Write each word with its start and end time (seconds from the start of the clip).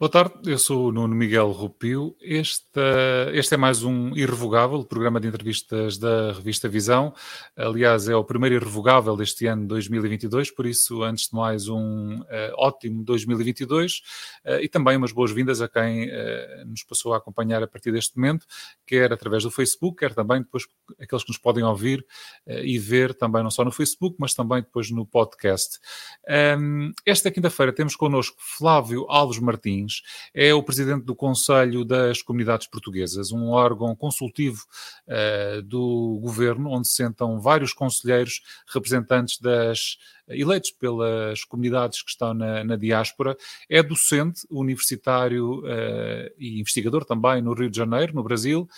Boa 0.00 0.08
tarde, 0.08 0.48
eu 0.48 0.58
sou 0.60 0.86
o 0.86 0.92
Nuno 0.92 1.12
Miguel 1.12 1.50
Rupio. 1.50 2.14
Este, 2.20 2.78
este 3.32 3.54
é 3.54 3.56
mais 3.56 3.82
um 3.82 4.16
Irrevogável, 4.16 4.84
programa 4.84 5.18
de 5.18 5.26
entrevistas 5.26 5.98
da 5.98 6.30
revista 6.30 6.68
Visão. 6.68 7.12
Aliás, 7.56 8.08
é 8.08 8.14
o 8.14 8.22
primeiro 8.22 8.54
Irrevogável 8.54 9.16
deste 9.16 9.48
ano 9.48 9.66
2022, 9.66 10.52
por 10.52 10.66
isso, 10.66 11.02
antes 11.02 11.28
de 11.28 11.34
mais, 11.34 11.68
um 11.68 12.20
uh, 12.20 12.24
ótimo 12.56 13.02
2022 13.02 13.94
uh, 13.94 14.00
eh, 14.44 14.62
e 14.62 14.68
também 14.68 14.96
umas 14.96 15.10
boas-vindas 15.10 15.60
a 15.60 15.68
quem 15.68 16.04
uh, 16.04 16.64
nos 16.64 16.84
passou 16.84 17.12
a 17.12 17.16
acompanhar 17.16 17.60
a 17.64 17.66
partir 17.66 17.90
deste 17.90 18.16
momento, 18.16 18.46
quer 18.86 19.12
através 19.12 19.42
do 19.42 19.50
Facebook, 19.50 19.96
quer 19.96 20.14
também 20.14 20.42
depois 20.42 20.62
aqueles 21.00 21.24
que 21.24 21.30
nos 21.30 21.38
podem 21.38 21.64
ouvir 21.64 22.06
e 22.46 22.78
ver 22.78 23.14
também 23.14 23.42
não 23.42 23.50
só 23.50 23.64
no 23.64 23.72
Facebook, 23.72 24.14
mas 24.20 24.32
também 24.32 24.62
depois 24.62 24.92
no 24.92 25.04
podcast. 25.04 25.80
Um, 26.56 26.92
esta 27.04 27.32
quinta-feira 27.32 27.72
temos 27.72 27.96
connosco 27.96 28.36
Flávio 28.38 29.04
Alves 29.08 29.40
Martins 29.40 29.87
Martins, 29.88 30.02
é 30.34 30.52
o 30.54 30.62
presidente 30.62 31.04
do 31.04 31.14
Conselho 31.14 31.84
das 31.84 32.22
Comunidades 32.22 32.66
Portuguesas, 32.66 33.32
um 33.32 33.48
órgão 33.48 33.96
consultivo 33.96 34.64
uh, 35.06 35.62
do 35.62 36.18
governo, 36.22 36.70
onde 36.70 36.86
se 36.86 36.94
sentam 36.94 37.40
vários 37.40 37.72
conselheiros 37.72 38.42
representantes 38.72 39.40
das 39.40 39.96
eleitos 40.28 40.70
pelas 40.72 41.42
comunidades 41.44 42.02
que 42.02 42.10
estão 42.10 42.34
na, 42.34 42.62
na 42.62 42.76
diáspora, 42.76 43.36
é 43.68 43.82
docente 43.82 44.46
universitário 44.50 45.60
uh, 45.60 46.30
e 46.38 46.60
investigador 46.60 47.04
também 47.04 47.40
no 47.40 47.54
Rio 47.54 47.70
de 47.70 47.76
Janeiro, 47.76 48.14
no 48.14 48.22
Brasil, 48.22 48.68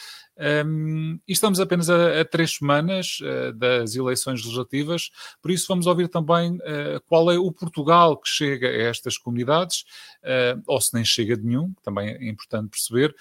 um, 0.64 1.20
e 1.28 1.32
estamos 1.32 1.60
apenas 1.60 1.90
a, 1.90 2.20
a 2.20 2.24
três 2.24 2.56
semanas 2.56 3.18
uh, 3.20 3.52
das 3.52 3.94
eleições 3.94 4.42
legislativas, 4.42 5.10
por 5.42 5.50
isso 5.50 5.66
vamos 5.68 5.86
ouvir 5.86 6.08
também 6.08 6.52
uh, 6.52 7.00
qual 7.06 7.30
é 7.30 7.38
o 7.38 7.52
Portugal 7.52 8.16
que 8.16 8.28
chega 8.28 8.66
a 8.66 8.82
estas 8.82 9.18
comunidades, 9.18 9.84
uh, 10.24 10.62
ou 10.66 10.80
se 10.80 10.94
nem 10.94 11.04
chega 11.04 11.36
de 11.36 11.44
nenhum, 11.44 11.74
também 11.82 12.08
é 12.08 12.28
importante 12.28 12.70
perceber, 12.70 13.14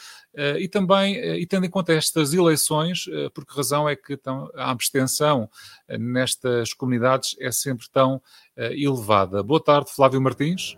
e 0.60 0.68
também, 0.70 1.16
e 1.16 1.46
tendo 1.46 1.66
em 1.66 1.70
conta 1.70 1.92
estas 1.92 2.34
eleições, 2.34 3.06
por 3.34 3.46
que 3.46 3.56
razão 3.56 3.90
é 3.90 3.96
que 3.96 4.16
tão, 4.16 4.50
a 4.56 4.72
abstenção 4.72 5.50
nestas 6.00 6.74
comunidades 6.74 7.36
é 7.40 7.52
sempre 7.52 7.88
tão 7.92 8.22
elevada. 8.56 9.44
Boa 9.44 9.62
tarde, 9.62 9.92
Flávio 9.92 10.22
Martins. 10.22 10.78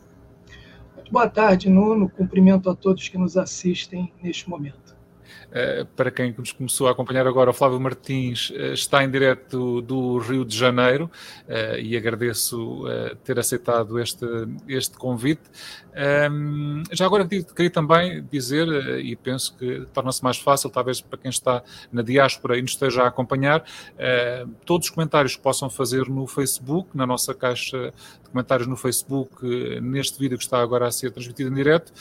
Boa 1.11 1.29
tarde, 1.29 1.69
Nuno. 1.69 2.09
Cumprimento 2.09 2.69
a 2.69 2.75
todos 2.75 3.09
que 3.09 3.17
nos 3.17 3.37
assistem 3.37 4.11
neste 4.23 4.49
momento. 4.49 4.95
Eh, 5.51 5.85
para 5.95 6.09
quem 6.09 6.33
nos 6.37 6.53
começou 6.53 6.87
a 6.87 6.91
acompanhar 6.91 7.27
agora, 7.27 7.49
o 7.49 7.53
Flávio 7.53 7.79
Martins 7.79 8.51
eh, 8.55 8.73
está 8.73 9.03
em 9.03 9.11
direto 9.11 9.81
do 9.81 10.17
Rio 10.17 10.45
de 10.45 10.55
Janeiro 10.57 11.11
eh, 11.47 11.81
e 11.81 11.97
agradeço 11.97 12.83
ter 13.23 13.37
aceitado 13.37 13.99
este, 13.99 14.25
este 14.67 14.97
convite. 14.97 15.41
Ehm, 15.93 16.83
já 16.91 17.05
agora 17.05 17.27
queria 17.27 17.69
também 17.69 18.23
dizer, 18.31 18.67
e 18.99 19.15
penso 19.15 19.55
que 19.57 19.85
torna-se 19.93 20.23
mais 20.23 20.37
fácil, 20.37 20.69
talvez 20.69 21.01
para 21.01 21.17
quem 21.17 21.29
está 21.29 21.61
na 21.91 22.01
diáspora 22.01 22.57
e 22.57 22.61
nos 22.61 22.71
esteja 22.71 23.03
a 23.03 23.07
acompanhar, 23.07 23.63
todos 24.65 24.87
os 24.87 24.93
comentários 24.93 25.35
que 25.35 25.41
possam 25.41 25.69
fazer 25.69 26.07
no 26.07 26.25
Facebook, 26.27 26.95
na 26.95 27.05
nossa 27.05 27.33
caixa 27.33 27.93
comentários 28.31 28.67
no 28.67 28.75
Facebook, 28.77 29.45
neste 29.81 30.17
vídeo 30.17 30.37
que 30.37 30.43
está 30.43 30.61
agora 30.61 30.87
a 30.87 30.91
ser 30.91 31.11
transmitido 31.11 31.51
em 31.51 31.53
direto, 31.53 31.91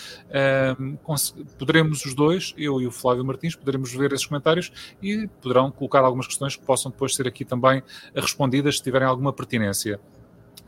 poderemos 1.59 2.05
os 2.05 2.15
dois, 2.15 2.55
eu 2.57 2.81
e 2.81 2.87
o 2.87 2.91
Flávio 2.91 3.25
Martins, 3.25 3.41
Martins, 3.41 3.57
poderemos 3.57 3.93
ver 3.95 4.13
esses 4.13 4.27
comentários 4.27 4.71
e 5.03 5.27
poderão 5.41 5.71
colocar 5.71 6.01
algumas 6.01 6.27
questões 6.27 6.57
que 6.57 6.65
possam 6.65 6.91
depois 6.91 7.15
ser 7.15 7.27
aqui 7.27 7.45
também 7.45 7.83
respondidas 8.15 8.77
se 8.77 8.83
tiverem 8.83 9.09
alguma 9.09 9.33
pertinência. 9.33 10.01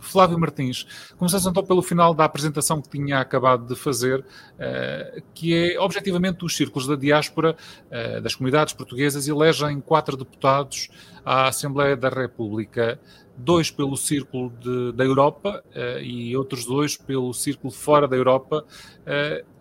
Flávio 0.03 0.39
Martins, 0.39 0.87
começamos 1.17 1.47
então 1.47 1.65
pelo 1.65 1.81
final 1.81 2.13
da 2.13 2.25
apresentação 2.25 2.83
que 2.83 2.89
tinha 2.89 3.21
acabado 3.21 3.67
de 3.67 3.77
fazer, 3.77 4.25
eh, 4.59 5.23
que 5.33 5.55
é, 5.55 5.81
objetivamente, 5.81 6.45
os 6.45 6.57
círculos 6.57 6.87
da 6.87 6.97
diáspora 6.97 7.57
eh, 7.91 8.21
das 8.21 8.35
comunidades 8.35 8.75
portuguesas 8.75 9.29
elegem 9.29 9.81
quatro 9.81 10.17
deputados 10.17 10.89
à 11.25 11.49
Assembleia 11.49 11.97
da 11.97 12.09
República, 12.09 12.99
dois 13.37 13.71
pelo 13.71 13.97
círculo 13.97 14.51
de, 14.61 14.93
da 14.93 15.05
Europa 15.05 15.65
uh, 15.75 16.01
e 16.03 16.37
outros 16.37 16.67
dois 16.67 16.99
pelo 16.99 17.33
círculo 17.33 17.73
fora 17.73 18.07
da 18.07 18.15
Europa. 18.15 18.65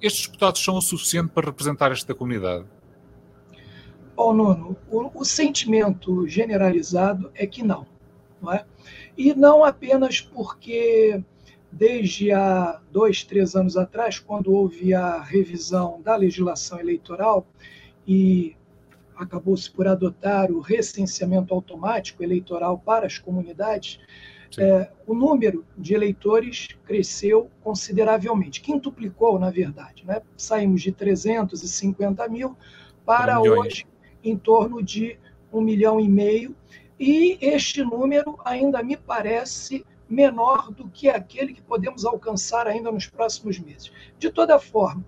Estes 0.01 0.27
deputados 0.27 0.61
são 0.61 0.75
o 0.75 0.81
suficiente 0.81 1.31
para 1.31 1.45
representar 1.45 1.91
esta 1.91 2.13
comunidade? 2.13 2.65
Bom, 4.15 4.33
Nuno, 4.33 4.77
o, 4.89 5.21
o 5.21 5.25
sentimento 5.25 6.27
generalizado 6.27 7.31
é 7.33 7.47
que 7.47 7.63
não, 7.63 7.87
não 8.41 8.51
é? 8.51 8.65
E 9.17 9.33
não 9.33 9.63
apenas 9.63 10.21
porque 10.21 11.23
desde 11.71 12.31
há 12.31 12.79
dois, 12.91 13.23
três 13.23 13.55
anos 13.55 13.77
atrás, 13.77 14.19
quando 14.19 14.51
houve 14.51 14.93
a 14.93 15.21
revisão 15.21 16.01
da 16.01 16.15
legislação 16.15 16.79
eleitoral 16.79 17.45
e 18.05 18.55
acabou-se 19.15 19.69
por 19.69 19.87
adotar 19.87 20.51
o 20.51 20.59
recenseamento 20.59 21.53
automático 21.53 22.23
eleitoral 22.23 22.77
para 22.79 23.05
as 23.05 23.17
comunidades, 23.17 23.99
é, 24.57 24.89
o 25.07 25.13
número 25.13 25.65
de 25.77 25.93
eleitores 25.93 26.69
cresceu 26.85 27.49
consideravelmente, 27.63 28.59
quintuplicou, 28.59 29.39
na 29.39 29.49
verdade. 29.49 30.03
Né? 30.05 30.21
Saímos 30.35 30.81
de 30.81 30.91
350 30.91 32.27
mil 32.27 32.57
para 33.05 33.39
hoje 33.39 33.85
em 34.23 34.37
torno 34.37 34.83
de 34.83 35.17
um 35.53 35.61
milhão 35.61 35.99
e 35.99 36.09
meio, 36.09 36.55
e 37.01 37.39
este 37.41 37.83
número 37.83 38.37
ainda 38.45 38.83
me 38.83 38.95
parece 38.95 39.83
menor 40.07 40.69
do 40.71 40.87
que 40.87 41.09
aquele 41.09 41.51
que 41.51 41.61
podemos 41.63 42.05
alcançar 42.05 42.67
ainda 42.67 42.91
nos 42.91 43.07
próximos 43.07 43.57
meses. 43.57 43.91
De 44.19 44.29
toda 44.29 44.59
forma, 44.59 45.03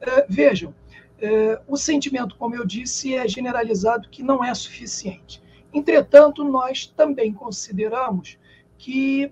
eh, 0.00 0.26
vejam, 0.30 0.74
eh, 1.20 1.60
o 1.68 1.76
sentimento, 1.76 2.36
como 2.36 2.54
eu 2.54 2.66
disse, 2.66 3.14
é 3.14 3.28
generalizado 3.28 4.08
que 4.08 4.22
não 4.22 4.42
é 4.42 4.54
suficiente. 4.54 5.42
Entretanto, 5.74 6.42
nós 6.42 6.86
também 6.86 7.34
consideramos 7.34 8.38
que 8.78 9.30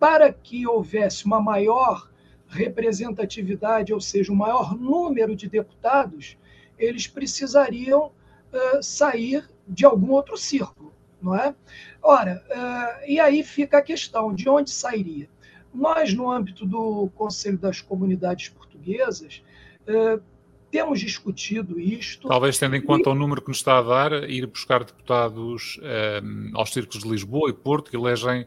para 0.00 0.32
que 0.32 0.66
houvesse 0.66 1.26
uma 1.26 1.40
maior 1.40 2.10
representatividade, 2.48 3.94
ou 3.94 4.00
seja, 4.00 4.32
um 4.32 4.36
maior 4.36 4.76
número 4.76 5.36
de 5.36 5.48
deputados, 5.48 6.36
eles 6.76 7.06
precisariam 7.06 8.06
uh, 8.06 8.82
sair 8.82 9.48
de 9.66 9.86
algum 9.86 10.10
outro 10.10 10.36
círculo, 10.36 10.95
não 11.20 11.34
é? 11.34 11.54
Ora, 12.02 12.42
uh, 12.50 13.10
e 13.10 13.18
aí 13.18 13.42
fica 13.42 13.78
a 13.78 13.82
questão 13.82 14.34
de 14.34 14.48
onde 14.48 14.70
sairia. 14.70 15.28
Nós, 15.74 16.14
no 16.14 16.30
âmbito 16.30 16.64
do 16.64 17.10
Conselho 17.14 17.58
das 17.58 17.80
Comunidades 17.80 18.48
Portuguesas, 18.48 19.42
uh, 19.88 20.22
temos 20.70 21.00
discutido 21.00 21.80
isto. 21.80 22.28
Talvez 22.28 22.58
tendo 22.58 22.76
em 22.76 22.82
conta 22.82 23.10
e... 23.10 23.12
o 23.12 23.14
número 23.14 23.40
que 23.40 23.48
nos 23.48 23.58
está 23.58 23.78
a 23.78 23.82
dar, 23.82 24.28
ir 24.28 24.46
buscar 24.46 24.84
deputados 24.84 25.78
um, 26.22 26.50
aos 26.54 26.72
círculos 26.72 27.02
de 27.02 27.10
Lisboa 27.10 27.50
e 27.50 27.52
Porto, 27.52 27.90
que 27.90 27.96
elegem 27.96 28.46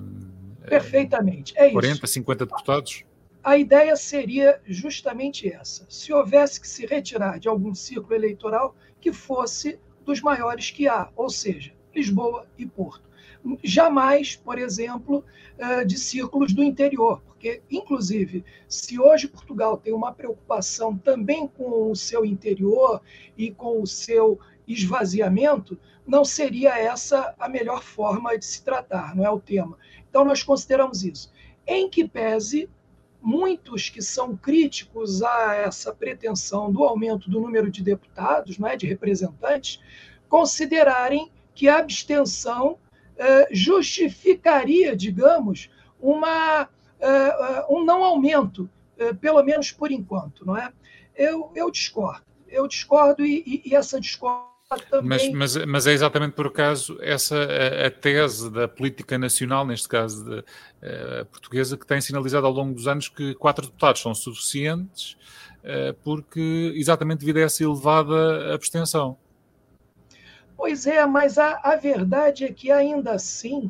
um, 0.00 0.42
Perfeitamente, 0.68 1.52
é 1.56 1.70
40, 1.70 1.94
isso. 1.94 2.06
50 2.06 2.46
deputados? 2.46 3.04
A 3.42 3.56
ideia 3.58 3.96
seria 3.96 4.60
justamente 4.64 5.52
essa. 5.52 5.84
Se 5.88 6.12
houvesse 6.12 6.60
que 6.60 6.68
se 6.68 6.86
retirar 6.86 7.38
de 7.38 7.48
algum 7.48 7.74
círculo 7.74 8.14
eleitoral, 8.14 8.76
que 9.00 9.12
fosse 9.12 9.80
dos 10.04 10.20
maiores 10.20 10.70
que 10.70 10.86
há, 10.86 11.08
ou 11.16 11.28
seja, 11.28 11.72
Lisboa 11.94 12.46
e 12.58 12.66
Porto. 12.66 13.10
Jamais, 13.62 14.36
por 14.36 14.58
exemplo, 14.58 15.24
eh, 15.58 15.84
de 15.84 15.98
círculos 15.98 16.52
do 16.52 16.62
interior, 16.62 17.20
porque, 17.22 17.60
inclusive, 17.70 18.44
se 18.68 19.00
hoje 19.00 19.26
Portugal 19.26 19.76
tem 19.76 19.92
uma 19.92 20.12
preocupação 20.12 20.96
também 20.96 21.48
com 21.48 21.90
o 21.90 21.96
seu 21.96 22.24
interior 22.24 23.00
e 23.36 23.50
com 23.50 23.82
o 23.82 23.86
seu 23.86 24.38
esvaziamento, 24.66 25.76
não 26.06 26.24
seria 26.24 26.78
essa 26.78 27.34
a 27.38 27.48
melhor 27.48 27.82
forma 27.82 28.36
de 28.38 28.44
se 28.44 28.62
tratar, 28.62 29.14
não 29.16 29.24
é 29.24 29.30
o 29.30 29.40
tema. 29.40 29.76
Então, 30.08 30.24
nós 30.24 30.42
consideramos 30.42 31.02
isso. 31.02 31.32
Em 31.66 31.88
que 31.88 32.06
pese 32.06 32.68
muitos 33.20 33.88
que 33.88 34.02
são 34.02 34.36
críticos 34.36 35.22
a 35.22 35.54
essa 35.54 35.94
pretensão 35.94 36.72
do 36.72 36.82
aumento 36.82 37.30
do 37.30 37.40
número 37.40 37.70
de 37.70 37.82
deputados, 37.82 38.58
não 38.58 38.68
é, 38.68 38.76
de 38.76 38.86
representantes, 38.86 39.80
considerarem 40.28 41.30
que 41.54 41.68
a 41.68 41.78
abstenção 41.78 42.78
eh, 43.16 43.48
justificaria, 43.50 44.96
digamos, 44.96 45.70
uma, 46.00 46.68
eh, 46.98 47.66
um 47.68 47.84
não 47.84 48.02
aumento, 48.02 48.68
eh, 48.98 49.12
pelo 49.12 49.42
menos 49.42 49.70
por 49.70 49.92
enquanto, 49.92 50.44
não 50.44 50.56
é? 50.56 50.72
Eu, 51.14 51.52
eu 51.54 51.70
discordo, 51.70 52.24
eu 52.48 52.66
discordo 52.66 53.24
e, 53.24 53.42
e, 53.46 53.70
e 53.70 53.76
essa 53.76 54.00
discórdia 54.00 54.52
também... 54.90 55.32
Mas, 55.32 55.54
mas, 55.56 55.66
mas, 55.66 55.86
é 55.86 55.92
exatamente 55.92 56.32
por 56.32 56.46
acaso 56.46 56.98
essa 57.00 57.36
a, 57.36 57.86
a, 57.86 57.90
tese 57.90 58.50
da 58.50 58.66
política 58.66 59.18
nacional, 59.18 59.66
neste 59.66 59.88
caso 59.88 60.24
de, 60.24 60.38
uh, 60.38 61.26
portuguesa, 61.26 61.76
que 61.76 61.86
tem 61.86 62.00
sinalizado 62.00 62.46
ao 62.46 62.52
longo 62.52 62.74
dos 62.74 62.88
anos 62.88 63.08
que 63.08 63.34
quatro 63.34 63.66
deputados 63.66 64.00
são 64.00 64.14
suficientes, 64.14 65.16
uh, 65.58 65.94
porque 66.02 66.72
exatamente 66.74 67.20
devido 67.20 67.36
a 67.38 67.42
essa 67.42 67.62
elevada 67.62 68.54
abstenção. 68.54 69.18
Pois 70.62 70.86
é, 70.86 71.04
mas 71.04 71.38
a, 71.38 71.58
a 71.60 71.74
verdade 71.74 72.44
é 72.44 72.52
que 72.52 72.70
ainda 72.70 73.14
assim, 73.14 73.68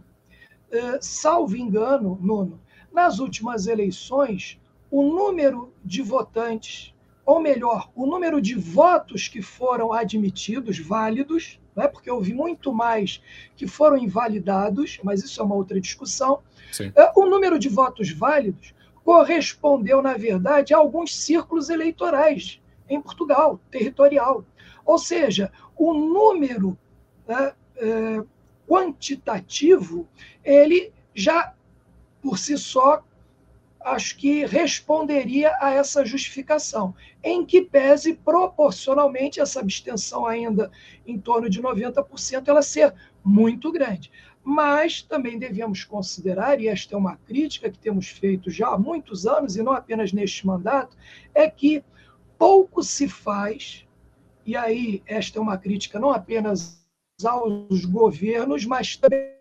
uh, 0.70 0.98
salvo 1.00 1.56
engano, 1.56 2.18
Nuno, 2.20 2.60
nas 2.92 3.18
últimas 3.18 3.66
eleições, 3.66 4.60
o 4.90 5.02
número 5.02 5.72
de 5.82 6.02
votantes, 6.02 6.94
ou 7.24 7.40
melhor, 7.40 7.90
o 7.94 8.04
número 8.04 8.42
de 8.42 8.54
votos 8.54 9.26
que 9.26 9.40
foram 9.40 9.90
admitidos, 9.90 10.78
válidos, 10.78 11.58
né, 11.74 11.88
porque 11.88 12.10
houve 12.10 12.34
muito 12.34 12.74
mais 12.74 13.22
que 13.56 13.66
foram 13.66 13.96
invalidados, 13.96 15.00
mas 15.02 15.24
isso 15.24 15.40
é 15.40 15.44
uma 15.44 15.54
outra 15.54 15.80
discussão. 15.80 16.40
Sim. 16.70 16.92
É, 16.94 17.10
o 17.16 17.24
número 17.24 17.58
de 17.58 17.70
votos 17.70 18.12
válidos 18.12 18.74
correspondeu, 19.02 20.02
na 20.02 20.18
verdade, 20.18 20.74
a 20.74 20.76
alguns 20.76 21.16
círculos 21.16 21.70
eleitorais 21.70 22.60
em 22.86 23.00
Portugal, 23.00 23.58
territorial. 23.70 24.44
Ou 24.84 24.98
seja, 24.98 25.50
o 25.74 25.94
número 25.94 26.76
né, 27.32 27.52
é, 27.76 28.22
quantitativo, 28.68 30.06
ele 30.44 30.92
já, 31.14 31.54
por 32.20 32.38
si 32.38 32.56
só, 32.58 33.02
acho 33.80 34.16
que 34.16 34.44
responderia 34.44 35.52
a 35.60 35.70
essa 35.70 36.04
justificação, 36.04 36.94
em 37.22 37.44
que 37.44 37.62
pese 37.62 38.14
proporcionalmente 38.14 39.40
essa 39.40 39.60
abstenção 39.60 40.26
ainda 40.26 40.70
em 41.06 41.18
torno 41.18 41.50
de 41.50 41.60
90%, 41.60 42.46
ela 42.46 42.62
ser 42.62 42.94
muito 43.24 43.72
grande. 43.72 44.10
Mas 44.44 45.02
também 45.02 45.38
devemos 45.38 45.84
considerar, 45.84 46.60
e 46.60 46.68
esta 46.68 46.94
é 46.94 46.98
uma 46.98 47.16
crítica 47.16 47.70
que 47.70 47.78
temos 47.78 48.08
feito 48.08 48.50
já 48.50 48.68
há 48.68 48.78
muitos 48.78 49.26
anos, 49.26 49.56
e 49.56 49.62
não 49.62 49.72
apenas 49.72 50.12
neste 50.12 50.46
mandato, 50.46 50.96
é 51.34 51.48
que 51.48 51.82
pouco 52.38 52.82
se 52.82 53.08
faz, 53.08 53.86
e 54.44 54.56
aí 54.56 55.02
esta 55.06 55.38
é 55.38 55.42
uma 55.42 55.58
crítica 55.58 55.98
não 55.98 56.10
apenas 56.10 56.81
aos 57.24 57.84
governos, 57.84 58.64
mas 58.64 58.96
também 58.96 59.32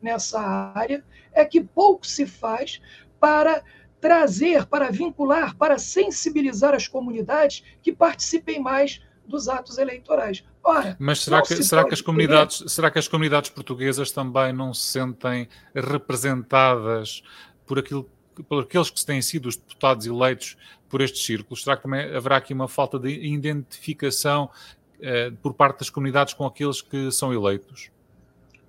nessa 0.00 0.40
área 0.40 1.04
é 1.32 1.44
que 1.44 1.62
pouco 1.62 2.06
se 2.06 2.26
faz 2.26 2.80
para 3.18 3.64
trazer, 4.00 4.66
para 4.66 4.90
vincular, 4.90 5.56
para 5.56 5.78
sensibilizar 5.78 6.74
as 6.74 6.86
comunidades 6.86 7.64
que 7.82 7.90
participem 7.90 8.60
mais 8.60 9.00
dos 9.26 9.48
atos 9.48 9.78
eleitorais. 9.78 10.44
Ora, 10.62 10.94
Mas 11.00 11.20
será 11.20 11.40
que, 11.40 11.62
será, 11.62 11.84
que 11.84 11.94
as 11.94 12.02
comunidades, 12.02 12.70
será 12.70 12.90
que 12.90 12.98
as 12.98 13.08
comunidades 13.08 13.48
portuguesas 13.48 14.10
também 14.10 14.52
não 14.52 14.74
se 14.74 14.82
sentem 14.82 15.48
representadas 15.74 17.22
por 17.66 17.78
aquilo 17.78 18.10
por 18.48 18.64
aqueles 18.64 18.90
que 18.90 19.04
têm 19.04 19.22
sido 19.22 19.48
os 19.48 19.56
deputados 19.56 20.06
eleitos 20.06 20.56
por 20.94 21.00
estes 21.00 21.26
círculos? 21.26 21.64
Será 21.64 21.76
que 21.76 21.82
também 21.82 22.14
haverá 22.14 22.36
aqui 22.36 22.54
uma 22.54 22.68
falta 22.68 23.00
de 23.00 23.08
identificação 23.10 24.48
eh, 25.00 25.32
por 25.42 25.52
parte 25.52 25.80
das 25.80 25.90
comunidades 25.90 26.34
com 26.34 26.46
aqueles 26.46 26.80
que 26.80 27.10
são 27.10 27.34
eleitos? 27.34 27.90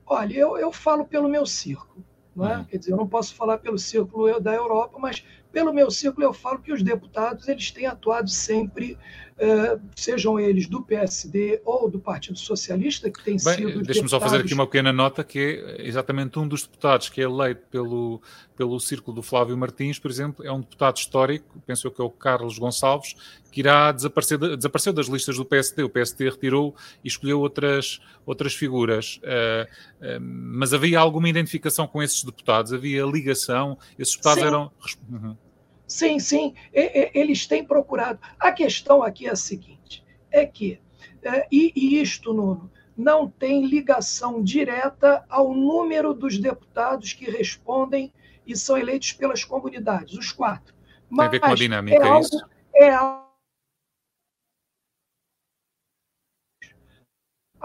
Olha, 0.08 0.34
eu, 0.34 0.58
eu 0.58 0.72
falo 0.72 1.06
pelo 1.06 1.30
meu 1.30 1.46
círculo. 1.46 2.04
Não 2.36 2.50
é? 2.50 2.58
Uhum. 2.58 2.64
Quer 2.64 2.78
dizer, 2.80 2.94
eu 2.94 2.98
não 2.98 3.08
posso 3.08 3.36
falar 3.36 3.60
pelo 3.60 3.78
círculo 3.78 4.40
da 4.40 4.56
Europa, 4.56 4.98
mas 5.00 5.24
pelo 5.52 5.72
meu 5.72 5.92
círculo 5.92 6.26
eu 6.26 6.34
falo 6.34 6.58
que 6.58 6.74
os 6.74 6.82
deputados 6.82 7.48
eles 7.48 7.70
têm 7.70 7.86
atuado 7.86 8.28
sempre 8.28 8.98
uh, 9.38 9.82
sejam 9.96 10.40
eles 10.40 10.68
do 10.68 10.82
PSD 10.82 11.62
ou 11.66 11.90
do 11.90 12.00
Partido 12.00 12.38
Socialista, 12.38 13.10
que 13.10 13.24
tem 13.24 13.38
Bem, 13.38 13.56
sido. 13.56 13.82
Deixa-me 13.84 14.10
só 14.10 14.20
fazer 14.20 14.38
aqui 14.38 14.54
uma 14.54 14.66
pequena 14.66 14.94
nota, 14.94 15.24
que 15.24 15.40
é 15.40 15.88
exatamente 15.88 16.38
um 16.40 16.48
dos 16.48 16.64
deputados 16.64 17.10
que 17.10 17.22
é 17.22 17.24
eleito 17.26 17.62
pelo, 17.70 18.22
pelo 18.56 18.80
círculo 18.80 19.16
do 19.16 19.22
Flávio 19.22 19.58
Martins, 19.58 20.00
por 20.00 20.10
exemplo, 20.10 20.46
é 20.46 20.52
um 20.52 20.60
deputado 20.60 20.98
histórico, 20.98 21.62
penso 21.66 21.88
eu 21.88 21.92
que 21.92 22.02
é 22.02 22.06
o 22.06 22.10
Carlos 22.10 22.58
Gonçalves, 22.58 23.16
que 23.52 23.62
irá 23.62 23.92
desaparecer, 23.92 24.38
desapareceu 24.38 24.92
das 24.92 25.08
listas 25.08 25.38
do 25.38 25.46
PSD. 25.46 25.84
O 25.84 25.90
PSD 25.90 26.30
retirou 26.30 26.76
e 27.04 27.08
escolheu 27.08 27.40
outras, 27.40 28.02
outras 28.26 28.54
figuras. 28.54 29.20
Uh, 29.24 29.64
uh, 30.04 30.20
mas 30.22 30.74
havia 30.74 31.00
alguma 31.00 31.30
identificação 31.30 31.88
com 31.88 32.04
esses 32.04 32.24
deputados? 32.24 32.74
Havia 32.74 33.06
ligação? 33.06 33.78
Esses 33.98 34.16
deputados 34.16 34.42
Sim. 34.42 34.48
eram. 34.48 34.72
Uhum. 35.10 35.38
Sim, 35.88 36.20
sim, 36.20 36.56
eles 36.74 37.46
têm 37.46 37.64
procurado. 37.64 38.20
A 38.40 38.52
questão 38.52 39.04
aqui 39.04 39.28
é 39.28 39.32
a 39.32 39.36
seguinte: 39.36 40.04
é 40.32 40.46
que, 40.46 40.80
é, 41.24 41.48
e, 41.52 41.72
e 41.76 42.02
isto, 42.02 42.34
Nuno, 42.34 42.72
não 42.98 43.30
tem 43.30 43.66
ligação 43.66 44.42
direta 44.44 45.26
ao 45.30 45.54
número 45.54 46.14
dos 46.14 46.38
deputados 46.38 47.14
que 47.14 47.30
respondem 47.30 48.14
e 48.46 48.56
são 48.56 48.78
eleitos 48.78 49.14
pelas 49.14 49.44
comunidades, 49.44 50.18
os 50.18 50.32
quatro. 50.32 50.74
Mas 51.10 51.20
tem 51.20 51.28
a 51.28 51.32
ver 51.32 51.40
com 51.40 51.54
a 51.54 51.56
dinâmica, 51.56 52.04
é, 52.04 52.08
é 52.08 52.10
algo, 52.10 52.26
isso? 52.26 52.46
É 52.74 52.90
algo 52.90 53.26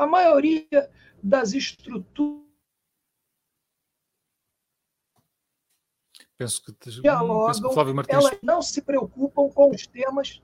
a 0.00 0.06
maioria 0.06 0.90
das 1.22 1.52
estruturas 1.52 2.49
Penso 6.40 6.62
que, 6.64 7.02
dialogam, 7.02 7.48
penso 7.48 7.62
que 7.68 7.74
Flávio 7.74 7.94
Martins... 7.94 8.14
elas 8.14 8.38
não 8.42 8.62
se 8.62 8.80
preocupam 8.80 9.50
com 9.50 9.72
os 9.72 9.86
temas. 9.86 10.40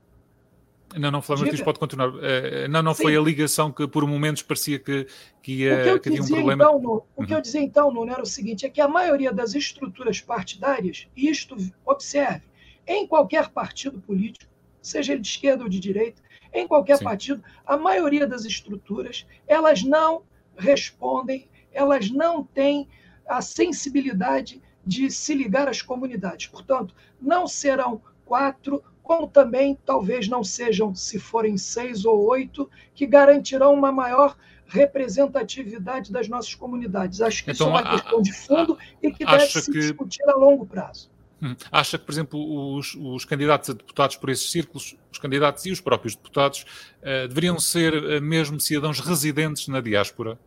Não, 0.95 1.09
não, 1.09 1.23
Flávio 1.23 1.45
Martins 1.45 1.63
pode 1.63 1.79
continuar. 1.79 2.09
Uh, 2.09 2.67
não, 2.69 2.83
não 2.83 2.93
Sim. 2.93 3.01
foi 3.01 3.17
a 3.17 3.19
ligação 3.19 3.71
que 3.71 3.87
por 3.87 4.05
momentos 4.05 4.43
parecia 4.43 4.77
que, 4.77 5.07
que, 5.41 5.53
ia, 5.53 5.93
que, 5.93 6.01
que 6.01 6.09
tinha 6.11 6.21
um 6.21 6.27
problema. 6.27 6.63
Então, 6.65 6.79
no, 6.79 7.03
o 7.15 7.25
que 7.25 7.33
eu 7.33 7.37
uhum. 7.37 7.41
dizia 7.41 7.61
então, 7.61 7.91
Nuno, 7.91 8.11
era 8.11 8.21
o 8.21 8.27
seguinte: 8.27 8.63
é 8.63 8.69
que 8.69 8.79
a 8.79 8.87
maioria 8.87 9.33
das 9.33 9.55
estruturas 9.55 10.21
partidárias, 10.21 11.07
e 11.15 11.31
isto, 11.31 11.57
observe, 11.83 12.43
em 12.85 13.07
qualquer 13.07 13.49
partido 13.49 13.99
político, 13.99 14.51
seja 14.79 15.13
ele 15.13 15.21
de 15.21 15.29
esquerda 15.29 15.63
ou 15.63 15.69
de 15.69 15.79
direita, 15.79 16.21
em 16.53 16.67
qualquer 16.67 16.99
Sim. 16.99 17.05
partido, 17.05 17.43
a 17.65 17.75
maioria 17.75 18.27
das 18.27 18.45
estruturas, 18.45 19.25
elas 19.47 19.81
não 19.81 20.21
respondem, 20.55 21.49
elas 21.73 22.11
não 22.11 22.43
têm 22.43 22.87
a 23.27 23.41
sensibilidade 23.41 24.61
de 24.87 25.11
se 25.11 25.33
ligar 25.33 25.67
às 25.67 25.81
comunidades. 25.81 26.47
Portanto, 26.47 26.95
não 27.21 27.45
serão 27.45 28.01
quatro, 28.25 28.81
como 29.03 29.27
também 29.27 29.77
talvez 29.85 30.27
não 30.27 30.43
sejam, 30.43 30.95
se 30.95 31.19
forem 31.19 31.57
seis 31.57 32.05
ou 32.05 32.25
oito, 32.29 32.69
que 32.95 33.05
garantirão 33.05 33.73
uma 33.73 33.91
maior 33.91 34.35
representatividade 34.65 36.11
das 36.11 36.27
nossas 36.27 36.55
comunidades. 36.55 37.21
Acho 37.21 37.43
que 37.43 37.51
então, 37.51 37.67
isso 37.67 37.77
é 37.77 37.81
uma 37.81 37.91
questão 37.91 38.21
de 38.21 38.33
fundo 38.33 38.77
e 39.01 39.11
que 39.11 39.25
deve 39.25 39.47
se 39.47 39.71
que... 39.71 39.79
discutir 39.79 40.23
a 40.29 40.35
longo 40.35 40.65
prazo. 40.65 41.09
Hum. 41.41 41.55
Acha 41.71 41.97
que, 41.97 42.05
por 42.05 42.11
exemplo, 42.11 42.75
os, 42.75 42.95
os, 42.95 43.23
candidatos 43.23 43.69
a 43.69 43.73
deputados 43.73 44.15
por 44.15 44.29
esses 44.29 44.49
círculos, 44.49 44.95
os 45.11 45.19
candidatos 45.19 45.65
e 45.65 45.71
os 45.71 45.79
próprios 45.79 46.15
deputados, 46.15 46.65
uh, 47.01 47.27
deveriam 47.27 47.59
ser 47.59 47.93
uh, 47.93 48.21
mesmo 48.21 48.59
cidadãos 48.59 48.99
residentes 48.99 49.67
na 49.67 49.79
diáspora? 49.79 50.39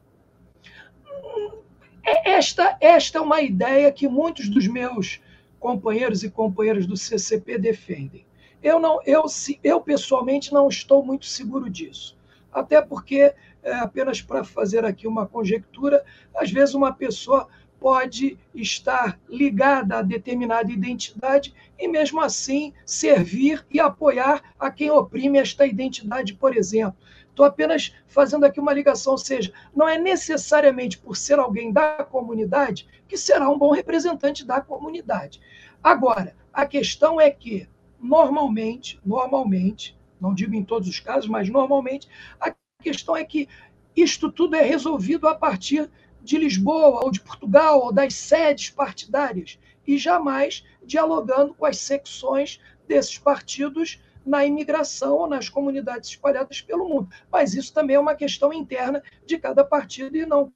Esta, 2.40 2.74
esta 2.80 3.18
é 3.18 3.20
uma 3.20 3.42
ideia 3.42 3.92
que 3.92 4.08
muitos 4.08 4.48
dos 4.48 4.66
meus 4.66 5.20
companheiros 5.58 6.24
e 6.24 6.30
companheiras 6.30 6.86
do 6.86 6.96
CCP 6.96 7.58
defendem. 7.58 8.24
Eu, 8.62 8.80
não, 8.80 8.98
eu, 9.04 9.26
eu 9.62 9.78
pessoalmente 9.82 10.50
não 10.50 10.66
estou 10.66 11.04
muito 11.04 11.26
seguro 11.26 11.68
disso. 11.68 12.16
Até 12.50 12.80
porque, 12.80 13.34
é, 13.62 13.74
apenas 13.74 14.22
para 14.22 14.42
fazer 14.42 14.86
aqui 14.86 15.06
uma 15.06 15.26
conjectura, 15.26 16.02
às 16.34 16.50
vezes 16.50 16.74
uma 16.74 16.94
pessoa 16.94 17.46
pode 17.78 18.38
estar 18.54 19.20
ligada 19.28 19.98
a 19.98 20.02
determinada 20.02 20.72
identidade 20.72 21.52
e, 21.78 21.88
mesmo 21.88 22.22
assim, 22.22 22.72
servir 22.86 23.66
e 23.70 23.78
apoiar 23.78 24.42
a 24.58 24.70
quem 24.70 24.90
oprime 24.90 25.38
esta 25.38 25.66
identidade, 25.66 26.32
por 26.32 26.56
exemplo. 26.56 26.96
Estou 27.40 27.48
apenas 27.48 27.94
fazendo 28.06 28.44
aqui 28.44 28.60
uma 28.60 28.74
ligação, 28.74 29.12
ou 29.12 29.18
seja, 29.18 29.50
não 29.74 29.88
é 29.88 29.96
necessariamente 29.96 30.98
por 30.98 31.16
ser 31.16 31.38
alguém 31.38 31.72
da 31.72 32.04
comunidade 32.04 32.86
que 33.08 33.16
será 33.16 33.48
um 33.48 33.56
bom 33.56 33.70
representante 33.70 34.44
da 34.44 34.60
comunidade. 34.60 35.40
Agora, 35.82 36.36
a 36.52 36.66
questão 36.66 37.18
é 37.18 37.30
que, 37.30 37.66
normalmente, 37.98 39.00
normalmente, 39.02 39.98
não 40.20 40.34
digo 40.34 40.54
em 40.54 40.62
todos 40.62 40.86
os 40.86 41.00
casos, 41.00 41.30
mas 41.30 41.48
normalmente, 41.48 42.10
a 42.38 42.54
questão 42.82 43.16
é 43.16 43.24
que 43.24 43.48
isto 43.96 44.30
tudo 44.30 44.54
é 44.54 44.62
resolvido 44.62 45.26
a 45.26 45.34
partir 45.34 45.90
de 46.22 46.36
Lisboa, 46.36 47.02
ou 47.02 47.10
de 47.10 47.22
Portugal, 47.22 47.80
ou 47.80 47.90
das 47.90 48.12
sedes 48.12 48.68
partidárias, 48.68 49.58
e 49.86 49.96
jamais 49.96 50.62
dialogando 50.84 51.54
com 51.54 51.64
as 51.64 51.78
secções 51.78 52.60
desses 52.86 53.16
partidos 53.16 53.98
na 54.24 54.44
imigração 54.44 55.16
ou 55.16 55.26
nas 55.28 55.48
comunidades 55.48 56.10
espalhadas 56.10 56.60
pelo 56.60 56.88
mundo. 56.88 57.08
Mas 57.30 57.54
isso 57.54 57.72
também 57.72 57.96
é 57.96 58.00
uma 58.00 58.14
questão 58.14 58.52
interna 58.52 59.02
de 59.26 59.38
cada 59.38 59.64
partido 59.64 60.16
e 60.16 60.26
não 60.26 60.52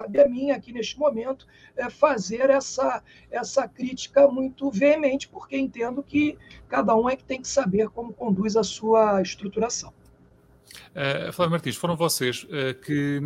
cabe 0.00 0.20
a 0.20 0.28
mim 0.28 0.50
aqui 0.50 0.72
neste 0.72 0.98
momento 0.98 1.46
é, 1.76 1.90
fazer 1.90 2.48
essa, 2.48 3.02
essa 3.30 3.68
crítica 3.68 4.26
muito 4.26 4.70
veemente, 4.70 5.28
porque 5.28 5.58
entendo 5.58 6.02
que 6.02 6.38
cada 6.68 6.96
um 6.96 7.08
é 7.08 7.16
que 7.16 7.24
tem 7.24 7.42
que 7.42 7.48
saber 7.48 7.90
como 7.90 8.12
conduz 8.12 8.56
a 8.56 8.62
sua 8.62 9.20
estruturação. 9.20 9.92
Uh, 10.90 11.32
Flávio 11.32 11.50
Martins, 11.50 11.76
foram 11.76 11.96
vocês 11.96 12.44
uh, 12.44 12.74
que, 12.80 13.20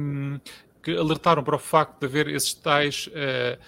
que 0.82 0.96
alertaram 0.96 1.44
para 1.44 1.56
o 1.56 1.58
facto 1.58 2.00
de 2.00 2.06
haver 2.06 2.28
esses 2.28 2.54
tais 2.54 3.08
uh, 3.08 3.58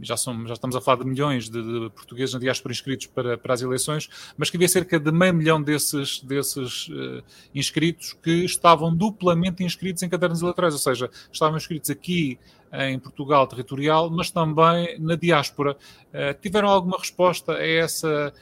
já, 0.00 0.16
são, 0.16 0.46
já 0.46 0.54
estamos 0.54 0.76
a 0.76 0.80
falar 0.80 1.02
de 1.02 1.06
milhões 1.06 1.48
de, 1.48 1.62
de 1.62 1.90
portugueses 1.90 2.34
na 2.34 2.40
diáspora 2.40 2.72
inscritos 2.72 3.06
para, 3.06 3.36
para 3.36 3.54
as 3.54 3.62
eleições, 3.62 4.08
mas 4.36 4.50
que 4.50 4.56
havia 4.56 4.68
cerca 4.68 5.00
de 5.00 5.10
meio 5.10 5.34
milhão 5.34 5.60
desses, 5.60 6.20
desses 6.20 6.88
uh, 6.88 7.22
inscritos 7.54 8.12
que 8.22 8.44
estavam 8.44 8.94
duplamente 8.94 9.64
inscritos 9.64 10.02
em 10.02 10.08
cadernos 10.08 10.42
eleitorais, 10.42 10.74
ou 10.74 10.80
seja, 10.80 11.10
estavam 11.32 11.56
inscritos 11.56 11.90
aqui 11.90 12.38
em 12.72 12.98
Portugal 12.98 13.46
territorial, 13.46 14.08
mas 14.08 14.30
também 14.30 14.98
na 14.98 15.14
diáspora. 15.14 15.76
Uh, 16.08 16.40
tiveram 16.40 16.68
alguma 16.68 16.98
resposta 16.98 17.52
a 17.52 17.66
essa, 17.66 18.32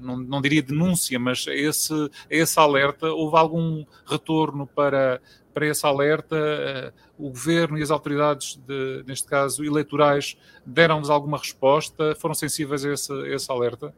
não, 0.00 0.16
não 0.16 0.40
diria 0.40 0.62
denúncia, 0.62 1.18
mas 1.18 1.46
a 1.46 1.54
esse, 1.54 1.92
a 1.94 2.08
esse 2.30 2.58
alerta? 2.58 3.12
Houve 3.12 3.36
algum 3.36 3.84
retorno 4.04 4.66
para, 4.66 5.20
para 5.52 5.66
esse 5.66 5.86
alerta? 5.86 6.36
Eh, 6.36 6.92
o 7.18 7.28
governo 7.28 7.78
e 7.78 7.82
as 7.82 7.90
autoridades, 7.90 8.56
de, 8.56 9.04
neste 9.06 9.28
caso 9.28 9.64
eleitorais, 9.64 10.36
deram-vos 10.64 11.10
alguma 11.10 11.38
resposta? 11.38 12.14
Foram 12.16 12.34
sensíveis 12.34 12.84
a 12.84 12.92
esse, 12.92 13.12
a 13.12 13.28
esse 13.28 13.50
alerta? 13.50 13.94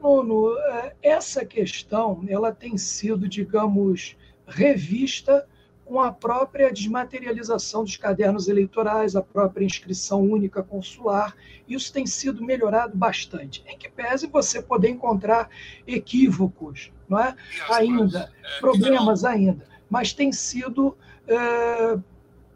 Nuno, 0.00 0.56
eh, 0.56 0.94
essa 1.02 1.44
questão 1.44 2.24
ela 2.28 2.52
tem 2.52 2.78
sido, 2.78 3.28
digamos, 3.28 4.16
revista 4.46 5.46
com 5.90 6.00
a 6.00 6.12
própria 6.12 6.72
desmaterialização 6.72 7.82
dos 7.82 7.96
cadernos 7.96 8.48
eleitorais, 8.48 9.16
a 9.16 9.22
própria 9.22 9.64
inscrição 9.64 10.22
única 10.22 10.62
consular. 10.62 11.34
Isso 11.68 11.92
tem 11.92 12.06
sido 12.06 12.44
melhorado 12.44 12.96
bastante. 12.96 13.64
Em 13.66 13.76
que 13.76 13.88
pese 13.88 14.28
você 14.28 14.62
poder 14.62 14.88
encontrar 14.88 15.50
equívocos, 15.88 16.92
não 17.08 17.18
é? 17.18 17.34
Ainda, 17.68 18.32
é, 18.40 18.60
problemas 18.60 19.24
ainda 19.24 19.69
mas 19.90 20.12
tem 20.12 20.30
sido 20.32 20.96
é, 21.26 21.98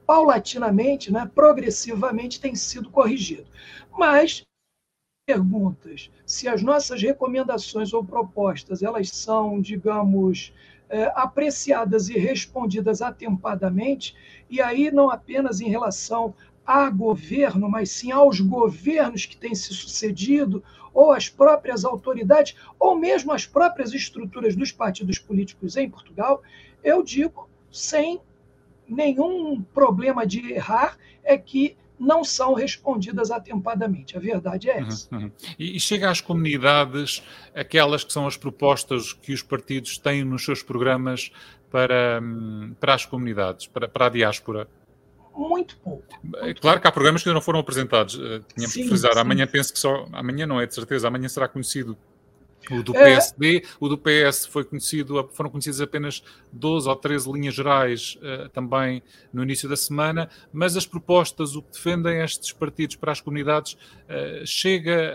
paulatinamente, 0.06 1.12
né, 1.12 1.30
progressivamente, 1.34 2.40
tem 2.40 2.54
sido 2.54 2.88
corrigido. 2.88 3.46
Mas 3.90 4.42
perguntas 5.26 6.10
se 6.26 6.46
as 6.46 6.62
nossas 6.62 7.02
recomendações 7.02 7.92
ou 7.92 8.04
propostas 8.04 8.82
elas 8.82 9.08
são, 9.10 9.60
digamos, 9.60 10.52
é, 10.88 11.10
apreciadas 11.14 12.08
e 12.08 12.18
respondidas 12.18 13.00
atempadamente, 13.00 14.14
e 14.50 14.60
aí 14.60 14.90
não 14.90 15.10
apenas 15.10 15.60
em 15.60 15.68
relação 15.68 16.34
a 16.64 16.88
governo, 16.88 17.68
mas 17.68 17.90
sim 17.90 18.12
aos 18.12 18.40
governos 18.40 19.26
que 19.26 19.36
têm 19.36 19.54
se 19.54 19.74
sucedido, 19.74 20.62
ou 20.92 21.12
às 21.12 21.28
próprias 21.28 21.84
autoridades, 21.84 22.56
ou 22.78 22.96
mesmo 22.96 23.32
às 23.32 23.44
próprias 23.44 23.92
estruturas 23.92 24.54
dos 24.54 24.70
partidos 24.70 25.18
políticos 25.18 25.76
em 25.76 25.90
Portugal, 25.90 26.42
eu 26.84 27.02
digo, 27.02 27.48
sem 27.72 28.20
nenhum 28.86 29.62
problema 29.62 30.26
de 30.26 30.52
errar, 30.52 30.96
é 31.24 31.36
que 31.38 31.76
não 31.98 32.22
são 32.22 32.54
respondidas 32.54 33.30
atempadamente. 33.30 34.16
A 34.16 34.20
verdade 34.20 34.68
é 34.68 34.80
essa. 34.80 35.08
Uhum, 35.14 35.22
uhum. 35.22 35.30
E, 35.58 35.80
chega 35.80 36.10
às 36.10 36.20
comunidades 36.20 37.22
aquelas 37.54 38.04
que 38.04 38.12
são 38.12 38.26
as 38.26 38.36
propostas 38.36 39.12
que 39.12 39.32
os 39.32 39.42
partidos 39.42 39.96
têm 39.96 40.24
nos 40.24 40.44
seus 40.44 40.62
programas 40.62 41.32
para, 41.70 42.20
hum, 42.22 42.74
para 42.78 42.94
as 42.94 43.06
comunidades, 43.06 43.66
para, 43.66 43.88
para 43.88 44.06
a 44.06 44.08
diáspora? 44.08 44.68
Muito 45.34 45.76
pouco. 45.78 46.04
Muito 46.22 46.60
claro 46.60 46.60
pouco. 46.60 46.80
que 46.80 46.88
há 46.88 46.92
programas 46.92 47.22
que 47.22 47.28
ainda 47.28 47.34
não 47.34 47.42
foram 47.42 47.58
apresentados. 47.58 48.16
Eh, 48.20 48.40
Tinha 48.54 48.68
que 48.68 48.88
frisar. 48.88 49.14
Sim. 49.14 49.18
Amanhã 49.18 49.46
penso 49.46 49.72
que 49.72 49.78
só. 49.80 50.06
Amanhã 50.12 50.46
não 50.46 50.60
é 50.60 50.66
de 50.66 50.74
certeza. 50.74 51.08
Amanhã 51.08 51.28
será 51.28 51.48
conhecido 51.48 51.96
o 52.71 52.83
do 52.83 52.92
PSD, 52.92 53.59
é... 53.59 53.62
o 53.80 53.88
do 53.88 53.99
PS 53.99 54.47
foi 54.47 54.64
conhecido, 54.64 55.28
foram 55.33 55.50
conhecidas 55.50 55.80
apenas 55.80 56.23
12 56.52 56.88
ou 56.88 56.97
13 56.97 57.33
linhas 57.33 57.54
gerais 57.54 58.16
uh, 58.16 58.49
também 58.50 59.02
no 59.33 59.42
início 59.42 59.68
da 59.68 59.76
semana, 59.76 60.28
mas 60.52 60.76
as 60.76 60.87
propostas, 60.87 61.54
o 61.54 61.62
que 61.62 61.73
defendem 61.73 62.21
estes 62.23 62.52
partidos 62.52 62.97
para 62.97 63.12
as 63.12 63.21
comunidades, 63.21 63.75
uh, 63.75 64.47
chega, 64.47 65.12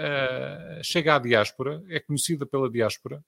uh, 0.80 0.84
chega 0.84 1.16
à 1.16 1.20
diáspora, 1.20 1.84
é 1.90 2.00
conhecida 2.00 2.46
pela 2.46 2.70
diáspora. 2.70 3.24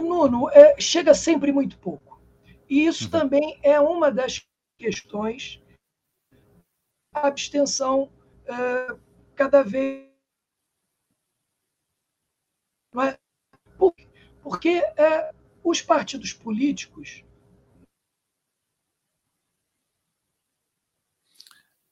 Nuno, 0.00 0.48
é, 0.50 0.80
chega 0.80 1.14
sempre 1.14 1.52
muito 1.52 1.78
pouco. 1.78 2.20
E 2.68 2.86
isso 2.86 3.04
uhum. 3.04 3.10
também 3.10 3.58
é 3.62 3.78
uma 3.78 4.10
das 4.10 4.42
questões 4.78 5.61
a 7.12 7.26
abstenção 7.26 8.10
é, 8.46 8.96
cada 9.34 9.62
vez. 9.62 10.10
Não 12.92 13.02
é? 13.02 13.18
Porque 14.42 14.82
é, 14.96 15.34
os 15.62 15.80
partidos 15.80 16.32
políticos. 16.32 17.24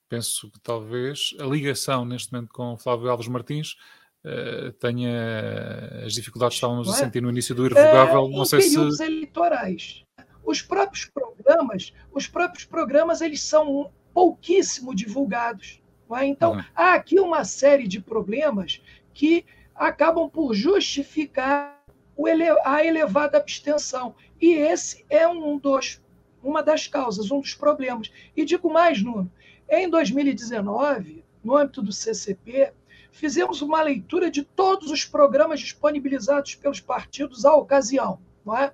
Penso 0.09 0.51
que 0.51 0.59
talvez 0.59 1.33
a 1.39 1.45
ligação 1.45 2.03
neste 2.03 2.33
momento 2.33 2.51
com 2.51 2.73
o 2.73 2.77
Flávio 2.77 3.09
Alves 3.09 3.29
Martins 3.29 3.77
uh, 4.25 4.73
tenha 4.73 6.03
as 6.05 6.13
dificuldades 6.13 6.55
que 6.55 6.57
estávamos 6.57 6.89
é? 6.89 6.91
a 6.91 6.93
sentir 6.95 7.21
no 7.21 7.29
início 7.29 7.55
do 7.55 7.65
irrevogável. 7.65 8.25
É, 8.25 8.29
não 8.29 8.43
sei 8.43 8.59
períodos 8.59 8.97
se. 8.97 9.05
eleitorais. 9.05 10.03
Os 10.43 10.61
próprios 10.61 11.05
programas, 11.05 11.93
os 12.11 12.27
próprios 12.27 12.65
programas, 12.65 13.21
eles 13.21 13.41
são 13.41 13.93
pouquíssimo 14.13 14.95
divulgados. 14.95 15.81
É? 16.17 16.25
Então, 16.25 16.53
uhum. 16.53 16.63
há 16.75 16.93
aqui 16.93 17.19
uma 17.19 17.43
série 17.45 17.87
de 17.87 18.01
problemas 18.01 18.81
que 19.13 19.45
acabam 19.73 20.29
por 20.29 20.53
justificar 20.53 21.81
ele, 22.17 22.43
a 22.65 22.85
elevada 22.85 23.37
abstenção. 23.37 24.13
E 24.39 24.53
esse 24.53 25.05
é 25.09 25.27
um 25.27 25.57
dos, 25.57 26.01
uma 26.43 26.61
das 26.61 26.87
causas, 26.87 27.31
um 27.31 27.39
dos 27.39 27.53
problemas. 27.53 28.11
E 28.35 28.43
digo 28.43 28.71
mais, 28.71 29.01
Nuno, 29.01 29.31
em 29.69 29.89
2019, 29.89 31.23
no 31.43 31.55
âmbito 31.55 31.81
do 31.81 31.93
CCP, 31.93 32.73
fizemos 33.11 33.61
uma 33.61 33.81
leitura 33.81 34.29
de 34.29 34.43
todos 34.43 34.91
os 34.91 35.05
programas 35.05 35.59
disponibilizados 35.59 36.55
pelos 36.55 36.79
partidos 36.79 37.45
à 37.45 37.55
ocasião. 37.55 38.19
Não 38.45 38.57
é? 38.57 38.73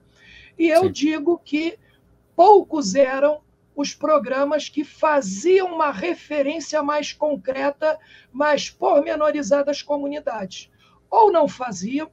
E 0.58 0.70
eu 0.70 0.84
Sim. 0.86 0.92
digo 0.92 1.40
que 1.44 1.78
poucos 2.36 2.96
eram 2.96 3.42
os 3.78 3.94
programas 3.94 4.68
que 4.68 4.84
faziam 4.84 5.72
uma 5.72 5.92
referência 5.92 6.82
mais 6.82 7.14
concreta, 7.14 8.00
mais 8.34 8.72
pormenorizada 8.72 9.70
às 9.70 9.84
comunidades. 9.84 10.72
Ou 11.12 11.32
não 11.32 11.48
faziam, 11.48 12.10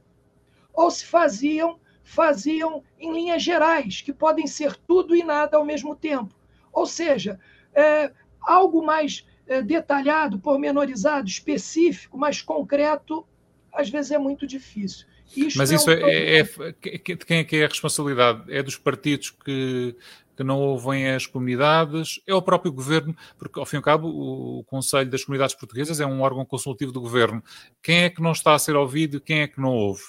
ou 0.71 0.91
se 0.91 1.03
faziam, 1.03 1.79
faziam 2.03 2.83
em 2.99 3.11
linhas 3.11 3.41
gerais, 3.41 3.99
que 3.99 4.13
podem 4.13 4.45
ser 4.45 4.75
tudo 4.75 5.15
e 5.15 5.23
nada 5.23 5.57
ao 5.57 5.65
mesmo 5.65 5.95
tempo. 5.95 6.35
Ou 6.71 6.85
seja, 6.85 7.39
é, 7.73 8.11
algo 8.39 8.85
mais 8.85 9.25
é, 9.47 9.59
detalhado, 9.63 10.37
pormenorizado, 10.37 11.27
específico, 11.27 12.15
mais 12.15 12.43
concreto, 12.43 13.25
às 13.73 13.89
vezes 13.89 14.11
é 14.11 14.19
muito 14.19 14.45
difícil. 14.45 15.07
Isto 15.35 15.57
Mas 15.57 15.71
é 15.71 15.75
isso 15.75 15.89
um 15.89 15.93
é, 15.93 16.39
é, 16.39 16.39
é, 16.39 16.99
quem 16.99 17.39
é 17.39 17.43
que 17.43 17.55
é 17.55 17.65
a 17.65 17.67
responsabilidade? 17.67 18.53
É 18.53 18.61
dos 18.61 18.77
partidos 18.77 19.31
que 19.31 19.95
que 20.35 20.43
não 20.43 20.59
ouvem 20.59 21.09
as 21.09 21.25
comunidades, 21.25 22.19
é 22.27 22.33
o 22.33 22.41
próprio 22.41 22.71
governo, 22.71 23.15
porque 23.37 23.59
ao 23.59 23.65
fim 23.65 23.77
e 23.77 23.79
ao 23.79 23.83
cabo 23.83 24.07
o 24.07 24.63
Conselho 24.65 25.09
das 25.09 25.23
Comunidades 25.23 25.55
Portuguesas 25.55 25.99
é 25.99 26.05
um 26.05 26.21
órgão 26.21 26.45
consultivo 26.45 26.91
do 26.91 27.01
governo. 27.01 27.43
Quem 27.81 28.03
é 28.03 28.09
que 28.09 28.21
não 28.21 28.31
está 28.31 28.53
a 28.53 28.59
ser 28.59 28.75
ouvido 28.75 29.17
e 29.17 29.21
quem 29.21 29.41
é 29.41 29.47
que 29.47 29.59
não 29.59 29.73
ouve? 29.73 30.03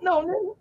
Não, 0.00 0.26
não. 0.26 0.56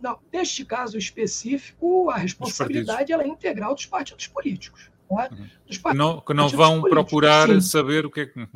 Não, 0.00 0.18
neste 0.32 0.64
caso 0.64 0.96
específico, 0.96 2.08
a 2.10 2.16
responsabilidade 2.16 3.12
é 3.12 3.26
integral 3.26 3.74
dos 3.74 3.86
partidos 3.86 4.28
políticos. 4.28 4.90
Não 5.10 5.20
é? 5.20 5.28
Uhum. 5.28 5.48
Dos 5.66 5.78
partidos, 5.78 6.06
que 6.06 6.14
não, 6.14 6.20
que 6.20 6.34
não 6.34 6.48
vão 6.48 6.82
procurar 6.82 7.48
sim. 7.48 7.60
saber 7.60 8.06
o 8.06 8.10
que 8.10 8.20
é 8.20 8.26
que. 8.26 8.48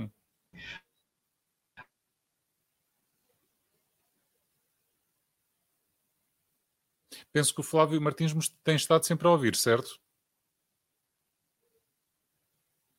Penso 7.33 7.55
que 7.55 7.61
o 7.61 7.65
Flávio 7.65 8.01
Martins 8.01 8.33
tem 8.63 8.77
estado 8.77 9.05
sempre 9.05 9.27
a 9.27 9.31
ouvir, 9.31 9.57
certo? 9.57 9.99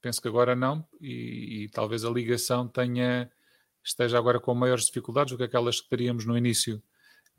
Penso 0.02 0.22
que 0.22 0.28
agora 0.28 0.56
não, 0.56 0.86
e, 1.00 1.64
e 1.64 1.70
talvez 1.70 2.04
a 2.04 2.10
ligação 2.10 2.68
tenha 2.68 3.32
esteja 3.84 4.18
agora 4.18 4.40
com 4.40 4.54
maiores 4.54 4.86
dificuldades 4.86 5.32
do 5.32 5.38
que 5.38 5.44
aquelas 5.44 5.80
que 5.80 5.90
teríamos 5.90 6.26
no 6.26 6.38
início 6.38 6.82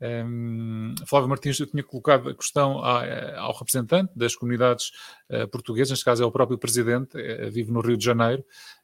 um, 0.01 0.93
Flávio 1.07 1.29
Martins, 1.29 1.59
eu 1.59 1.67
tinha 1.67 1.83
colocado 1.83 2.29
a 2.29 2.35
questão 2.35 2.83
ao 2.83 3.53
representante 3.53 4.11
das 4.15 4.35
comunidades 4.35 4.91
uh, 5.29 5.47
portuguesas, 5.47 5.91
neste 5.91 6.05
caso 6.05 6.21
é 6.21 6.25
o 6.25 6.31
próprio 6.31 6.57
presidente, 6.57 7.17
uh, 7.17 7.49
vive 7.49 7.71
no 7.71 7.79
Rio 7.79 7.95
de 7.95 8.03
Janeiro, 8.03 8.41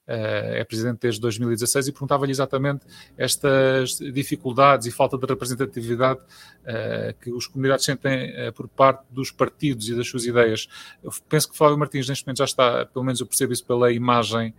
uh, 0.07 0.55
é 0.55 0.63
presidente 0.63 0.99
desde 1.01 1.19
2016, 1.19 1.89
e 1.89 1.91
perguntava-lhe 1.91 2.31
exatamente 2.31 2.85
estas 3.17 3.97
dificuldades 4.13 4.87
e 4.87 4.91
falta 4.91 5.17
de 5.17 5.25
representatividade 5.25 6.19
que 7.19 7.31
os 7.31 7.47
comunidades 7.47 7.85
sentem 7.85 8.31
por 8.53 8.67
parte 8.67 9.03
dos 9.09 9.31
partidos 9.31 9.89
e 9.89 9.95
das 9.95 10.07
suas 10.07 10.25
ideias. 10.25 10.67
Eu 11.03 11.11
penso 11.27 11.49
que 11.49 11.57
Flávio 11.57 11.77
Martins, 11.77 12.07
neste 12.07 12.25
momento, 12.25 12.37
já 12.37 12.45
está, 12.45 12.85
pelo 12.85 13.03
menos 13.03 13.19
eu 13.19 13.25
percebo 13.25 13.51
isso 13.51 13.65
pela 13.65 13.91
imagem. 13.91 14.53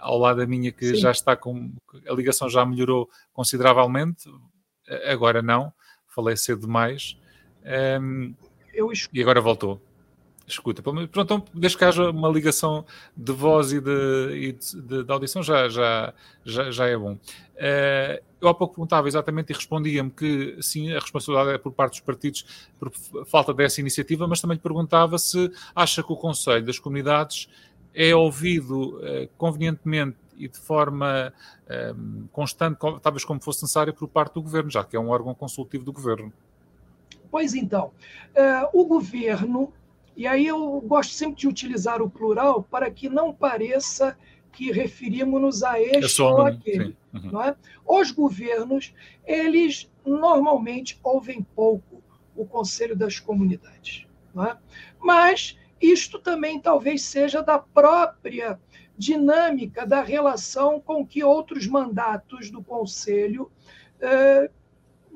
ao 0.00 0.18
lado 0.18 0.38
da 0.38 0.46
minha, 0.46 0.70
que 0.70 0.90
Sim. 0.90 0.96
já 0.96 1.10
está 1.10 1.34
com 1.34 1.72
a 2.06 2.12
ligação 2.12 2.50
já 2.50 2.64
melhorou 2.66 3.08
consideravelmente 3.32 4.28
agora 5.10 5.42
não, 5.42 5.72
falei 6.06 6.36
cedo 6.36 6.62
demais. 6.62 7.16
Um, 8.00 8.34
eu... 8.72 8.90
E 9.12 9.20
agora 9.20 9.40
voltou. 9.40 9.80
Escuta, 10.48 10.80
pronto, 10.80 11.20
então, 11.20 11.44
desde 11.52 11.76
que 11.76 11.84
haja 11.84 12.08
uma 12.08 12.28
ligação 12.28 12.86
de 13.16 13.32
voz 13.32 13.72
e 13.72 13.80
de, 13.80 14.30
e 14.32 14.52
de, 14.52 14.80
de, 14.80 15.02
de 15.02 15.12
audição, 15.12 15.42
já, 15.42 15.68
já, 15.68 16.14
já, 16.44 16.70
já 16.70 16.86
é 16.86 16.96
bom. 16.96 17.14
Uh, 17.14 18.22
eu 18.40 18.48
há 18.48 18.54
pouco 18.54 18.74
perguntava 18.74 19.08
exatamente 19.08 19.50
e 19.50 19.54
respondia-me 19.56 20.08
que 20.08 20.56
sim, 20.62 20.92
a 20.92 21.00
responsabilidade 21.00 21.56
é 21.56 21.58
por 21.58 21.72
parte 21.72 21.94
dos 21.94 22.00
partidos 22.00 22.68
por 22.78 22.92
falta 23.26 23.52
dessa 23.52 23.80
iniciativa, 23.80 24.28
mas 24.28 24.40
também 24.40 24.56
perguntava 24.56 25.18
se 25.18 25.50
acha 25.74 26.00
que 26.00 26.12
o 26.12 26.16
Conselho 26.16 26.64
das 26.64 26.78
Comunidades 26.78 27.48
é 27.92 28.14
ouvido 28.14 28.98
uh, 28.98 29.28
convenientemente 29.36 30.16
e 30.36 30.48
de 30.48 30.58
forma 30.58 31.32
um, 31.96 32.26
constante, 32.32 32.78
talvez 33.02 33.24
como 33.24 33.42
fosse 33.42 33.62
necessário, 33.62 33.94
por 33.94 34.08
parte 34.08 34.34
do 34.34 34.42
Governo, 34.42 34.70
já 34.70 34.84
que 34.84 34.96
é 34.96 35.00
um 35.00 35.08
órgão 35.08 35.34
consultivo 35.34 35.84
do 35.84 35.92
Governo. 35.92 36.32
Pois 37.30 37.54
então, 37.54 37.92
uh, 38.34 38.68
o 38.72 38.86
Governo 38.86 39.72
e 40.16 40.26
aí 40.26 40.46
eu 40.46 40.80
gosto 40.80 41.12
sempre 41.12 41.36
de 41.36 41.46
utilizar 41.46 42.00
o 42.00 42.08
plural 42.08 42.62
para 42.62 42.90
que 42.90 43.08
não 43.08 43.34
pareça 43.34 44.16
que 44.50 44.72
referimos-nos 44.72 45.62
a 45.62 45.78
este 45.78 46.22
ou 46.22 46.40
aquele. 46.40 46.96
Uhum. 47.12 47.30
Não 47.32 47.42
é? 47.42 47.54
Os 47.86 48.10
governos, 48.10 48.94
eles 49.26 49.90
normalmente 50.04 50.98
ouvem 51.02 51.42
pouco 51.54 52.02
o 52.34 52.46
Conselho 52.46 52.96
das 52.96 53.20
Comunidades. 53.20 54.06
Não 54.34 54.44
é? 54.46 54.56
Mas 54.98 55.58
isto 55.80 56.18
também 56.18 56.58
talvez 56.58 57.02
seja 57.02 57.42
da 57.42 57.58
própria 57.58 58.58
dinâmica 58.96 59.86
da 59.86 60.02
relação 60.02 60.80
com 60.80 61.06
que 61.06 61.22
outros 61.22 61.66
mandatos 61.66 62.50
do 62.50 62.62
Conselho 62.62 63.50
eh, 64.00 64.50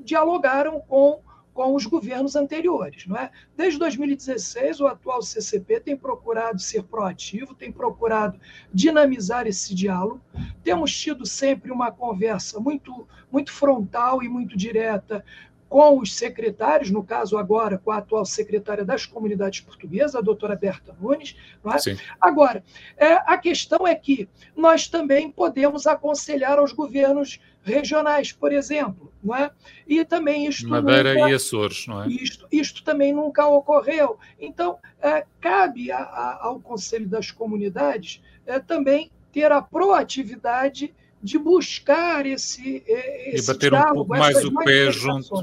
dialogaram 0.03 0.79
com 0.79 1.21
com 1.53 1.75
os 1.75 1.85
governos 1.85 2.35
anteriores. 2.35 3.05
Não 3.05 3.17
é? 3.17 3.29
Desde 3.55 3.77
2016, 3.79 4.79
o 4.79 4.87
atual 4.87 5.21
CCP 5.21 5.79
tem 5.79 5.97
procurado 5.97 6.59
ser 6.59 6.83
proativo, 6.83 7.53
tem 7.53 7.71
procurado 7.71 8.39
dinamizar 8.73 9.47
esse 9.47 9.75
diálogo. 9.75 10.21
Temos 10.63 10.97
tido 10.97 11.25
sempre 11.25 11.71
uma 11.71 11.91
conversa 11.91 12.59
muito, 12.59 13.07
muito 13.31 13.51
frontal 13.51 14.23
e 14.23 14.29
muito 14.29 14.57
direta 14.57 15.23
com 15.71 15.99
os 15.99 16.13
secretários, 16.17 16.91
no 16.91 17.01
caso 17.01 17.37
agora 17.37 17.77
com 17.77 17.91
a 17.91 17.99
atual 17.99 18.25
secretária 18.25 18.83
das 18.83 19.05
comunidades 19.05 19.61
portuguesas, 19.61 20.15
a 20.15 20.19
doutora 20.19 20.53
Berta 20.53 20.93
Nunes. 20.99 21.33
Não 21.63 21.71
é? 21.71 21.77
Agora, 22.19 22.61
é, 22.97 23.13
a 23.13 23.37
questão 23.37 23.87
é 23.87 23.95
que 23.95 24.27
nós 24.53 24.89
também 24.89 25.31
podemos 25.31 25.87
aconselhar 25.87 26.59
aos 26.59 26.73
governos 26.73 27.39
regionais, 27.63 28.33
por 28.33 28.51
exemplo, 28.51 29.13
não 29.23 29.33
é? 29.33 29.49
E 29.87 30.03
também 30.03 30.45
isto 30.45 30.67
Madeira 30.67 31.13
nunca, 31.13 31.29
e 31.29 31.33
Açores, 31.35 31.87
não 31.87 32.03
é? 32.03 32.07
Isto, 32.09 32.45
isto 32.51 32.83
também 32.83 33.13
nunca 33.13 33.47
ocorreu. 33.47 34.19
Então, 34.41 34.77
é, 35.01 35.25
cabe 35.39 35.89
a, 35.89 35.99
a, 35.99 36.47
ao 36.47 36.59
Conselho 36.59 37.07
das 37.07 37.31
Comunidades 37.31 38.21
é, 38.45 38.59
também 38.59 39.09
ter 39.31 39.49
a 39.53 39.61
proatividade 39.61 40.93
de 41.21 41.37
buscar 41.37 42.25
esse, 42.25 42.83
é, 42.87 43.35
esse 43.35 43.49
e 43.49 43.53
bater 43.53 43.71
diálogo, 43.71 43.91
um 43.91 43.95
pouco 43.95 44.17
mais 44.17 44.43
o 44.43 44.53
pé 44.55 44.91
junto, 44.91 45.35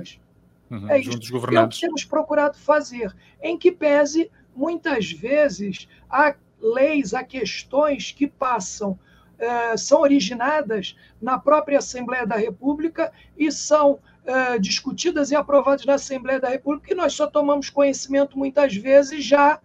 uhum, 0.70 0.90
é 0.90 1.00
junto 1.00 1.18
dos 1.18 1.30
governantes. 1.30 1.76
É 1.76 1.78
o 1.78 1.80
que 1.80 1.87
temos 1.87 2.04
procurado 2.04 2.58
fazer, 2.58 3.14
em 3.42 3.56
que 3.56 3.70
pese 3.70 4.30
muitas 4.54 5.11
vezes 5.12 5.88
há 6.11 6.35
leis, 6.61 7.14
há 7.14 7.23
questões 7.23 8.11
que 8.11 8.26
passam 8.26 8.99
eh, 9.38 9.76
são 9.76 10.00
originadas 10.00 10.97
na 11.23 11.38
própria 11.38 11.78
Assembleia 11.78 12.26
da 12.26 12.35
República 12.35 13.12
e 13.37 13.52
são 13.52 14.00
eh, 14.26 14.58
discutidas 14.58 15.30
e 15.30 15.37
aprovadas 15.37 15.87
na 15.87 15.94
Assembleia 15.94 16.40
da 16.40 16.49
República, 16.49 16.92
e 16.92 16.97
nós 16.97 17.12
só 17.12 17.25
tomamos 17.28 17.70
conhecimento 17.70 18.37
muitas 18.37 18.75
vezes 18.75 19.25
já 19.25 19.61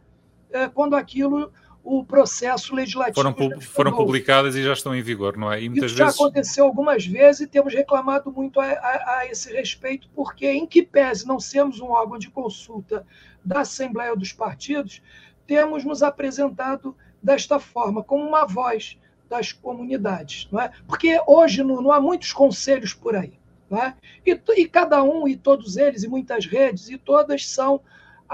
eh, 0.51 0.69
quando 0.69 0.95
aquilo 0.95 1.51
o 1.83 2.03
processo 2.03 2.73
legislativo. 2.73 3.15
Foram, 3.15 3.61
foram 3.61 3.91
publicadas 3.91 4.55
e 4.55 4.63
já 4.63 4.71
estão 4.71 4.95
em 4.95 5.01
vigor, 5.01 5.35
não 5.35 5.51
é? 5.51 5.61
E 5.61 5.67
muitas 5.67 5.91
Isso 5.91 6.01
vezes... 6.01 6.15
já 6.15 6.23
aconteceu 6.23 6.65
algumas 6.65 7.05
vezes 7.05 7.41
e 7.41 7.47
temos 7.47 7.73
reclamado 7.73 8.31
muito 8.31 8.59
a, 8.59 8.65
a, 8.65 9.17
a, 9.17 9.27
esse 9.27 9.51
respeito, 9.51 10.09
porque, 10.15 10.49
em 10.49 10.65
que 10.65 10.81
pese 10.81 11.27
não 11.27 11.39
sermos 11.39 11.81
um 11.81 11.91
órgão 11.91 12.17
de 12.17 12.29
consulta 12.29 13.05
da 13.43 13.61
Assembleia 13.61 14.15
dos 14.15 14.31
Partidos, 14.31 15.01
temos 15.45 15.83
nos 15.83 16.01
apresentado 16.01 16.95
desta 17.21 17.59
forma, 17.59 18.01
como 18.01 18.25
uma 18.25 18.45
voz 18.45 18.97
das 19.29 19.51
comunidades. 19.51 20.47
Não 20.51 20.61
é? 20.61 20.71
Porque 20.87 21.21
hoje 21.27 21.63
não, 21.63 21.81
não 21.81 21.91
há 21.91 21.99
muitos 21.99 22.31
conselhos 22.31 22.93
por 22.93 23.15
aí. 23.15 23.33
Não 23.69 23.81
é? 23.81 23.95
e, 24.25 24.39
e 24.55 24.67
cada 24.67 25.03
um, 25.03 25.27
e 25.27 25.35
todos 25.35 25.77
eles, 25.77 26.03
e 26.03 26.07
muitas 26.07 26.45
redes, 26.45 26.89
e 26.89 26.97
todas 26.97 27.49
são 27.49 27.81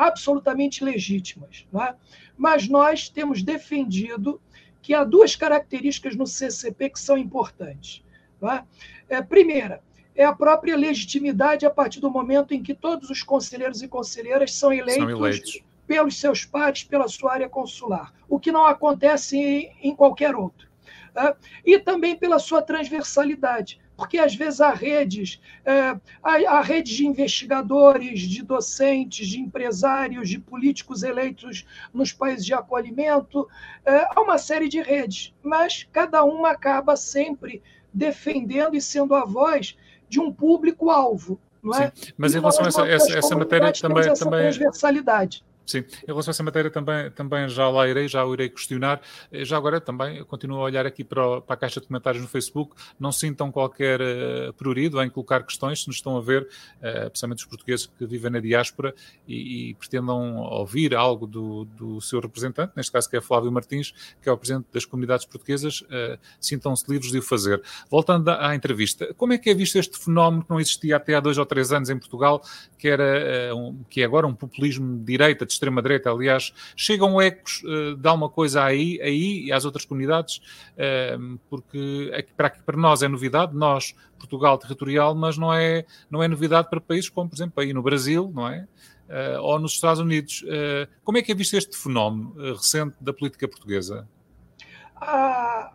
absolutamente 0.07 0.83
legítimas. 0.83 1.67
Não 1.71 1.83
é? 1.83 1.95
Mas 2.37 2.67
nós 2.67 3.09
temos 3.09 3.43
defendido 3.43 4.41
que 4.81 4.93
há 4.93 5.03
duas 5.03 5.35
características 5.35 6.15
no 6.15 6.25
CCP 6.25 6.89
que 6.89 6.99
são 6.99 7.17
importantes. 7.17 8.03
Não 8.41 8.51
é? 8.51 8.63
É, 9.09 9.21
primeira, 9.21 9.81
é 10.15 10.25
a 10.25 10.33
própria 10.33 10.75
legitimidade 10.75 11.65
a 11.65 11.69
partir 11.69 11.99
do 11.99 12.09
momento 12.09 12.53
em 12.53 12.61
que 12.61 12.73
todos 12.73 13.09
os 13.09 13.23
conselheiros 13.23 13.81
e 13.81 13.87
conselheiras 13.87 14.53
são 14.53 14.71
eleitos, 14.71 15.03
são 15.03 15.09
eleitos. 15.09 15.63
pelos 15.85 16.19
seus 16.19 16.45
pares, 16.45 16.83
pela 16.83 17.07
sua 17.07 17.33
área 17.33 17.49
consular, 17.49 18.13
o 18.27 18.39
que 18.39 18.51
não 18.51 18.65
acontece 18.65 19.37
em, 19.37 19.71
em 19.81 19.95
qualquer 19.95 20.35
outro. 20.35 20.69
Tá? 21.13 21.35
e 21.65 21.79
também 21.79 22.15
pela 22.15 22.37
sua 22.37 22.61
transversalidade, 22.61 23.79
porque 23.99 24.17
às 24.17 24.33
vezes 24.33 24.61
há 24.61 24.71
redes, 24.71 25.41
é, 25.65 25.89
há, 26.23 26.35
há 26.47 26.61
redes 26.61 26.95
de 26.95 27.05
investigadores, 27.05 28.21
de 28.21 28.41
docentes, 28.41 29.27
de 29.27 29.41
empresários, 29.41 30.29
de 30.29 30.39
políticos 30.39 31.03
eleitos 31.03 31.67
nos 31.93 32.13
países 32.13 32.45
de 32.45 32.53
acolhimento, 32.53 33.45
é, 33.85 34.07
há 34.15 34.21
uma 34.21 34.37
série 34.37 34.69
de 34.69 34.81
redes, 34.81 35.33
mas 35.43 35.85
cada 35.91 36.23
uma 36.23 36.51
acaba 36.51 36.95
sempre 36.95 37.61
defendendo 37.93 38.73
e 38.73 38.81
sendo 38.81 39.13
a 39.13 39.25
voz 39.25 39.77
de 40.07 40.17
um 40.17 40.31
público-alvo. 40.31 41.37
Não 41.61 41.73
é? 41.73 41.91
Sim, 41.93 42.13
mas 42.17 42.33
em 42.33 42.39
relação 42.39 42.63
a 42.63 42.67
essa, 42.69 42.87
essa, 42.87 43.17
essa 43.17 43.35
matéria 43.35 43.73
também. 43.73 44.09
Essa 44.09 44.23
também... 44.23 44.39
transversalidade. 44.43 45.43
Sim, 45.69 45.85
em 46.03 46.07
relação 46.07 46.31
a 46.31 46.33
essa 46.33 46.41
matéria 46.41 46.71
também, 46.71 47.11
também 47.11 47.47
já 47.47 47.69
lá 47.69 47.87
irei, 47.87 48.07
já 48.07 48.25
o 48.25 48.33
irei 48.33 48.49
questionar. 48.49 48.99
Eh, 49.31 49.45
já 49.45 49.55
agora 49.55 49.79
também 49.79 50.23
continuo 50.23 50.57
a 50.57 50.63
olhar 50.63 50.83
aqui 50.83 51.03
para, 51.03 51.23
o, 51.23 51.41
para 51.43 51.53
a 51.53 51.57
caixa 51.57 51.79
de 51.79 51.85
comentários 51.85 52.23
no 52.23 52.27
Facebook. 52.27 52.75
Não 52.99 53.11
sintam 53.11 53.51
qualquer 53.51 54.01
uh, 54.01 54.51
prurido 54.53 54.99
em 54.99 55.07
colocar 55.11 55.43
questões, 55.43 55.83
se 55.83 55.87
nos 55.87 55.97
estão 55.97 56.17
a 56.17 56.21
ver, 56.21 56.47
uh, 56.81 57.35
os 57.35 57.45
portugueses 57.45 57.85
que 57.85 58.03
vivem 58.07 58.31
na 58.31 58.39
diáspora 58.39 58.95
e, 59.27 59.69
e 59.69 59.73
pretendam 59.75 60.37
ouvir 60.37 60.95
algo 60.95 61.27
do, 61.27 61.65
do, 61.65 62.01
seu 62.01 62.19
representante, 62.19 62.73
neste 62.75 62.91
caso 62.91 63.07
que 63.07 63.15
é 63.15 63.21
Flávio 63.21 63.51
Martins, 63.51 63.93
que 64.19 64.27
é 64.27 64.31
o 64.31 64.37
presidente 64.37 64.65
das 64.73 64.85
comunidades 64.85 65.27
portuguesas, 65.27 65.81
uh, 65.81 66.17
sintam-se 66.41 66.91
livres 66.91 67.11
de 67.11 67.19
o 67.19 67.21
fazer. 67.21 67.61
Voltando 67.91 68.27
à, 68.29 68.49
à, 68.49 68.55
entrevista, 68.55 69.13
como 69.13 69.33
é 69.33 69.37
que 69.37 69.51
é 69.51 69.53
visto 69.53 69.77
este 69.77 69.99
fenómeno 69.99 70.43
que 70.43 70.49
não 70.49 70.59
existia 70.59 70.97
até 70.97 71.13
há 71.13 71.19
dois 71.19 71.37
ou 71.37 71.45
três 71.45 71.71
anos 71.71 71.91
em 71.91 71.99
Portugal, 71.99 72.41
que, 72.75 72.87
era, 72.87 73.55
um, 73.55 73.83
que 73.87 74.01
é 74.01 74.05
agora 74.05 74.25
um 74.25 74.33
populismo 74.33 74.97
de 74.97 75.03
direita, 75.03 75.45
de 75.45 75.58
extrema-direita, 75.59 76.09
aliás, 76.09 76.53
chegam 76.75 77.21
ecos 77.21 77.61
uh, 77.63 77.95
de 77.95 78.07
alguma 78.07 78.29
coisa 78.29 78.63
aí, 78.63 78.99
aí 79.01 79.45
e 79.45 79.51
às 79.51 79.65
outras 79.65 79.85
comunidades, 79.85 80.37
uh, 80.37 81.39
porque 81.49 82.11
para, 82.35 82.49
para 82.49 82.77
nós 82.77 83.03
é 83.03 83.07
novidade, 83.07 83.55
nós, 83.55 83.93
Portugal 84.17 84.57
territorial, 84.57 85.13
mas 85.13 85.37
não 85.37 85.53
é, 85.53 85.85
não 86.09 86.23
é 86.23 86.27
novidade 86.27 86.69
para 86.69 86.81
países 86.81 87.09
como, 87.09 87.29
por 87.29 87.35
exemplo, 87.35 87.61
aí 87.61 87.73
no 87.73 87.83
Brasil, 87.83 88.31
não 88.33 88.47
é? 88.47 88.67
Uh, 89.09 89.41
ou 89.41 89.57
nos 89.57 89.73
Estados 89.73 89.99
Unidos. 89.99 90.43
Uh, 90.43 90.87
como 91.03 91.17
é 91.17 91.21
que 91.23 91.31
é 91.31 91.35
visto 91.35 91.55
este 91.55 91.75
fenómeno 91.75 92.31
uh, 92.37 92.53
recente 92.53 92.95
da 93.01 93.11
política 93.11 93.47
portuguesa? 93.47 94.07
Ah, 94.95 95.71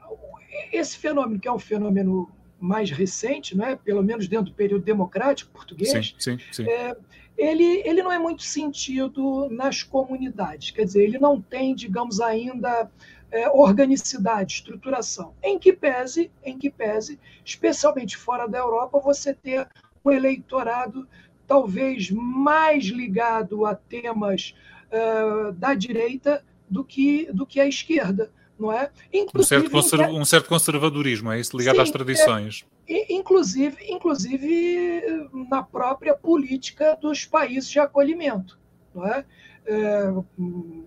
esse 0.73 0.97
fenômeno, 0.97 1.41
que 1.41 1.49
é 1.49 1.53
um 1.53 1.59
fenômeno 1.59 2.31
mais 2.65 2.91
recente, 2.91 3.57
não 3.57 3.67
é? 3.67 3.77
pelo 3.77 4.03
menos 4.03 4.27
dentro 4.27 4.47
do 4.47 4.55
período 4.55 4.85
democrático 4.85 5.51
português, 5.53 6.15
sim, 6.19 6.39
sim, 6.39 6.45
sim. 6.51 6.69
É, 6.69 6.97
ele, 7.37 7.83
ele 7.85 8.03
não 8.03 8.11
é 8.11 8.19
muito 8.19 8.43
sentido 8.43 9.49
nas 9.51 9.83
comunidades. 9.83 10.71
Quer 10.71 10.85
dizer, 10.85 11.03
ele 11.03 11.19
não 11.19 11.41
tem, 11.41 11.75
digamos, 11.75 12.21
ainda 12.21 12.91
é, 13.31 13.49
organicidade, 13.51 14.55
estruturação. 14.55 15.35
Em 15.43 15.59
que 15.59 15.73
pese, 15.73 16.31
em 16.43 16.57
que 16.57 16.71
pese, 16.71 17.19
especialmente 17.45 18.17
fora 18.17 18.47
da 18.47 18.59
Europa, 18.59 19.01
você 19.01 19.35
ter 19.35 19.69
um 20.05 20.11
eleitorado 20.11 21.07
talvez 21.47 22.11
mais 22.11 22.85
ligado 22.85 23.67
a 23.67 23.75
temas 23.75 24.55
uh, 24.91 25.53
da 25.53 25.75
direita 25.75 26.43
do 26.71 26.83
que, 26.83 27.31
do 27.33 27.47
que 27.47 27.61
a 27.61 27.67
esquerda 27.67 28.31
não 28.59 28.73
é? 28.73 28.91
Um 29.13 29.43
certo, 29.43 29.71
conserv... 29.71 30.11
um 30.13 30.25
certo, 30.25 30.49
conservadorismo, 30.49 31.33
é 31.33 31.41
isso, 31.41 31.57
ligado 31.57 31.77
Sim, 31.77 31.83
às 31.83 31.91
tradições. 31.91 32.65
É, 32.89 33.13
inclusive, 33.13 33.77
inclusive 33.89 35.29
na 35.51 35.63
própria 35.63 36.15
política 36.15 36.97
dos 37.01 37.25
países 37.25 37.69
de 37.69 37.79
acolhimento, 37.79 38.59
não 38.95 39.07
é? 39.07 39.25
é 39.67 40.13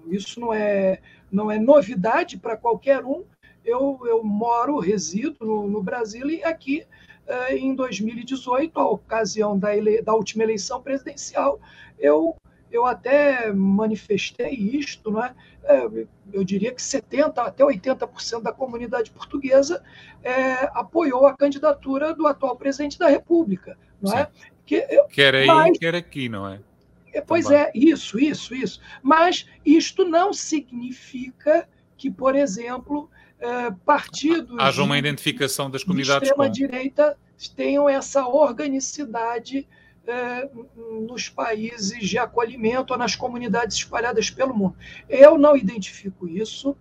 isso 0.09 0.39
não 0.39 0.53
é, 0.53 0.99
não 1.31 1.51
é 1.51 1.59
novidade 1.59 2.37
para 2.37 2.55
qualquer 2.55 3.03
um. 3.05 3.23
Eu, 3.65 3.99
eu 4.05 4.23
moro, 4.23 4.79
resido 4.79 5.45
no, 5.45 5.67
no 5.67 5.83
Brasil 5.83 6.29
e 6.29 6.43
aqui 6.43 6.85
em 7.49 7.75
2018, 7.75 8.79
a 8.79 8.89
ocasião 8.89 9.57
da, 9.57 9.75
ele... 9.75 10.01
da 10.01 10.13
última 10.13 10.43
eleição 10.43 10.81
presidencial, 10.81 11.59
eu 11.99 12.35
eu 12.71 12.85
até 12.85 13.51
manifestei 13.51 14.51
isto, 14.53 15.11
não 15.11 15.23
é? 15.23 15.33
eu 16.31 16.43
diria 16.43 16.73
que 16.73 16.81
70% 16.81 17.37
até 17.37 17.63
80% 17.63 18.41
da 18.41 18.53
comunidade 18.53 19.11
portuguesa 19.11 19.83
é, 20.23 20.69
apoiou 20.73 21.27
a 21.27 21.35
candidatura 21.35 22.13
do 22.13 22.25
atual 22.25 22.55
presidente 22.55 22.97
da 22.97 23.09
República. 23.09 23.77
Não 24.01 24.17
é? 24.17 24.29
Que, 24.65 24.85
quer 25.09 25.35
aí, 25.35 25.47
mas, 25.47 25.77
quer 25.77 25.95
aqui, 25.95 26.29
não 26.29 26.47
é? 26.47 26.59
é 27.13 27.21
pois 27.21 27.45
Também. 27.45 27.59
é, 27.61 27.71
isso, 27.73 28.19
isso, 28.19 28.55
isso. 28.55 28.81
Mas 29.01 29.45
isto 29.65 30.05
não 30.05 30.33
significa 30.33 31.67
que, 31.97 32.11
por 32.11 32.35
exemplo, 32.35 33.09
é, 33.39 33.71
partidos. 33.85 34.57
Haja 34.59 34.83
uma 34.83 34.97
identificação 34.97 35.69
das 35.69 35.83
comunidades. 35.83 36.21
De 36.21 36.25
extrema-direita 36.27 37.17
tenham 37.55 37.87
essa 37.87 38.27
organicidade 38.27 39.67
é, 40.07 40.49
nos 41.05 41.29
países 41.29 42.07
de 42.07 42.17
acolhimento 42.17 42.93
ou 42.93 42.99
nas 42.99 43.15
comunidades 43.15 43.77
espalhadas 43.77 44.29
pelo 44.29 44.55
mundo. 44.55 44.75
Eu 45.09 45.37
não 45.37 45.55
identifico 45.55 46.27
isso. 46.27 46.75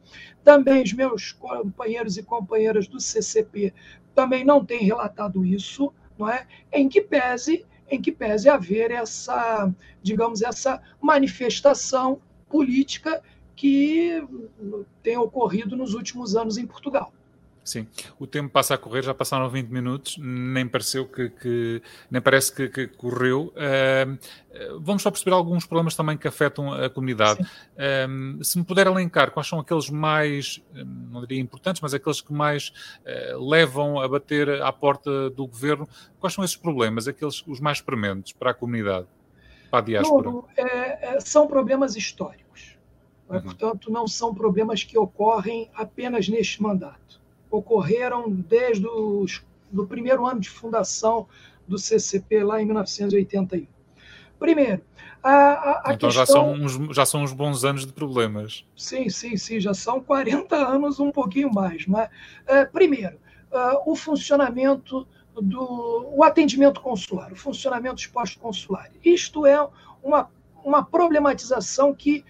Também 0.45 0.83
os 0.83 0.93
meus 0.93 1.33
companheiros 1.33 2.17
e 2.17 2.23
companheiras 2.23 2.87
do 2.87 3.01
CCP 3.01 3.75
também 4.15 4.45
não 4.45 4.65
têm 4.65 4.81
relatado 4.81 5.45
isso, 5.45 5.93
não 6.19 6.29
é? 6.29 6.47
Em 6.73 6.89
que 6.89 7.01
pese 7.01 7.67
em 7.89 8.01
que 8.03 8.11
pese 8.11 8.49
haver 8.49 8.91
essa, 8.91 9.73
digamos, 10.03 10.43
essa 10.43 10.83
manifestação 11.01 12.21
política 12.49 13.23
que 13.55 14.23
tem 15.03 15.17
ocorrido 15.17 15.77
nos 15.77 15.95
últimos 15.95 16.35
anos 16.35 16.59
em 16.59 16.67
Portugal. 16.67 17.12
Sim, 17.66 17.85
o 18.16 18.29
tempo 18.29 18.48
passa 18.48 18.74
a 18.74 18.79
correr, 18.79 19.02
já 19.02 19.12
passaram 19.12 19.50
20 19.50 19.70
minutos, 19.70 20.16
nem 20.18 20.68
pareceu 20.68 21.05
que, 21.05 21.31
que 21.31 21.83
nem 22.09 22.22
parece 22.22 22.55
que, 22.55 22.68
que 22.68 22.87
correu. 22.87 23.52
Uh, 23.57 24.81
vamos 24.81 25.02
só 25.02 25.11
perceber 25.11 25.35
alguns 25.35 25.66
problemas 25.66 25.96
também 25.96 26.16
que 26.16 26.29
afetam 26.29 26.72
a 26.72 26.88
comunidade. 26.88 27.42
Uh, 27.42 28.44
se 28.44 28.57
me 28.57 28.64
puder 28.64 28.87
elencar 28.87 29.33
quais 29.33 29.48
são 29.48 29.59
aqueles 29.59 29.90
mais, 29.90 30.62
não 31.11 31.20
diria 31.22 31.40
importantes, 31.40 31.83
mas 31.83 31.92
aqueles 31.92 32.20
que 32.20 32.33
mais 32.33 32.72
uh, 33.00 33.50
levam 33.50 33.98
a 33.98 34.07
bater 34.07 34.62
à 34.62 34.72
porta 34.72 35.29
do 35.31 35.44
governo, 35.44 35.88
quais 36.20 36.35
são 36.35 36.44
esses 36.44 36.57
problemas, 36.57 37.09
aqueles 37.09 37.42
os 37.48 37.59
mais 37.59 37.81
prementes 37.81 38.33
para 38.33 38.52
a 38.52 38.55
comunidade, 38.55 39.09
para 39.72 39.81
a 39.81 39.83
diáspora? 39.83 40.31
Não, 40.31 40.44
é, 40.57 41.16
é, 41.16 41.20
são 41.20 41.48
problemas 41.48 41.96
históricos. 41.96 42.76
Uhum. 43.29 43.42
Portanto, 43.42 43.90
não 43.90 44.07
são 44.07 44.33
problemas 44.33 44.85
que 44.85 44.96
ocorrem 44.96 45.68
apenas 45.74 46.29
neste 46.29 46.62
mandato 46.62 47.26
ocorreram 47.51 48.31
desde 48.31 48.87
o 48.87 49.27
do 49.71 49.87
primeiro 49.87 50.27
ano 50.27 50.41
de 50.41 50.49
fundação 50.49 51.27
do 51.67 51.79
CCP, 51.79 52.45
lá 52.45 52.63
em 52.63 52.67
1981. 52.67 53.67
Primeiro, 54.39 54.83
a, 55.23 55.31
a, 55.31 55.91
a 55.91 55.95
então 55.95 56.09
questão... 56.09 56.11
já, 56.11 56.27
são 56.27 56.53
uns, 56.53 56.95
já 56.95 57.07
são 57.07 57.23
uns 57.23 57.33
bons 57.33 57.65
anos 57.65 57.85
de 57.85 57.93
problemas. 57.93 58.65
Sim, 58.77 59.09
sim, 59.09 59.37
sim, 59.37 59.59
já 59.59 59.75
são 59.75 60.01
40 60.01 60.55
anos, 60.55 61.01
um 61.01 61.11
pouquinho 61.11 61.53
mais. 61.53 61.87
Não 61.87 62.01
é? 62.01 62.11
é 62.47 62.65
primeiro, 62.65 63.17
uh, 63.51 63.91
o 63.91 63.97
funcionamento 63.97 65.07
do 65.35 66.13
o 66.15 66.23
atendimento 66.23 66.81
consular, 66.81 67.33
o 67.33 67.37
funcionamento 67.37 67.97
dos 67.97 68.07
postos 68.07 68.41
consulares. 68.41 68.93
Isto 69.05 69.45
é 69.45 69.69
uma, 70.03 70.31
uma 70.65 70.85
problematização 70.85 71.95
que 71.95 72.25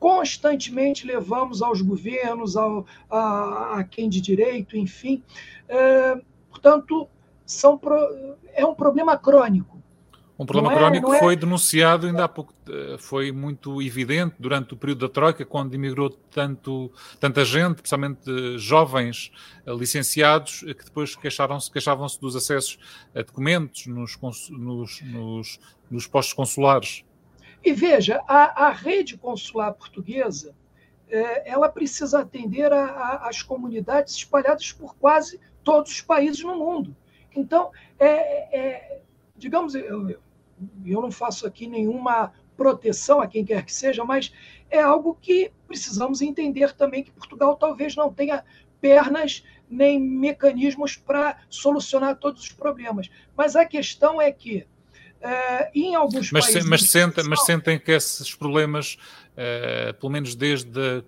constantemente 0.00 1.06
levamos 1.06 1.60
aos 1.60 1.80
governos, 1.82 2.56
ao, 2.56 2.86
a, 3.08 3.78
a 3.78 3.84
quem 3.84 4.08
de 4.08 4.20
direito, 4.20 4.76
enfim. 4.76 5.22
É, 5.68 6.20
portanto, 6.48 7.06
são 7.44 7.76
pro, 7.76 7.96
é 8.54 8.64
um 8.64 8.74
problema 8.74 9.16
crônico. 9.16 9.78
Um 10.38 10.46
problema 10.46 10.70
não 10.70 10.78
crônico 10.78 11.12
é, 11.12 11.18
foi 11.18 11.34
é... 11.34 11.36
denunciado 11.36 12.06
ainda 12.06 12.24
há 12.24 12.28
pouco, 12.28 12.54
eh, 12.66 12.96
foi 12.98 13.30
muito 13.30 13.82
evidente 13.82 14.36
durante 14.38 14.72
o 14.72 14.76
período 14.76 15.06
da 15.06 15.08
Troika, 15.12 15.44
quando 15.44 15.74
imigrou 15.74 16.08
tanto, 16.08 16.90
tanta 17.18 17.44
gente, 17.44 17.74
principalmente 17.74 18.56
jovens 18.56 19.30
eh, 19.66 19.74
licenciados, 19.74 20.64
eh, 20.66 20.72
que 20.72 20.82
depois 20.82 21.14
queixaram-se, 21.14 21.70
queixavam-se 21.70 22.18
dos 22.18 22.34
acessos 22.34 22.78
a 23.14 23.20
documentos 23.20 23.86
nos, 23.86 24.18
nos, 24.48 25.02
nos, 25.02 25.60
nos 25.90 26.06
postos 26.06 26.32
consulares. 26.32 27.04
E 27.62 27.72
veja, 27.72 28.22
a, 28.26 28.66
a 28.66 28.70
rede 28.70 29.16
consular 29.16 29.72
portuguesa 29.72 30.54
é, 31.08 31.50
ela 31.50 31.68
precisa 31.68 32.20
atender 32.20 32.72
às 32.72 33.42
comunidades 33.42 34.14
espalhadas 34.14 34.72
por 34.72 34.94
quase 34.96 35.40
todos 35.62 35.92
os 35.92 36.00
países 36.00 36.42
no 36.42 36.56
mundo. 36.56 36.96
Então, 37.34 37.70
é, 37.98 38.58
é, 38.58 39.00
digamos, 39.36 39.74
eu, 39.74 40.10
eu 40.84 41.00
não 41.00 41.10
faço 41.10 41.46
aqui 41.46 41.66
nenhuma 41.66 42.32
proteção 42.56 43.20
a 43.20 43.26
quem 43.26 43.44
quer 43.44 43.64
que 43.64 43.74
seja, 43.74 44.04
mas 44.04 44.32
é 44.70 44.80
algo 44.80 45.16
que 45.20 45.50
precisamos 45.66 46.20
entender 46.20 46.74
também 46.74 47.02
que 47.02 47.10
Portugal 47.10 47.56
talvez 47.56 47.96
não 47.96 48.12
tenha 48.12 48.44
pernas 48.80 49.44
nem 49.68 50.00
mecanismos 50.00 50.96
para 50.96 51.38
solucionar 51.48 52.16
todos 52.16 52.42
os 52.42 52.52
problemas. 52.52 53.10
Mas 53.36 53.56
a 53.56 53.64
questão 53.64 54.20
é 54.20 54.30
que 54.32 54.66
Uh, 55.20 55.68
em 55.74 55.94
alguns 55.94 56.32
mas, 56.32 56.46
países. 56.46 56.64
Mas, 56.64 56.82
senta, 56.84 57.22
mas 57.22 57.44
sentem 57.44 57.78
que 57.78 57.92
esses 57.92 58.34
problemas, 58.34 58.96
uh, 59.32 59.92
pelo 60.00 60.10
menos 60.10 60.34
desde 60.34 61.02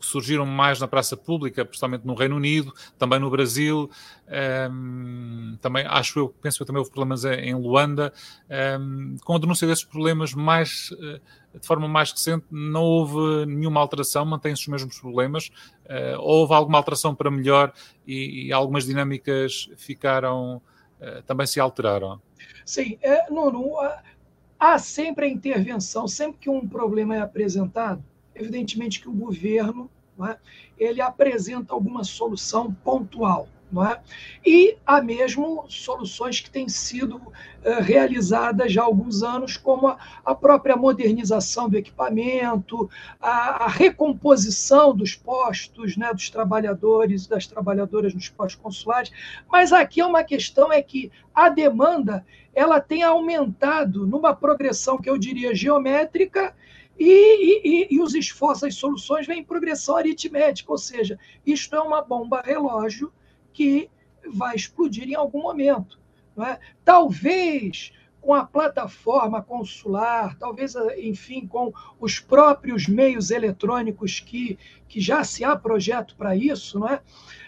que 0.00 0.06
surgiram 0.06 0.46
mais 0.46 0.80
na 0.80 0.88
praça 0.88 1.14
pública, 1.14 1.62
principalmente 1.62 2.06
no 2.06 2.14
Reino 2.14 2.36
Unido, 2.36 2.72
também 2.98 3.18
no 3.18 3.28
Brasil, 3.28 3.90
um, 4.26 4.32
ehm, 4.32 5.56
também 5.60 5.84
acho 5.86 6.18
eu, 6.18 6.34
penso 6.40 6.58
que 6.58 6.64
também 6.64 6.78
houve 6.78 6.90
problemas 6.90 7.26
em 7.26 7.54
Luanda, 7.54 8.14
um, 8.48 8.54
ehm, 8.54 9.16
com 9.22 9.36
a 9.36 9.38
denúncia 9.38 9.68
desses 9.68 9.84
problemas 9.84 10.32
mais. 10.32 10.90
Uh, 10.92 11.20
de 11.52 11.66
forma 11.66 11.88
mais 11.88 12.12
recente, 12.12 12.46
não 12.48 12.84
houve 12.84 13.44
nenhuma 13.44 13.80
alteração, 13.80 14.24
mantêm-se 14.24 14.62
os 14.62 14.68
mesmos 14.68 15.00
problemas. 15.00 15.50
houve 16.20 16.54
alguma 16.54 16.78
alteração 16.78 17.12
para 17.12 17.28
melhor 17.28 17.72
e, 18.06 18.46
e 18.46 18.52
algumas 18.52 18.84
dinâmicas 18.86 19.68
ficaram, 19.76 20.62
também 21.26 21.48
se 21.48 21.58
alteraram. 21.58 22.22
Sim, 22.64 22.98
é, 23.02 23.30
Nuno, 23.30 23.76
há 24.58 24.78
sempre 24.78 25.26
a 25.26 25.28
intervenção, 25.28 26.06
sempre 26.06 26.38
que 26.38 26.50
um 26.50 26.68
problema 26.68 27.16
é 27.16 27.20
apresentado, 27.20 28.04
evidentemente 28.34 29.00
que 29.00 29.08
o 29.08 29.12
governo 29.12 29.90
é, 30.22 30.36
ele 30.78 31.00
apresenta 31.00 31.72
alguma 31.72 32.04
solução 32.04 32.72
pontual. 32.72 33.48
Não 33.70 33.86
é? 33.86 34.00
E 34.44 34.76
há 34.84 35.00
mesmo 35.00 35.64
soluções 35.68 36.40
que 36.40 36.50
têm 36.50 36.68
sido 36.68 37.16
uh, 37.16 37.80
realizadas 37.80 38.72
já 38.72 38.82
há 38.82 38.84
alguns 38.84 39.22
anos, 39.22 39.56
como 39.56 39.86
a, 39.86 39.98
a 40.24 40.34
própria 40.34 40.76
modernização 40.76 41.68
do 41.68 41.76
equipamento, 41.76 42.90
a, 43.20 43.64
a, 43.64 43.68
recomposição 43.68 44.94
dos 44.94 45.14
postos 45.14 45.96
né, 45.96 46.12
dos 46.12 46.28
trabalhadores 46.30 47.26
e 47.26 47.28
das 47.28 47.46
trabalhadoras 47.46 48.12
nos 48.12 48.28
postos 48.28 48.60
consulares. 48.60 49.12
Mas 49.50 49.72
aqui 49.72 50.00
é 50.00 50.06
uma 50.06 50.24
questão 50.24 50.72
é 50.72 50.82
que 50.82 51.12
a 51.34 51.48
demanda 51.48 52.26
ela 52.54 52.80
tem 52.80 53.02
aumentado 53.02 54.06
numa 54.06 54.34
progressão 54.34 54.98
que 54.98 55.08
eu 55.08 55.16
diria 55.16 55.54
geométrica 55.54 56.54
e, 56.98 57.86
e, 57.86 57.94
e, 57.94 58.00
os 58.00 58.14
esforços, 58.14 58.64
as 58.64 58.74
soluções 58.74 59.26
vêm 59.26 59.38
em 59.38 59.44
progressão 59.44 59.96
aritmética, 59.96 60.70
ou 60.70 60.76
seja, 60.76 61.18
isto 61.46 61.74
é 61.74 61.80
uma 61.80 62.02
bomba 62.02 62.42
relógio 62.44 63.10
que 63.52 63.90
vai 64.32 64.54
explodir 64.56 65.08
em 65.08 65.14
algum 65.14 65.42
momento. 65.42 65.98
É? 66.38 66.58
Talvez 66.84 67.92
com 68.20 68.34
a 68.34 68.44
plataforma 68.44 69.42
consular, 69.42 70.36
talvez, 70.38 70.74
enfim, 70.98 71.46
com 71.46 71.72
os 71.98 72.20
próprios 72.20 72.86
meios 72.86 73.30
eletrônicos 73.30 74.20
que, 74.20 74.58
que 74.88 75.00
já 75.00 75.24
se 75.24 75.42
há 75.42 75.56
projeto 75.56 76.14
para 76.16 76.36
isso, 76.36 76.78
não 76.78 76.88
é? 76.88 77.00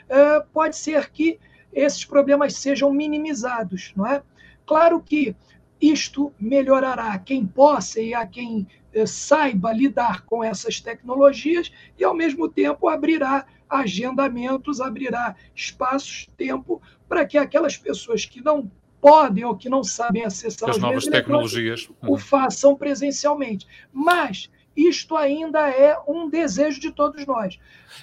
é? 0.09 0.41
pode 0.53 0.77
ser 0.77 1.11
que 1.11 1.39
esses 1.73 2.05
problemas 2.05 2.55
sejam 2.55 2.93
minimizados. 2.93 3.93
Não 3.97 4.07
é? 4.07 4.23
Claro 4.67 5.01
que 5.01 5.35
isto 5.81 6.33
melhorará 6.39 7.19
quem 7.19 7.47
possa 7.47 8.01
e 8.01 8.15
a 8.15 8.27
quem 8.27 8.67
eh, 8.95 9.07
saiba 9.07 9.73
lidar 9.73 10.25
com 10.25 10.45
essas 10.45 10.81
tecnologias 10.81 11.73
e, 11.99 12.05
ao 12.05 12.15
mesmo 12.15 12.49
tempo, 12.49 12.89
abrirá 12.89 13.47
agendamentos, 13.73 14.81
abrirá 14.81 15.35
espaços, 15.55 16.29
tempo 16.37 16.81
para 17.09 17.25
que 17.25 17.39
aquelas 17.39 17.77
pessoas 17.77 18.25
que 18.25 18.43
não 18.43 18.71
podem 19.01 19.45
ou 19.45 19.57
que 19.57 19.69
não 19.69 19.83
sabem 19.83 20.25
acessar 20.25 20.71
as 20.71 20.79
novas 20.79 21.07
tecnologias 21.07 21.89
o 22.03 22.17
façam 22.17 22.77
presencialmente. 22.77 23.67
Mas 23.93 24.49
isto 24.77 25.17
ainda 25.17 25.69
é 25.69 25.99
um 26.07 26.29
desejo 26.29 26.81
de 26.81 26.91
todos 26.91 27.27
nós. 27.27 27.59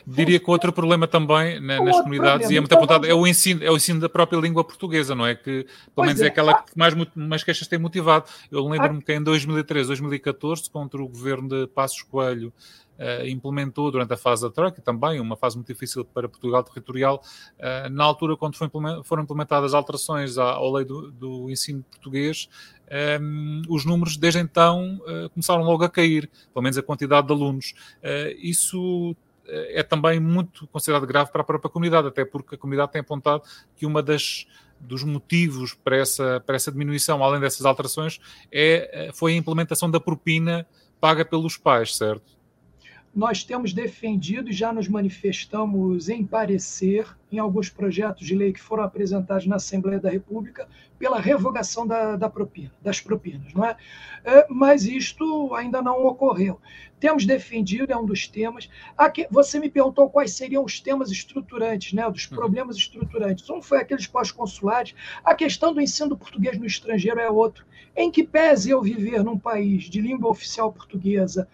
Diria 0.05 0.39
que 0.39 0.49
outro 0.49 0.71
problema 0.71 1.07
também 1.07 1.59
né, 1.59 1.79
nas 1.79 1.97
comunidades, 1.97 2.47
problema. 2.47 2.53
e 2.53 2.57
é 2.57 2.59
muito 2.59 2.71
então, 2.71 2.77
apontado, 2.77 3.07
é 3.07 3.13
o, 3.13 3.25
ensino, 3.25 3.63
é 3.63 3.71
o 3.71 3.75
ensino 3.75 3.99
da 3.99 4.09
própria 4.09 4.37
língua 4.37 4.63
portuguesa, 4.63 5.15
não 5.15 5.25
é? 5.25 5.33
Que 5.33 5.65
pelo 5.95 6.05
menos 6.05 6.21
é, 6.21 6.25
é 6.25 6.27
aquela 6.27 6.61
que 6.61 6.77
mais, 6.77 6.93
mais 7.15 7.43
queixas 7.43 7.67
tem 7.67 7.79
motivado. 7.79 8.25
Eu 8.51 8.67
lembro-me 8.67 9.01
que 9.01 9.13
em 9.13 9.23
2013, 9.23 9.87
2014, 9.87 10.69
contra 10.69 11.01
o 11.01 11.07
governo 11.07 11.47
de 11.47 11.67
Passos 11.67 12.03
Coelho, 12.03 12.53
uh, 12.99 13.25
implementou 13.25 13.89
durante 13.89 14.13
a 14.13 14.17
fase 14.17 14.43
da 14.43 14.49
Troika, 14.49 14.81
também 14.81 15.19
uma 15.19 15.35
fase 15.35 15.55
muito 15.55 15.67
difícil 15.67 16.03
para 16.03 16.27
Portugal 16.27 16.63
territorial, 16.63 17.23
uh, 17.57 17.89
na 17.89 18.03
altura 18.03 18.35
quando 18.35 18.55
foram 19.03 19.23
implementadas 19.23 19.73
alterações 19.73 20.37
à, 20.37 20.51
à 20.51 20.71
lei 20.71 20.85
do, 20.85 21.11
do 21.11 21.49
ensino 21.49 21.83
português, 21.83 22.49
um, 23.21 23.61
os 23.69 23.85
números 23.85 24.17
desde 24.17 24.39
então 24.39 24.99
uh, 25.03 25.29
começaram 25.29 25.63
logo 25.63 25.83
a 25.83 25.89
cair, 25.89 26.29
pelo 26.53 26.63
menos 26.63 26.77
a 26.77 26.83
quantidade 26.83 27.27
de 27.27 27.33
alunos. 27.33 27.73
isso 28.39 29.15
é 29.47 29.81
também 29.81 30.19
muito 30.19 30.67
considerado 30.67 31.07
grave 31.07 31.31
para 31.31 31.41
a 31.41 31.43
própria 31.43 31.71
comunidade, 31.71 32.07
até 32.07 32.23
porque 32.23 32.53
a 32.53 32.57
comunidade 32.57 32.91
tem 32.91 33.01
apontado 33.01 33.41
que 33.75 33.85
uma 33.85 34.03
das 34.03 34.45
dos 34.79 35.03
motivos 35.03 35.73
para 35.73 35.97
essa, 35.97 36.41
para 36.45 36.55
essa 36.55 36.71
diminuição, 36.71 37.21
além 37.21 37.41
dessas 37.41 37.65
alterações, 37.65 38.19
é, 38.49 39.09
foi 39.13 39.33
a 39.33 39.35
implementação 39.35 39.91
da 39.91 39.99
propina 39.99 40.65
paga 40.99 41.25
pelos 41.25 41.57
pais, 41.57 41.95
certo? 41.95 42.38
Nós 43.15 43.43
temos 43.43 43.73
defendido 43.73 44.49
e 44.49 44.53
já 44.53 44.71
nos 44.71 44.87
manifestamos 44.87 46.09
em 46.09 46.25
parecer 46.25 47.07
em 47.31 47.39
alguns 47.39 47.69
projetos 47.69 48.25
de 48.25 48.35
lei 48.35 48.53
que 48.53 48.59
foram 48.59 48.83
apresentados 48.83 49.45
na 49.45 49.57
Assembleia 49.57 49.99
da 49.99 50.09
República 50.09 50.67
pela 50.97 51.19
revogação 51.19 51.87
da, 51.87 52.15
da 52.15 52.29
propina, 52.29 52.71
das 52.81 52.99
propinas, 52.99 53.53
não 53.53 53.65
é? 53.65 53.75
é? 54.23 54.45
Mas 54.49 54.85
isto 54.85 55.53
ainda 55.55 55.81
não 55.81 56.05
ocorreu. 56.05 56.59
Temos 56.99 57.25
defendido, 57.25 57.91
é 57.91 57.97
um 57.97 58.05
dos 58.05 58.27
temas. 58.27 58.69
Aqui, 58.97 59.25
você 59.31 59.59
me 59.59 59.69
perguntou 59.69 60.09
quais 60.09 60.33
seriam 60.33 60.65
os 60.65 60.81
temas 60.81 61.09
estruturantes, 61.09 61.93
né? 61.93 62.09
Dos 62.09 62.29
uhum. 62.29 62.35
problemas 62.35 62.75
estruturantes. 62.75 63.49
Um 63.49 63.61
foi 63.61 63.79
aqueles 63.79 64.05
pós-consulares. 64.05 64.93
A 65.23 65.33
questão 65.33 65.73
do 65.73 65.79
ensino 65.79 66.09
do 66.09 66.17
português 66.17 66.57
no 66.57 66.65
estrangeiro 66.65 67.19
é 67.19 67.29
outro. 67.29 67.65
Em 67.95 68.11
que 68.11 68.23
pese 68.23 68.69
eu 68.69 68.81
viver 68.81 69.23
num 69.23 69.39
país 69.39 69.85
de 69.85 70.01
língua 70.01 70.29
oficial 70.29 70.73
portuguesa, 70.73 71.47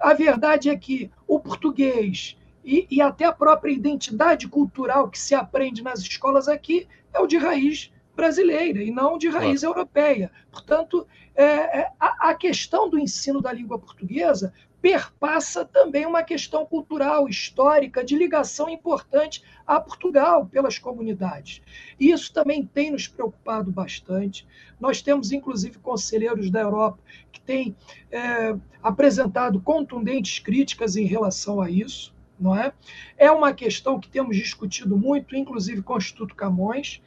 a 0.00 0.14
verdade 0.14 0.70
é 0.70 0.76
que 0.76 1.10
o 1.26 1.38
português 1.38 2.36
e, 2.64 2.86
e, 2.90 3.00
até 3.00 3.24
a 3.24 3.32
própria 3.32 3.72
identidade 3.72 4.46
cultural 4.46 5.08
que 5.08 5.18
se 5.18 5.34
aprende 5.34 5.82
nas 5.82 6.00
escolas 6.00 6.46
aqui 6.46 6.86
é 7.12 7.18
o 7.18 7.26
de 7.26 7.38
raiz 7.38 7.90
brasileira 8.14 8.82
e 8.82 8.90
não 8.90 9.16
de 9.16 9.28
raiz 9.28 9.60
claro. 9.60 9.78
europeia. 9.78 10.30
Portanto, 10.50 11.06
é, 11.34 11.44
é, 11.44 11.92
a, 11.98 12.30
a 12.30 12.34
questão 12.34 12.88
do 12.88 12.98
ensino 12.98 13.40
da 13.40 13.52
língua 13.52 13.78
portuguesa 13.78 14.52
perpassa 14.80 15.64
também 15.64 16.06
uma 16.06 16.22
questão 16.22 16.64
cultural, 16.64 17.28
histórica, 17.28 18.02
de 18.02 18.16
ligação 18.16 18.68
importante 18.68 19.42
a 19.66 19.80
Portugal 19.80 20.46
pelas 20.46 20.78
comunidades. 20.78 21.60
Isso 21.98 22.32
também 22.32 22.64
tem 22.64 22.90
nos 22.90 23.06
preocupado 23.06 23.70
bastante. 23.70 24.46
Nós 24.80 25.02
temos, 25.02 25.32
inclusive, 25.32 25.78
conselheiros 25.78 26.50
da 26.50 26.60
Europa 26.60 26.98
que 27.30 27.40
têm 27.40 27.76
é, 28.10 28.56
apresentado 28.82 29.60
contundentes 29.60 30.38
críticas 30.38 30.96
em 30.96 31.04
relação 31.04 31.60
a 31.60 31.70
isso. 31.70 32.14
Não 32.38 32.56
é? 32.56 32.72
é 33.18 33.30
uma 33.30 33.52
questão 33.52 34.00
que 34.00 34.08
temos 34.08 34.34
discutido 34.34 34.96
muito, 34.96 35.36
inclusive 35.36 35.82
com 35.82 35.92
o 35.92 35.98
Instituto 35.98 36.34
Camões, 36.34 37.02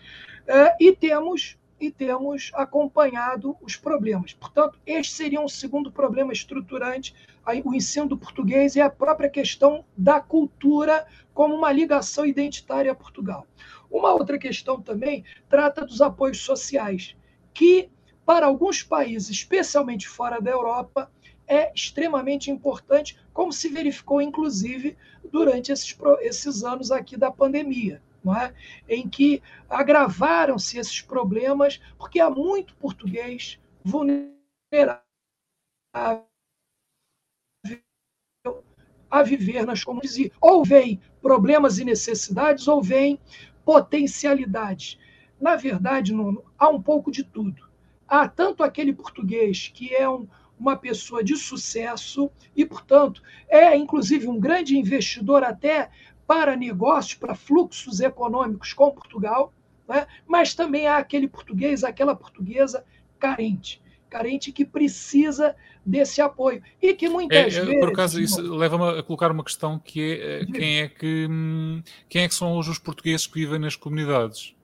é, 0.45 0.75
e 0.79 0.95
temos 0.95 1.57
e 1.79 1.91
temos 1.91 2.51
acompanhado 2.53 3.57
os 3.61 3.75
problemas. 3.75 4.33
Portanto, 4.33 4.79
este 4.85 5.13
seria 5.13 5.41
um 5.41 5.49
segundo 5.49 5.91
problema 5.91 6.31
estruturante, 6.31 7.13
o 7.63 7.73
ensino 7.73 8.07
do 8.07 8.17
português 8.17 8.75
e 8.75 8.81
a 8.81 8.89
própria 8.89 9.29
questão 9.29 9.83
da 9.97 10.19
cultura 10.19 11.05
como 11.33 11.55
uma 11.55 11.71
ligação 11.71 12.25
identitária 12.25 12.91
a 12.91 12.95
Portugal. 12.95 13.45
Uma 13.91 14.13
outra 14.13 14.37
questão 14.37 14.81
também 14.81 15.23
trata 15.49 15.85
dos 15.85 16.01
apoios 16.01 16.39
sociais, 16.39 17.15
que 17.53 17.89
para 18.25 18.45
alguns 18.45 18.81
países, 18.81 19.29
especialmente 19.29 20.07
fora 20.07 20.39
da 20.39 20.51
Europa, 20.51 21.11
é 21.45 21.71
extremamente 21.73 22.49
importante, 22.49 23.19
como 23.33 23.51
se 23.51 23.67
verificou, 23.67 24.21
inclusive, 24.21 24.97
durante 25.31 25.71
esses, 25.71 25.95
esses 26.21 26.63
anos 26.63 26.91
aqui 26.91 27.17
da 27.17 27.29
pandemia 27.29 28.01
não 28.23 28.35
é? 28.35 28.53
em 28.87 29.07
que 29.07 29.43
agravaram-se 29.69 30.79
esses 30.79 31.01
problemas, 31.01 31.81
porque 31.97 32.19
há 32.19 32.29
muito 32.29 32.73
português 32.75 33.59
vulnerável 33.83 35.03
a 39.13 39.21
viver 39.21 39.63
nas 39.63 39.83
comunidades. 39.83 40.31
Ou 40.41 40.65
vem 40.65 40.99
problemas 41.21 41.77
e 41.77 41.85
necessidades, 41.85 42.67
ou 42.67 42.81
vem 42.81 43.19
potencialidades. 43.63 44.97
Na 45.39 45.55
verdade, 45.55 46.11
Nuno, 46.11 46.43
há 46.57 46.67
um 46.67 46.81
pouco 46.81 47.11
de 47.11 47.23
tudo. 47.23 47.69
Há 48.07 48.27
tanto 48.27 48.63
aquele 48.63 48.91
português 48.91 49.71
que 49.71 49.93
é 49.93 50.09
um, 50.09 50.27
uma 50.59 50.75
pessoa 50.75 51.23
de 51.23 51.35
sucesso 51.35 52.31
e, 52.55 52.65
portanto, 52.65 53.21
é 53.47 53.75
inclusive 53.77 54.27
um 54.27 54.39
grande 54.39 54.75
investidor 54.75 55.43
até 55.43 55.91
para 56.25 56.55
negócios, 56.55 57.13
para 57.13 57.35
fluxos 57.35 57.99
econômicos 57.99 58.73
com 58.73 58.89
Portugal, 58.89 59.53
né? 59.87 60.07
mas 60.25 60.55
também 60.55 60.87
há 60.87 60.97
aquele 60.97 61.27
português, 61.27 61.83
aquela 61.83 62.15
portuguesa 62.15 62.83
carente, 63.19 63.79
carente 64.13 64.51
que 64.51 64.63
precisa 64.63 65.55
desse 65.83 66.21
apoio 66.21 66.61
e 66.81 66.93
que 66.93 67.09
muitas 67.09 67.55
é, 67.55 67.61
vezes 67.61 67.79
por 67.79 67.89
acaso 67.89 68.21
isso 68.21 68.41
leva-me 68.55 68.99
a 68.99 69.03
colocar 69.03 69.31
uma 69.31 69.43
questão 69.43 69.79
que 69.79 69.99
é 70.01 70.41
eh, 70.41 70.45
quem 70.45 70.81
é 70.81 70.87
que 70.87 71.27
hum, 71.29 71.81
quem 72.07 72.23
é 72.23 72.27
que 72.27 72.35
são 72.35 72.53
hoje 72.53 72.69
os 72.69 72.79
portugueses 72.79 73.25
que 73.25 73.39
vivem 73.39 73.59
nas 73.59 73.75
comunidades 73.75 74.55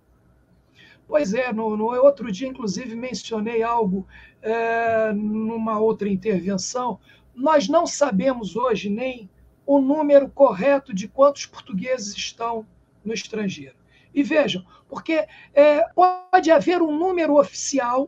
Pois 1.07 1.33
é, 1.33 1.51
no, 1.51 1.75
no 1.75 1.85
outro 1.85 2.31
dia, 2.31 2.47
inclusive, 2.47 2.95
mencionei 2.95 3.63
algo 3.63 4.05
é, 4.43 5.11
numa 5.11 5.79
outra 5.79 6.07
intervenção. 6.07 6.99
Nós 7.33 7.67
não 7.67 7.87
sabemos 7.87 8.55
hoje 8.55 8.91
nem 8.91 9.27
o 9.65 9.81
número 9.81 10.29
correto 10.29 10.93
de 10.93 11.07
quantos 11.07 11.47
portugueses 11.47 12.15
estão 12.15 12.63
no 13.03 13.11
estrangeiro. 13.11 13.73
E 14.13 14.21
vejam, 14.21 14.63
porque 14.87 15.25
é, 15.51 15.83
pode 15.95 16.51
haver 16.51 16.79
um 16.79 16.95
número 16.95 17.39
oficial, 17.39 18.07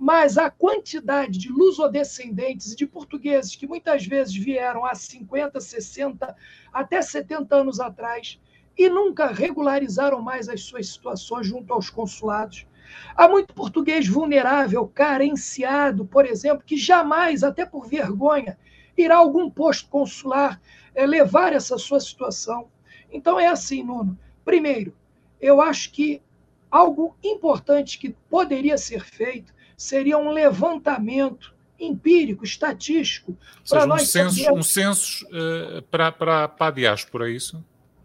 mas 0.00 0.38
a 0.38 0.48
quantidade 0.48 1.38
de 1.38 1.52
lusodescendentes 1.52 2.72
e 2.72 2.76
de 2.76 2.86
portugueses 2.86 3.54
que 3.54 3.66
muitas 3.66 4.06
vezes 4.06 4.34
vieram 4.34 4.82
há 4.82 4.94
50, 4.94 5.60
60, 5.60 6.34
até 6.72 7.02
70 7.02 7.54
anos 7.54 7.78
atrás 7.80 8.40
e 8.78 8.88
nunca 8.88 9.26
regularizaram 9.26 10.22
mais 10.22 10.48
as 10.48 10.62
suas 10.62 10.88
situações 10.88 11.46
junto 11.46 11.74
aos 11.74 11.90
consulados. 11.90 12.66
Há 13.14 13.28
muito 13.28 13.52
português 13.52 14.08
vulnerável, 14.08 14.88
carenciado, 14.88 16.06
por 16.06 16.24
exemplo, 16.24 16.64
que 16.64 16.78
jamais, 16.78 17.44
até 17.44 17.66
por 17.66 17.86
vergonha, 17.86 18.58
irá 18.96 19.16
a 19.16 19.18
algum 19.18 19.50
posto 19.50 19.90
consular 19.90 20.58
é, 20.94 21.06
levar 21.06 21.52
essa 21.52 21.76
sua 21.76 22.00
situação. 22.00 22.68
Então 23.12 23.38
é 23.38 23.48
assim, 23.48 23.82
Nuno. 23.82 24.18
Primeiro, 24.46 24.96
eu 25.38 25.60
acho 25.60 25.92
que 25.92 26.22
algo 26.70 27.14
importante 27.22 27.98
que 27.98 28.16
poderia 28.30 28.78
ser 28.78 29.04
feito 29.04 29.59
seria 29.80 30.18
um 30.18 30.30
levantamento 30.30 31.54
empírico, 31.78 32.44
estatístico. 32.44 33.34
Seja, 33.64 33.86
um, 33.86 33.98
censo, 33.98 34.52
um 34.52 34.62
censo 34.62 35.26
uh, 35.28 35.80
para, 35.90 36.12
para, 36.12 36.48
para 36.48 36.66
a 36.66 36.70
diáspora, 36.70 37.30
é 37.30 37.32
isso? 37.32 37.64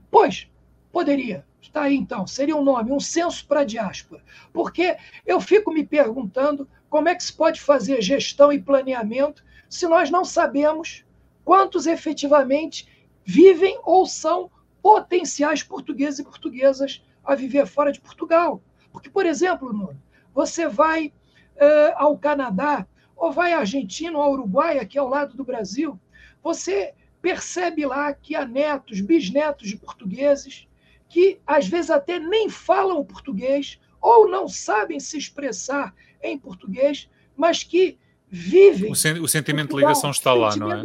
Pois, 0.09 0.47
poderia. 0.89 1.45
Está 1.61 1.81
aí 1.81 1.97
então, 1.97 2.25
seria 2.25 2.55
um 2.55 2.63
nome, 2.63 2.93
um 2.93 2.99
censo 3.01 3.45
para 3.45 3.59
a 3.59 3.65
diáspora. 3.65 4.23
Porque 4.53 4.95
eu 5.25 5.41
fico 5.41 5.69
me 5.69 5.85
perguntando 5.85 6.65
como 6.89 7.09
é 7.09 7.15
que 7.15 7.25
se 7.25 7.33
pode 7.33 7.59
fazer 7.59 8.01
gestão 8.01 8.53
e 8.53 8.61
planeamento 8.61 9.43
se 9.67 9.85
nós 9.85 10.09
não 10.09 10.23
sabemos 10.23 11.03
quantos 11.43 11.87
efetivamente 11.87 12.87
vivem 13.25 13.77
ou 13.83 14.05
são 14.05 14.49
potenciais 14.81 15.61
portugueses 15.61 16.19
e 16.19 16.23
portuguesas 16.23 17.03
a 17.21 17.35
viver 17.35 17.67
fora 17.67 17.91
de 17.91 17.99
Portugal. 17.99 18.63
Porque, 18.93 19.09
por 19.09 19.25
exemplo, 19.25 19.73
Nuno, 19.73 20.01
você 20.33 20.69
vai 20.69 21.11
uh, 21.55 21.93
ao 21.95 22.17
Canadá 22.17 22.85
ou 23.15 23.31
vai 23.31 23.53
à 23.53 23.59
Argentina 23.59 24.17
ou 24.17 24.23
ao 24.23 24.33
Uruguai, 24.33 24.79
aqui 24.79 24.97
ao 24.97 25.07
lado 25.07 25.35
do 25.35 25.43
Brasil, 25.43 25.99
você 26.43 26.93
percebe 27.21 27.85
lá 27.85 28.13
que 28.13 28.35
há 28.35 28.45
netos, 28.45 29.01
bisnetos 29.01 29.69
de 29.69 29.77
portugueses 29.77 30.67
que 31.07 31.39
às 31.45 31.67
vezes 31.67 31.89
até 31.89 32.19
nem 32.19 32.49
falam 32.49 33.03
português 33.03 33.79
ou 34.01 34.29
não 34.29 34.47
sabem 34.47 34.99
se 34.99 35.17
expressar 35.17 35.93
em 36.21 36.37
português, 36.37 37.09
mas 37.35 37.63
que 37.63 37.97
vivem. 38.29 38.91
O, 38.91 38.95
sen 38.95 39.19
o 39.19 39.27
sentimento 39.27 39.69
Portugal, 39.69 39.93
de 39.93 39.97
ligação 39.97 40.11
está 40.11 40.33
lá, 40.33 40.55
não 40.55 40.71
é? 40.71 40.83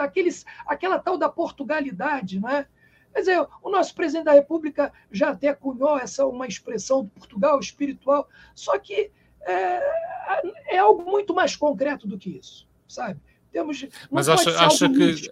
Aqueles, 0.00 0.44
aquela 0.66 0.98
tal 0.98 1.18
da 1.18 1.28
Portugalidade, 1.28 2.38
não 2.38 2.48
é? 2.48 2.66
Quer 3.12 3.20
dizer, 3.20 3.46
o 3.62 3.70
nosso 3.70 3.94
presidente 3.94 4.24
da 4.24 4.32
República 4.32 4.92
já 5.10 5.30
até 5.30 5.52
cunhou 5.52 5.98
essa 5.98 6.26
uma 6.26 6.46
expressão 6.46 7.04
do 7.04 7.10
Portugal 7.10 7.60
espiritual, 7.60 8.26
só 8.54 8.78
que 8.78 9.10
é, 9.46 10.76
é 10.76 10.78
algo 10.78 11.02
muito 11.10 11.34
mais 11.34 11.56
concreto 11.56 12.06
do 12.06 12.18
que 12.18 12.30
isso, 12.30 12.66
sabe? 12.88 13.20
Temos, 13.50 13.86
Mas 14.10 14.28
acha, 14.28 14.50
acha 14.58 14.88
que 14.88 15.30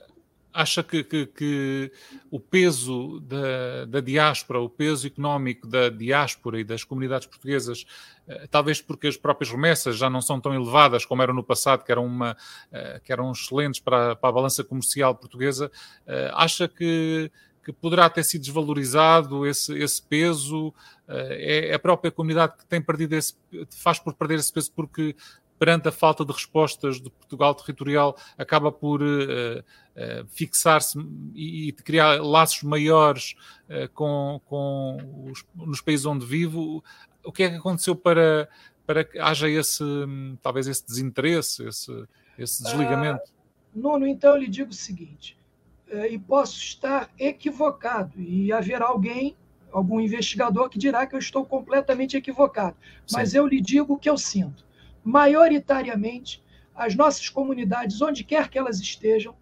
acha 0.52 0.82
que, 0.82 1.04
que, 1.04 1.26
que, 1.26 1.92
o 2.30 2.38
peso 2.38 3.20
da, 3.20 3.84
da 3.86 4.00
diáspora, 4.00 4.60
o 4.60 4.68
peso 4.68 5.06
económico 5.06 5.66
da 5.66 5.88
diáspora 5.88 6.60
e 6.60 6.64
das 6.64 6.84
comunidades 6.84 7.26
portuguesas, 7.26 7.86
eh, 8.26 8.46
talvez 8.50 8.80
porque 8.80 9.06
as 9.06 9.16
próprias 9.16 9.50
remessas 9.50 9.96
já 9.96 10.10
não 10.10 10.20
são 10.20 10.40
tão 10.40 10.54
elevadas 10.54 11.04
como 11.04 11.22
eram 11.22 11.34
no 11.34 11.42
passado, 11.42 11.84
que 11.84 11.92
eram, 11.92 12.04
uma, 12.04 12.36
eh, 12.72 13.00
que 13.04 13.12
eram 13.12 13.30
excelentes 13.30 13.80
para, 13.80 14.16
para 14.16 14.28
a 14.28 14.32
balança 14.32 14.64
comercial 14.64 15.14
portuguesa, 15.14 15.70
eh, 16.06 16.30
acha 16.34 16.66
que, 16.66 17.30
que 17.64 17.72
poderá 17.72 18.08
ter 18.08 18.24
sido 18.24 18.42
desvalorizado 18.42 19.46
esse, 19.46 19.76
esse 19.78 20.02
peso? 20.02 20.72
É 21.08 21.74
a 21.74 21.78
própria 21.78 22.10
comunidade 22.10 22.56
que 22.56 22.66
tem 22.66 22.80
perdido 22.80 23.14
esse, 23.14 23.34
faz 23.70 23.98
por 23.98 24.14
perder 24.14 24.38
esse 24.38 24.52
peso 24.52 24.70
porque 24.74 25.16
perante 25.60 25.86
a 25.88 25.92
falta 25.92 26.24
de 26.24 26.32
respostas 26.32 26.98
de 27.02 27.10
Portugal 27.10 27.54
territorial, 27.54 28.16
acaba 28.38 28.72
por 28.72 29.02
uh, 29.02 29.58
uh, 29.60 30.26
fixar-se 30.30 30.98
e, 31.34 31.68
e, 31.68 31.72
criar 31.72 32.18
laços 32.22 32.62
maiores 32.62 33.34
uh, 33.68 33.86
com, 33.92 34.40
com 34.46 35.26
os, 35.30 35.44
nos 35.54 35.82
países 35.82 36.06
onde 36.06 36.24
vivo. 36.24 36.82
O 37.22 37.30
que 37.30 37.42
é 37.42 37.50
que 37.50 37.56
aconteceu 37.56 37.94
para, 37.94 38.48
para 38.86 39.04
que 39.04 39.18
haja 39.18 39.50
esse, 39.50 39.84
talvez, 40.40 40.66
esse 40.66 40.86
desinteresse, 40.86 41.62
esse, 41.68 42.04
esse 42.38 42.62
desligamento? 42.64 43.20
Ah, 43.26 43.40
Nuno, 43.74 44.06
então 44.06 44.30
eu 44.30 44.40
lhe 44.40 44.48
digo 44.48 44.70
o 44.70 44.74
seguinte, 44.74 45.36
e 46.10 46.18
posso 46.18 46.58
estar 46.58 47.10
equivocado, 47.18 48.20
e 48.20 48.52
haverá 48.52 48.86
alguém 48.86 49.36
algum 49.72 50.00
investigador 50.00 50.68
que 50.68 50.78
dirá 50.78 51.06
que 51.06 51.14
eu 51.14 51.18
estou 51.18 51.44
completamente 51.44 52.16
equivocado. 52.16 52.76
Mas 53.12 53.30
Sim. 53.30 53.38
eu 53.38 53.46
lhe 53.46 53.60
digo 53.60 53.94
o 53.94 53.98
que 53.98 54.10
eu 54.10 54.18
sinto 54.18 54.64
maioritariamente, 55.04 56.42
as 56.74 56.94
nossas 56.94 57.28
comunidades, 57.28 58.00
onde 58.00 58.24
quer 58.24 58.48
que 58.48 58.58
elas 58.58 58.80
estejam, 58.80 59.34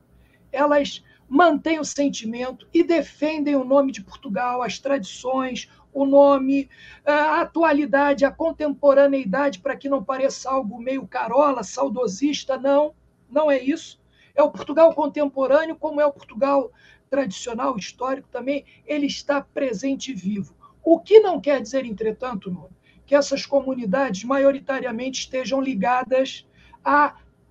elas 0.50 1.04
mantêm 1.28 1.78
o 1.78 1.84
sentimento 1.84 2.66
e 2.72 2.82
defendem 2.82 3.54
o 3.54 3.64
nome 3.64 3.92
de 3.92 4.02
Portugal, 4.02 4.62
as 4.62 4.78
tradições, 4.78 5.68
o 5.92 6.06
nome, 6.06 6.68
a 7.04 7.40
atualidade, 7.40 8.24
a 8.24 8.30
contemporaneidade, 8.30 9.58
para 9.58 9.76
que 9.76 9.88
não 9.88 10.02
pareça 10.02 10.50
algo 10.50 10.80
meio 10.80 11.06
carola, 11.06 11.62
saudosista, 11.62 12.56
não, 12.56 12.94
não 13.28 13.50
é 13.50 13.60
isso. 13.60 13.97
É 14.38 14.42
o 14.44 14.52
Portugal 14.52 14.94
contemporâneo, 14.94 15.74
como 15.74 16.00
é 16.00 16.06
o 16.06 16.12
Portugal 16.12 16.70
tradicional, 17.10 17.76
histórico 17.76 18.28
também, 18.28 18.64
ele 18.86 19.06
está 19.06 19.40
presente 19.40 20.12
e 20.12 20.14
vivo. 20.14 20.54
O 20.80 21.00
que 21.00 21.18
não 21.18 21.40
quer 21.40 21.60
dizer, 21.60 21.84
entretanto, 21.84 22.48
Nuno, 22.48 22.70
que 23.04 23.16
essas 23.16 23.44
comunidades 23.44 24.22
maioritariamente 24.22 25.22
estejam 25.22 25.60
ligadas 25.60 26.46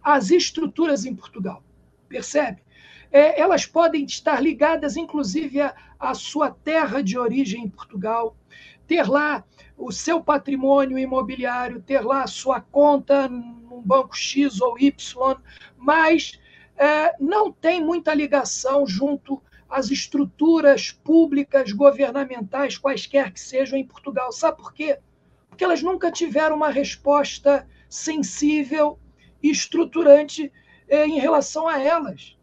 às 0.02 0.32
estruturas 0.32 1.04
em 1.04 1.14
Portugal. 1.14 1.62
Percebe? 2.08 2.64
É, 3.12 3.38
elas 3.38 3.66
podem 3.66 4.06
estar 4.06 4.42
ligadas, 4.42 4.96
inclusive, 4.96 5.60
à, 6.00 6.14
sua 6.14 6.52
terra 6.52 7.04
de 7.04 7.20
origem 7.20 7.66
em 7.66 7.70
Portugal, 7.70 8.34
ter 8.88 9.10
lá 9.10 9.44
o 9.78 9.92
seu 9.92 10.24
patrimônio 10.24 10.98
imobiliário, 10.98 11.82
ter 11.82 12.00
lá 12.00 12.24
a 12.24 12.28
sua 12.28 12.62
conta 12.62 13.28
num 13.28 13.82
banco 13.82 14.16
X 14.16 14.62
ou 14.62 14.80
Y, 14.80 15.38
mas 15.78 16.40
é, 16.78 17.16
não 17.20 17.52
tem 17.52 17.84
muita 17.84 18.14
ligação 18.14 18.86
junto 18.86 19.42
às 19.70 19.90
estruturas 19.92 20.92
públicas, 20.92 21.72
governamentais, 21.72 22.78
quaisquer 22.78 23.32
que 23.32 23.40
sejam 23.40 23.78
em 23.78 23.86
Portugal. 23.86 24.32
Sabe 24.32 24.58
por 24.58 24.74
quê? 24.74 25.00
porque 25.58 25.64
elas 25.64 25.82
nunca 25.82 26.12
tiveram 26.12 26.56
uma 26.56 26.70
resposta 26.70 27.68
sensível 27.90 29.00
e 29.42 29.50
estruturante 29.50 30.52
eh, 30.88 31.08
em 31.08 31.18
relação 31.18 31.68
a 31.68 31.82
elas. 31.82 32.38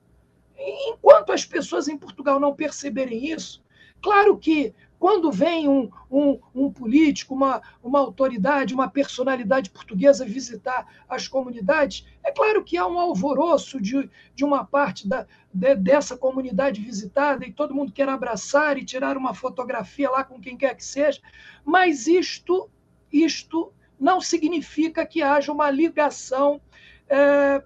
Enquanto 0.59 1.31
as 1.31 1.44
pessoas 1.44 1.87
em 1.87 1.97
Portugal 1.97 2.40
não 2.40 2.57
perceberem 2.57 3.31
isso, 3.31 3.62
claro 4.03 4.37
que 4.37 4.75
quando 5.04 5.30
vem 5.30 5.68
um, 5.68 5.90
um, 6.10 6.40
um, 6.54 6.72
político, 6.72 7.34
uma, 7.34 7.60
uma 7.82 7.98
autoridade, 7.98 8.72
uma 8.72 8.88
personalidade 8.88 9.68
portuguesa 9.68 10.24
visitar 10.24 10.86
as 11.06 11.28
comunidades, 11.28 12.06
é 12.24 12.32
claro 12.32 12.64
que 12.64 12.78
há 12.78 12.86
um 12.86 12.98
alvoroço 12.98 13.78
de, 13.78 14.08
de 14.34 14.42
uma 14.46 14.64
parte 14.64 15.06
da, 15.06 15.26
de, 15.52 15.74
dessa 15.74 16.16
comunidade 16.16 16.80
visitada 16.80 17.44
e 17.44 17.52
todo 17.52 17.74
mundo 17.74 17.92
quer 17.92 18.08
abraçar 18.08 18.78
e 18.78 18.84
tirar 18.86 19.18
uma 19.18 19.34
fotografia 19.34 20.08
lá 20.08 20.24
com 20.24 20.40
quem 20.40 20.56
quer 20.56 20.74
que 20.74 20.82
seja, 20.82 21.20
mas 21.62 22.06
isto 22.06 22.70
isto 23.12 23.74
não 24.00 24.22
significa 24.22 25.04
que 25.04 25.20
haja 25.20 25.52
uma 25.52 25.70
ligação 25.70 26.62
é, 27.10 27.62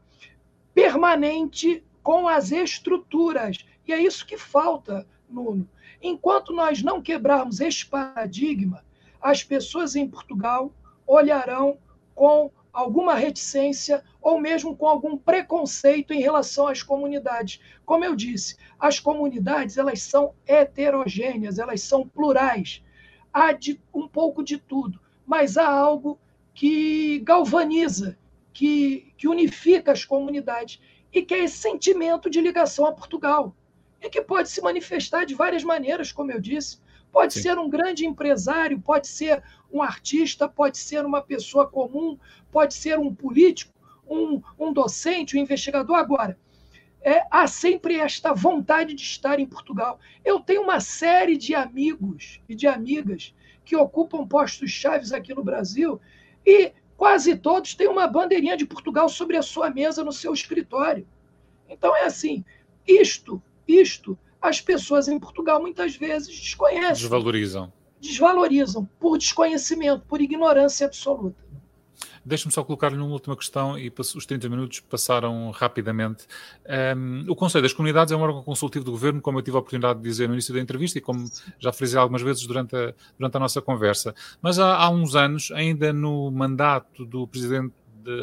permanente 0.75 1.85
com 2.03 2.27
as 2.27 2.51
estruturas. 2.51 3.59
E 3.87 3.93
é 3.93 4.03
isso 4.03 4.27
que 4.27 4.37
falta, 4.37 5.07
Nuno. 5.31 5.69
Enquanto 6.03 6.53
nós 6.53 6.83
não 6.83 7.03
quebrarmos 7.03 7.61
este 7.61 7.87
paradigma, 7.87 8.85
as 9.21 9.43
pessoas 9.43 9.97
em 9.97 10.09
Portugal 10.09 10.73
olharão 11.07 11.79
com 12.15 12.51
alguma 12.73 13.15
reticência 13.15 14.05
ou 14.21 14.41
mesmo 14.41 14.77
com 14.77 14.87
algum 14.87 15.17
preconceito 15.17 16.13
em 16.13 16.21
relação 16.21 16.69
às 16.69 16.83
comunidades. 16.83 17.61
Como 17.85 18.05
eu 18.05 18.15
disse, 18.15 18.57
as 18.79 19.01
comunidades 19.01 19.77
elas 19.77 20.03
são 20.03 20.35
heterogêneas, 20.47 21.59
elas 21.59 21.83
são 21.83 22.07
plurais. 22.07 22.83
Há 23.33 23.53
de, 23.53 23.81
um 23.93 24.07
pouco 24.07 24.45
de 24.45 24.59
tudo 24.59 25.01
mas 25.29 25.59
há 25.59 25.69
algo 25.69 26.19
que 26.55 27.19
galvaniza, 27.19 28.19
que, 28.51 29.13
que 29.19 29.29
unifica 29.29 29.93
as 29.93 30.07
comunidades 30.07 30.81
e 31.13 31.21
que 31.21 31.35
é 31.35 31.45
esse 31.45 31.59
sentimento 31.59 32.31
de 32.31 32.41
ligação 32.41 32.87
a 32.87 32.93
Portugal. 32.93 33.55
E 34.01 34.09
que 34.09 34.23
pode 34.23 34.49
se 34.49 34.61
manifestar 34.61 35.25
de 35.25 35.35
várias 35.35 35.65
maneiras, 35.65 36.13
como 36.13 36.31
eu 36.31 36.41
disse. 36.41 36.79
Pode 37.11 37.35
Sim. 37.35 37.43
ser 37.43 37.59
um 37.59 37.69
grande 37.69 38.07
empresário, 38.07 38.81
pode 38.81 39.09
ser 39.09 39.43
um 39.73 39.83
artista, 39.83 40.49
pode 40.49 40.79
ser 40.79 41.05
uma 41.05 41.23
pessoa 41.23 41.67
comum, 41.67 42.19
pode 42.51 42.75
ser 42.75 42.99
um 42.99 43.15
político, 43.15 43.73
um, 44.09 44.41
um 44.59 44.73
docente, 44.73 45.37
um 45.37 45.41
investigador. 45.41 45.97
Agora, 45.97 46.39
é, 47.01 47.25
há 47.31 47.47
sempre 47.47 47.99
esta 47.99 48.33
vontade 48.35 48.95
de 48.95 49.03
estar 49.03 49.39
em 49.39 49.47
Portugal. 49.47 49.99
Eu 50.25 50.41
tenho 50.41 50.63
uma 50.63 50.81
série 50.81 51.37
de 51.37 51.55
amigos 51.55 52.41
e 52.49 52.55
de 52.55 52.67
amigas 52.67 53.35
que 53.65 53.77
ocupam 53.77 54.27
postos 54.27 54.71
chaves 54.71 55.13
aqui 55.13 55.35
no 55.35 55.45
Brasil 55.45 56.01
e 56.45 56.73
quase 56.97 57.37
todos 57.37 57.75
têm 57.75 57.89
uma 57.89 58.07
bandeirinha 58.07 58.57
de 58.57 58.67
Portugal 58.67 59.09
sobre 59.09 59.37
a 59.37 59.43
sua 59.43 59.71
mesa 59.71 60.03
no 60.03 60.13
seu 60.13 60.33
escritório. 60.33 61.07
Então 61.69 61.95
é 61.95 62.05
assim, 62.05 62.45
isto, 62.87 63.43
isto, 63.69 64.19
as 64.41 64.61
pessoas 64.61 65.09
em 65.09 65.19
Portugal 65.19 65.61
muitas 65.61 65.97
vezes 65.97 66.29
desconhecem. 66.29 67.03
Desvalorizam. 67.03 67.73
Desvalorizam 68.01 68.89
por 68.99 69.19
desconhecimento, 69.19 70.05
por 70.07 70.21
ignorância 70.21 70.87
absoluta. 70.87 71.49
Deixe-me 72.25 72.53
só 72.53 72.63
colocar-lhe 72.63 72.97
uma 72.97 73.07
última 73.07 73.37
questão 73.37 73.79
e 73.79 73.93
os 73.99 74.27
30 74.27 74.49
minutos 74.49 74.81
passaram 74.81 75.51
rapidamente. 75.51 76.27
Um, 76.97 77.25
o 77.29 77.35
Conselho 77.35 77.63
das 77.63 77.73
Comunidades 77.73 78.13
é 78.13 78.17
um 78.17 78.21
órgão 78.21 78.43
consultivo 78.43 78.85
do 78.85 78.91
Governo, 78.91 79.21
como 79.21 79.39
eu 79.39 79.43
tive 79.43 79.57
a 79.57 79.61
oportunidade 79.61 79.99
de 79.99 80.05
dizer 80.05 80.29
no 80.29 80.35
início 80.35 80.53
da 80.53 80.61
entrevista 80.61 80.99
e 80.99 81.01
como 81.01 81.25
já 81.59 81.73
frisei 81.73 81.99
algumas 81.99 82.23
vezes 82.23 82.47
durante 82.47 82.77
a, 82.77 82.95
durante 83.19 83.37
a 83.37 83.41
nossa 83.41 83.63
conversa. 83.63 84.15
Mas 84.43 84.59
há, 84.59 84.77
há 84.77 84.91
uns 84.91 85.17
anos, 85.17 85.51
ainda 85.53 85.93
no 85.93 86.31
mandato 86.31 87.07
do 87.07 87.27
Presidente 87.27 87.73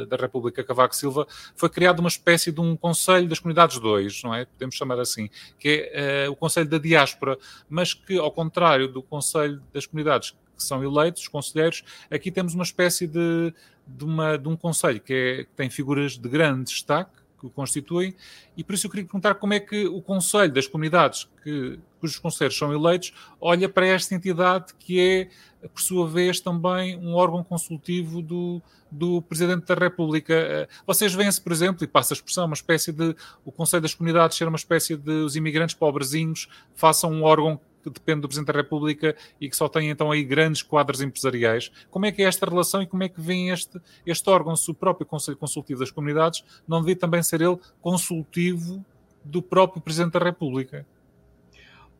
da 0.08 0.16
República 0.16 0.64
Cavaco 0.64 0.96
Silva, 0.96 1.28
foi 1.56 1.70
criado 1.70 2.00
uma 2.00 2.10
espécie 2.10 2.52
de 2.52 2.62
um 2.62 2.76
Conselho 2.76 3.28
das 3.28 3.40
Comunidades 3.40 3.80
2, 3.80 4.24
não 4.24 4.34
é? 4.34 4.46
Podemos 4.46 4.76
chamar 4.76 5.00
assim, 5.00 5.30
que 5.60 5.90
é 5.94 6.28
uh, 6.28 6.32
o 6.32 6.36
Conselho 6.36 6.70
da 6.70 6.78
Diáspora, 6.78 7.38
mas 7.70 7.94
que, 7.94 8.18
ao 8.18 8.32
contrário 8.32 8.88
do 8.88 9.02
Conselho 9.02 9.62
das 9.74 9.86
Comunidades 9.86 10.36
que 10.56 10.64
são 10.64 10.84
eleitos, 10.84 11.24
os 11.24 11.28
conselheiros, 11.28 11.84
aqui 12.10 12.32
temos 12.32 12.54
uma 12.54 12.64
espécie 12.64 13.08
de, 13.08 13.54
de, 13.86 14.06
uma, 14.06 14.38
de 14.38 14.48
um 14.48 14.56
conselho 14.56 15.00
que, 15.00 15.14
é, 15.14 15.44
que 15.44 15.52
tem 15.56 15.70
figuras 15.70 16.18
de 16.18 16.30
grande 16.30 16.72
destaque, 16.72 17.12
que 17.40 17.46
o 17.46 17.50
constituem, 17.50 18.16
e 18.56 18.64
por 18.64 18.74
isso 18.74 18.88
eu 18.88 18.92
queria 18.92 19.06
perguntar 19.06 19.36
como 19.36 19.54
é 19.54 19.60
que 19.60 19.86
o 19.86 20.02
Conselho 20.02 20.54
das 20.54 20.68
Comunidades, 20.68 21.28
que, 21.44 21.80
cujos 22.00 22.18
conselheiros 22.20 22.58
são 22.58 22.74
eleitos, 22.74 23.14
olha 23.40 23.68
para 23.68 23.88
esta 23.88 24.14
entidade 24.16 24.74
que 24.80 25.00
é, 25.00 25.68
por 25.68 25.82
sua 25.82 26.08
vez, 26.08 26.40
também 26.40 26.98
um 26.98 27.16
órgão 27.16 27.44
consultivo 27.44 28.22
do, 28.22 28.62
do 28.92 29.22
Presidente 29.22 29.66
da 29.66 29.76
República. 29.76 30.34
Eh, 30.34 30.68
vocês 30.86 31.14
veem-se, 31.14 31.42
por 31.42 31.52
exemplo, 31.52 31.84
e 31.84 31.88
passa 31.88 32.14
a 32.14 32.16
expressão, 32.16 32.46
uma 32.46 32.54
espécie 32.54 32.92
de 32.92 33.16
o 33.44 33.52
Conselho 33.52 33.82
das 33.82 33.94
Comunidades 33.94 34.38
ser 34.38 34.48
uma 34.48 34.58
espécie 34.58 34.96
de 34.96 35.12
os 35.12 35.36
imigrantes 35.36 35.76
pobrezinhos 35.76 36.48
façam 36.76 37.12
um 37.12 37.24
órgão 37.24 37.60
que 37.86 38.00
depende 38.00 38.22
do 38.22 38.28
Presidente 38.28 38.52
da 38.52 38.60
República 38.60 39.16
e 39.40 39.50
que 39.50 39.56
só 39.56 39.68
tem 39.68 39.90
então 39.90 40.12
aí 40.12 40.24
grandes 40.24 40.62
quadros 40.62 41.02
empresariais. 41.02 41.72
Como 41.90 42.06
é 42.06 42.12
que 42.12 42.22
é 42.22 42.26
esta 42.26 42.46
relação 42.46 42.82
e 42.82 42.88
como 42.88 43.04
é 43.04 43.10
que 43.10 43.22
vem 43.22 43.50
este, 43.50 43.80
este 44.06 44.30
órgão, 44.30 44.56
se 44.56 44.70
o 44.70 44.74
próprio 44.74 45.06
Conselho 45.06 45.38
Consultivo 45.38 45.80
das 45.80 45.92
Comunidades 45.92 46.44
não 46.68 46.80
devia 46.80 46.96
também 46.96 47.22
ser 47.22 47.42
ele 47.42 47.58
consultivo 47.82 48.84
do 49.24 49.42
próprio 49.42 49.82
Presidente 49.82 50.14
da 50.14 50.20
República? 50.20 50.86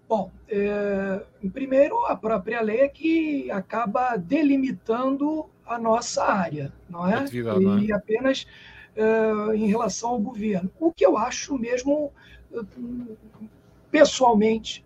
Bom, 0.08 0.32
é, 0.48 1.24
primeiro, 1.52 2.06
a 2.06 2.16
própria 2.16 2.62
lei 2.62 2.82
é 2.82 2.88
que 2.88 3.50
acaba 3.50 4.16
delimitando 4.18 5.48
a 5.66 5.80
nossa 5.80 6.24
área, 6.24 6.72
não 6.88 7.08
é? 7.08 7.16
Atividade, 7.16 7.60
e 7.60 7.66
não 7.66 7.80
é? 7.80 7.92
apenas 7.92 8.46
é, 8.96 9.56
em 9.56 9.68
relação 9.68 10.12
ao 10.12 10.20
governo. 10.20 10.72
O 10.80 10.92
que 10.92 11.04
eu 11.04 11.18
acho 11.18 11.58
mesmo 11.58 12.14
pessoalmente, 13.92 14.85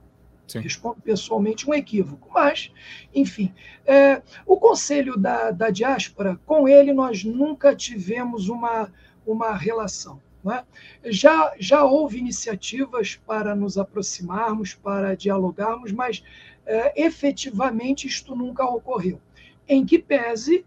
Sim. 0.50 0.60
respondo 0.60 1.02
pessoalmente, 1.02 1.70
um 1.70 1.74
equívoco. 1.74 2.30
Mas, 2.34 2.72
enfim, 3.14 3.54
é, 3.86 4.22
o 4.46 4.58
Conselho 4.58 5.18
da, 5.18 5.52
da 5.52 5.70
Diáspora, 5.70 6.40
com 6.46 6.68
ele 6.68 6.94
nós 6.94 7.24
nunca 7.24 7.76
tivemos 7.76 8.50
uma, 8.50 8.92
uma 9.26 9.56
relação. 9.56 10.22
É? 10.50 10.64
Já, 11.12 11.54
já 11.60 11.84
houve 11.84 12.18
iniciativas 12.18 13.20
para 13.28 13.54
nos 13.54 13.78
aproximarmos, 13.78 14.74
para 14.74 15.16
dialogarmos, 15.16 15.92
mas 15.92 16.24
é, 16.66 17.04
efetivamente 17.04 18.08
isto 18.08 18.36
nunca 18.36 18.64
ocorreu. 18.64 19.20
Em 19.68 19.86
que 19.86 20.00
pese 20.00 20.66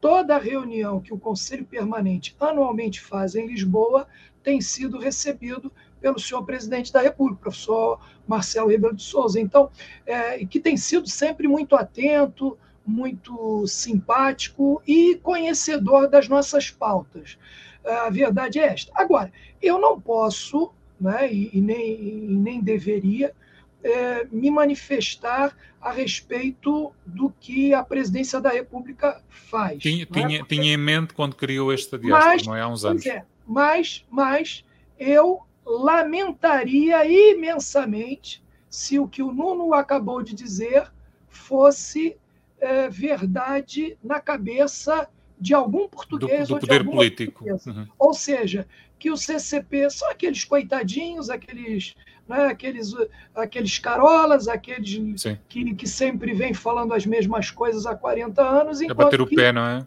toda 0.00 0.38
reunião 0.38 1.00
que 1.00 1.12
o 1.12 1.18
Conselho 1.18 1.64
Permanente 1.64 2.36
anualmente 2.38 3.00
faz 3.00 3.34
em 3.34 3.46
Lisboa 3.46 4.06
tem 4.42 4.60
sido 4.60 4.98
recebido 4.98 5.72
pelo 6.00 6.18
senhor 6.18 6.44
presidente 6.44 6.92
da 6.92 7.00
República, 7.00 7.42
professor 7.42 8.00
Marcelo 8.28 8.68
Rebelo 8.68 8.94
de 8.94 9.02
Souza. 9.02 9.40
Então, 9.40 9.70
é, 10.06 10.44
que 10.44 10.60
tem 10.60 10.76
sido 10.76 11.08
sempre 11.08 11.48
muito 11.48 11.74
atento, 11.74 12.56
muito 12.86 13.66
simpático 13.66 14.82
e 14.86 15.16
conhecedor 15.16 16.08
das 16.08 16.28
nossas 16.28 16.70
pautas. 16.70 17.38
A 17.84 18.10
verdade 18.10 18.58
é 18.58 18.66
esta. 18.66 18.92
Agora, 18.94 19.32
eu 19.62 19.80
não 19.80 20.00
posso, 20.00 20.72
né, 21.00 21.32
e, 21.32 21.50
e 21.52 21.60
nem, 21.60 21.92
e 21.92 22.36
nem 22.36 22.60
deveria, 22.60 23.34
é, 23.82 24.26
me 24.30 24.50
manifestar 24.50 25.56
a 25.80 25.90
respeito 25.92 26.92
do 27.06 27.32
que 27.40 27.72
a 27.72 27.82
presidência 27.82 28.40
da 28.40 28.50
República 28.50 29.22
faz. 29.28 29.78
Tinha, 29.80 30.02
é? 30.02 30.06
tinha, 30.06 30.44
tinha, 30.44 30.74
em 30.74 30.76
mente 30.76 31.14
quando 31.14 31.36
criou 31.36 31.72
esta 31.72 31.98
diáspora, 31.98 32.34
mas, 32.34 32.46
não 32.46 32.56
é? 32.56 32.60
Há 32.60 32.68
uns 32.68 32.84
anos. 32.84 33.06
É, 33.06 33.24
mas, 33.46 34.04
mas 34.10 34.64
eu 34.98 35.42
lamentaria 35.68 37.04
imensamente 37.04 38.42
se 38.68 38.98
o 38.98 39.06
que 39.06 39.22
o 39.22 39.32
Nuno 39.32 39.74
acabou 39.74 40.22
de 40.22 40.34
dizer 40.34 40.90
fosse 41.28 42.16
é, 42.58 42.88
verdade 42.88 43.96
na 44.02 44.20
cabeça 44.20 45.08
de 45.40 45.54
algum 45.54 45.88
português 45.88 46.48
do, 46.48 46.54
do 46.54 46.60
poder 46.60 46.84
político. 46.84 47.44
Uhum. 47.44 47.86
Ou 47.98 48.12
seja, 48.12 48.66
que 48.98 49.10
o 49.10 49.16
CCP 49.16 49.88
são 49.90 50.10
aqueles 50.10 50.44
coitadinhos, 50.44 51.30
aqueles, 51.30 51.94
né, 52.28 52.46
aqueles, 52.46 52.92
aqueles 53.34 53.78
carolas, 53.78 54.48
aqueles 54.48 55.22
que, 55.48 55.74
que 55.74 55.86
sempre 55.86 56.32
vêm 56.34 56.52
falando 56.52 56.92
as 56.92 57.06
mesmas 57.06 57.50
coisas 57.50 57.86
há 57.86 57.94
40 57.94 58.42
anos. 58.42 58.80
É 58.80 58.92
bater 58.92 59.20
o 59.20 59.26
pé, 59.26 59.52
não 59.52 59.64
é? 59.64 59.86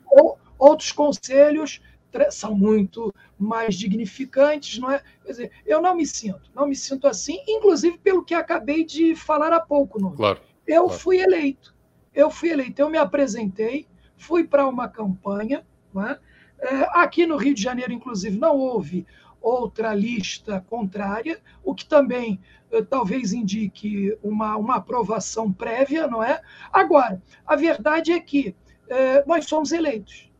Outros 0.57 0.91
conselhos 0.91 1.81
são 2.29 2.55
muito 2.55 3.13
mais 3.37 3.75
dignificantes, 3.75 4.79
não 4.79 4.91
é? 4.91 5.01
Quer 5.23 5.31
dizer, 5.31 5.51
eu 5.65 5.81
não 5.81 5.95
me 5.95 6.05
sinto, 6.05 6.49
não 6.55 6.67
me 6.67 6.75
sinto 6.75 7.07
assim, 7.07 7.39
inclusive 7.47 7.97
pelo 7.97 8.23
que 8.23 8.33
acabei 8.33 8.83
de 8.83 9.15
falar 9.15 9.53
há 9.53 9.59
pouco, 9.59 9.99
não? 9.99 10.11
Claro. 10.15 10.39
Eu 10.67 10.85
claro. 10.85 10.99
fui 10.99 11.19
eleito, 11.19 11.75
eu 12.13 12.29
fui 12.29 12.49
eleito, 12.49 12.81
eu 12.81 12.89
me 12.89 12.97
apresentei, 12.97 13.87
fui 14.17 14.43
para 14.43 14.67
uma 14.67 14.87
campanha, 14.87 15.65
não 15.93 16.07
é? 16.07 16.19
É, 16.59 16.87
aqui 16.91 17.25
no 17.25 17.37
Rio 17.37 17.55
de 17.55 17.61
Janeiro, 17.61 17.91
inclusive, 17.91 18.37
não 18.37 18.55
houve 18.55 19.05
outra 19.41 19.93
lista 19.95 20.63
contrária, 20.69 21.41
o 21.63 21.73
que 21.73 21.85
também 21.85 22.39
eh, 22.71 22.83
talvez 22.83 23.33
indique 23.33 24.15
uma, 24.21 24.55
uma 24.55 24.75
aprovação 24.75 25.51
prévia, 25.51 26.05
não 26.05 26.23
é? 26.23 26.39
Agora, 26.71 27.21
a 27.45 27.55
verdade 27.55 28.11
é 28.11 28.19
que 28.19 28.55
eh, 28.87 29.23
nós 29.25 29.45
somos 29.45 29.71
eleitos 29.71 30.30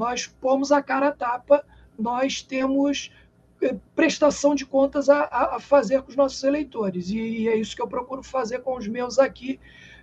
nós 0.00 0.26
pomos 0.26 0.72
a 0.72 0.82
cara 0.82 1.08
a 1.08 1.12
tapa, 1.12 1.62
nós 1.98 2.40
temos 2.40 3.12
eh, 3.60 3.76
prestação 3.94 4.54
de 4.54 4.64
contas 4.64 5.10
a, 5.10 5.56
a, 5.56 5.60
fazer 5.60 6.00
com 6.00 6.08
os 6.08 6.16
nossos 6.16 6.42
eleitores. 6.42 7.10
E, 7.10 7.46
é 7.46 7.56
isso 7.56 7.76
que 7.76 7.82
eu 7.82 7.86
procuro 7.86 8.22
fazer 8.22 8.60
com 8.60 8.78
os 8.78 8.88
meus 8.88 9.18
aqui 9.18 9.60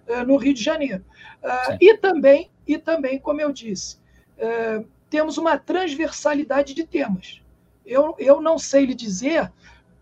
uh, 0.08 0.24
no 0.24 0.38
Rio 0.38 0.54
de 0.54 0.64
Janeiro. 0.64 1.04
Uh, 1.44 1.78
e, 1.82 1.98
também, 1.98 2.52
e 2.68 2.78
também, 2.78 3.18
como 3.18 3.42
eu 3.42 3.52
disse, 3.52 3.98
uh, 4.38 4.88
temos 5.10 5.40
uma 5.40 5.58
transversalidade 5.58 6.76
de 6.76 6.86
temas. 6.86 7.42
Eu, 7.84 8.14
eu 8.20 8.40
não 8.40 8.60
sei 8.60 8.86
lhe 8.86 8.94
dizer 8.94 9.52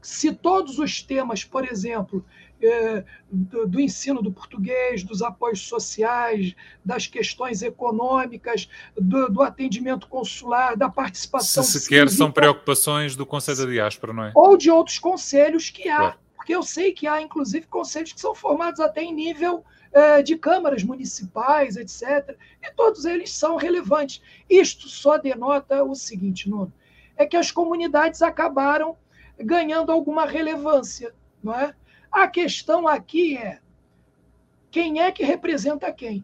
se 0.01 0.33
todos 0.33 0.77
os 0.77 1.01
temas, 1.01 1.45
por 1.45 1.65
exemplo, 1.65 2.25
do, 3.31 3.67
do, 3.67 3.79
ensino 3.79 4.21
do 4.21 4.31
português, 4.31 5.03
dos 5.03 5.21
apoios 5.21 5.61
sociais, 5.67 6.55
das 6.83 7.07
questões 7.07 7.61
econômicas, 7.61 8.69
do, 8.95 9.29
do 9.29 9.41
atendimento 9.41 10.07
consular, 10.07 10.75
da 10.75 10.89
participação. 10.89 11.63
Se 11.63 11.79
sequer 11.79 12.09
são 12.09 12.31
preocupações 12.31 13.15
do 13.15 13.25
Conselho 13.25 13.59
da 13.59 13.65
Diáspora, 13.65 14.13
não 14.13 14.23
é? 14.25 14.31
Ou 14.35 14.57
de 14.57 14.71
outros 14.71 14.99
conselhos 14.99 15.69
que 15.69 15.89
há. 15.89 15.97
Claro. 15.97 16.19
Porque 16.35 16.55
eu 16.55 16.61
sei 16.61 16.91
que 16.91 17.07
há, 17.07 17.21
inclusive, 17.21 17.65
conselhos 17.65 18.13
que 18.13 18.21
são 18.21 18.35
formados 18.35 18.79
até 18.79 19.01
em 19.01 19.13
nível 19.13 19.63
é, 19.91 20.21
de 20.21 20.37
câmaras 20.37 20.83
municipais, 20.83 21.75
etc. 21.75 22.37
E 22.61 22.71
todos 22.75 23.05
eles 23.05 23.31
são 23.31 23.55
relevantes. 23.55 24.21
Isto 24.49 24.87
só 24.87 25.17
denota 25.17 25.83
o 25.83 25.95
seguinte, 25.95 26.49
Nuno: 26.49 26.71
é 27.17 27.25
que 27.25 27.37
as 27.37 27.49
comunidades 27.49 28.21
acabaram 28.21 28.97
ganhando 29.39 29.91
alguma 29.91 30.25
relevância, 30.25 31.13
não 31.43 31.53
é? 31.53 31.73
A 32.11 32.27
questão 32.27 32.87
aqui 32.87 33.37
é 33.37 33.59
quem 34.71 35.01
é 35.01 35.11
que 35.11 35.23
representa 35.23 35.91
quem. 35.91 36.23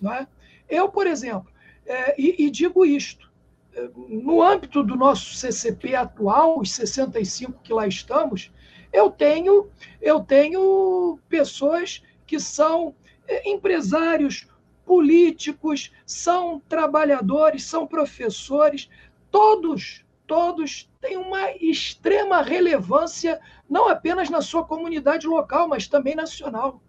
Não 0.00 0.12
é? 0.12 0.26
Eu, 0.68 0.88
por 0.88 1.06
exemplo, 1.06 1.50
é, 1.86 2.20
e, 2.20 2.46
e, 2.46 2.50
digo 2.50 2.84
isto, 2.84 3.30
é, 3.72 3.88
no 4.08 4.42
âmbito 4.42 4.82
do 4.82 4.96
nosso 4.96 5.34
CCP 5.34 5.94
atual, 5.94 6.58
os 6.60 6.72
65 6.72 7.60
que 7.62 7.72
lá 7.72 7.86
estamos, 7.86 8.50
eu 8.92 9.10
tenho, 9.10 9.68
eu 10.00 10.20
tenho 10.20 11.18
pessoas 11.28 12.02
que 12.26 12.40
são 12.40 12.94
é, 13.28 13.48
empresários, 13.48 14.46
políticos, 14.84 15.92
são 16.04 16.60
trabalhadores, 16.68 17.64
são 17.64 17.86
professores, 17.86 18.88
todos 19.30 20.05
todos 20.26 20.90
têm 21.00 21.16
uma 21.16 21.52
extrema 21.52 22.42
relevância, 22.42 23.40
não 23.68 23.88
apenas 23.88 24.28
na 24.28 24.40
sua 24.40 24.64
comunidade 24.64 25.26
local, 25.26 25.68
mas 25.68 25.86
também 25.86 26.14
nacional. 26.14 26.80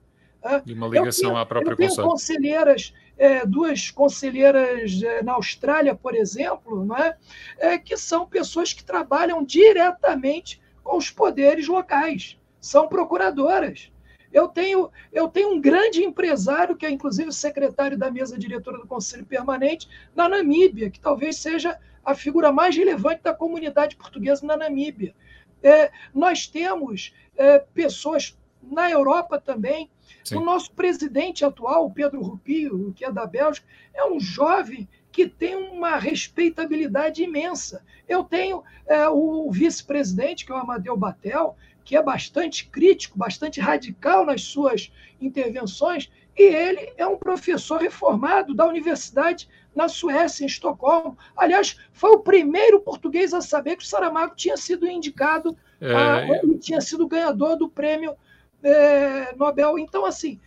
É. 0.44 0.62
E 0.66 0.74
uma 0.74 0.88
ligação 0.88 1.30
tenho, 1.30 1.42
à 1.42 1.46
própria 1.46 1.72
eu 1.72 1.78
tenho 1.78 1.96
conselheiras, 1.96 2.94
é, 3.18 3.46
duas 3.46 3.90
conselheiras 3.92 5.02
é, 5.02 5.24
na 5.24 5.34
Austrália, 5.34 5.96
por 5.96 6.16
exemplo, 6.16 6.86
não 6.86 6.96
é? 6.96 7.18
é? 7.58 7.78
que 7.78 7.98
são 7.98 8.26
pessoas 8.26 8.72
que 8.74 8.84
trabalham 8.84 9.44
diretamente 9.44 10.62
com 10.84 10.98
os 10.98 11.10
poderes 11.10 11.68
locais, 11.68 12.40
são 12.62 12.88
procuradoras. 12.88 13.92
Eu 14.32 14.48
tenho, 14.48 14.92
eu 15.12 15.28
tenho 15.28 15.54
um 15.54 15.62
grande 15.62 16.04
empresário, 16.04 16.76
que 16.76 16.86
é 16.86 16.90
inclusive 16.90 17.30
o 17.30 17.34
secretário 17.34 17.98
da 17.98 18.12
mesa 18.12 18.38
diretora 18.38 18.78
do 18.78 18.88
Conselho 18.88 19.26
Permanente, 19.26 19.88
na 20.16 20.28
Namíbia, 20.28 20.90
que 20.90 21.00
talvez 21.00 21.38
seja 21.38 21.80
a 22.04 22.14
figura 22.16 22.52
mais 22.52 22.76
relevante 22.76 23.24
da 23.24 23.34
comunidade 23.34 23.96
portuguesa 23.96 24.46
na 24.46 24.56
Namíbia. 24.56 25.14
É, 25.62 25.92
nós 26.14 26.48
temos 26.48 27.14
é, 27.36 27.60
pessoas 27.60 28.38
na 28.62 28.90
Europa 28.90 29.40
também. 29.40 29.90
Sim. 30.24 30.38
O 30.38 30.42
nosso 30.42 30.72
presidente 30.74 31.44
atual, 31.44 31.90
Pedro 31.92 32.22
Rupio, 32.22 32.94
que 32.96 33.06
é 33.06 33.12
da 33.12 33.26
Bélgica, 33.26 33.68
é 33.94 34.06
um 34.06 34.20
jovem 34.20 34.88
que 35.12 35.28
tem 35.28 35.56
uma 35.56 35.98
respeitabilidade 35.98 37.24
imensa. 37.24 37.84
Eu 38.08 38.24
tenho 38.24 38.64
é, 38.86 39.08
o 39.10 39.50
vice-presidente, 39.52 40.46
que 40.46 40.52
é 40.52 40.56
o 40.56 40.60
Amadeu 40.60 40.96
Batel, 40.96 41.56
que 41.88 41.96
é 41.96 42.04
bastante 42.04 42.68
crítico, 42.68 43.18
bastante 43.18 43.62
radical 43.62 44.26
nas 44.26 44.42
suas 44.42 44.92
intervenções, 45.22 46.12
e 46.38 46.44
ele 46.44 46.92
é 46.98 47.08
um 47.08 47.18
professor 47.18 47.80
reformado 47.80 48.54
da 48.54 48.66
Universidade 48.66 49.48
na 49.74 49.88
Suécia, 49.88 50.44
em 50.44 50.48
Estocolmo. 50.48 51.18
Aliás, 51.38 51.80
foi 51.94 52.12
o 52.12 52.20
primeiro 52.20 52.82
português 52.82 53.34
a 53.34 53.40
saber 53.40 53.78
que 53.78 53.86
o 53.86 53.88
Saramago 53.88 54.36
tinha 54.36 54.58
sido 54.58 54.86
indicado, 54.86 55.58
é... 55.80 55.94
a, 55.96 56.60
tinha 56.60 56.82
sido 56.82 57.08
ganhador 57.08 57.56
do 57.56 57.70
prêmio 57.70 58.18
é, 58.62 59.34
Nobel. 59.38 59.80
Então, 59.80 60.06
assim, 60.06 60.42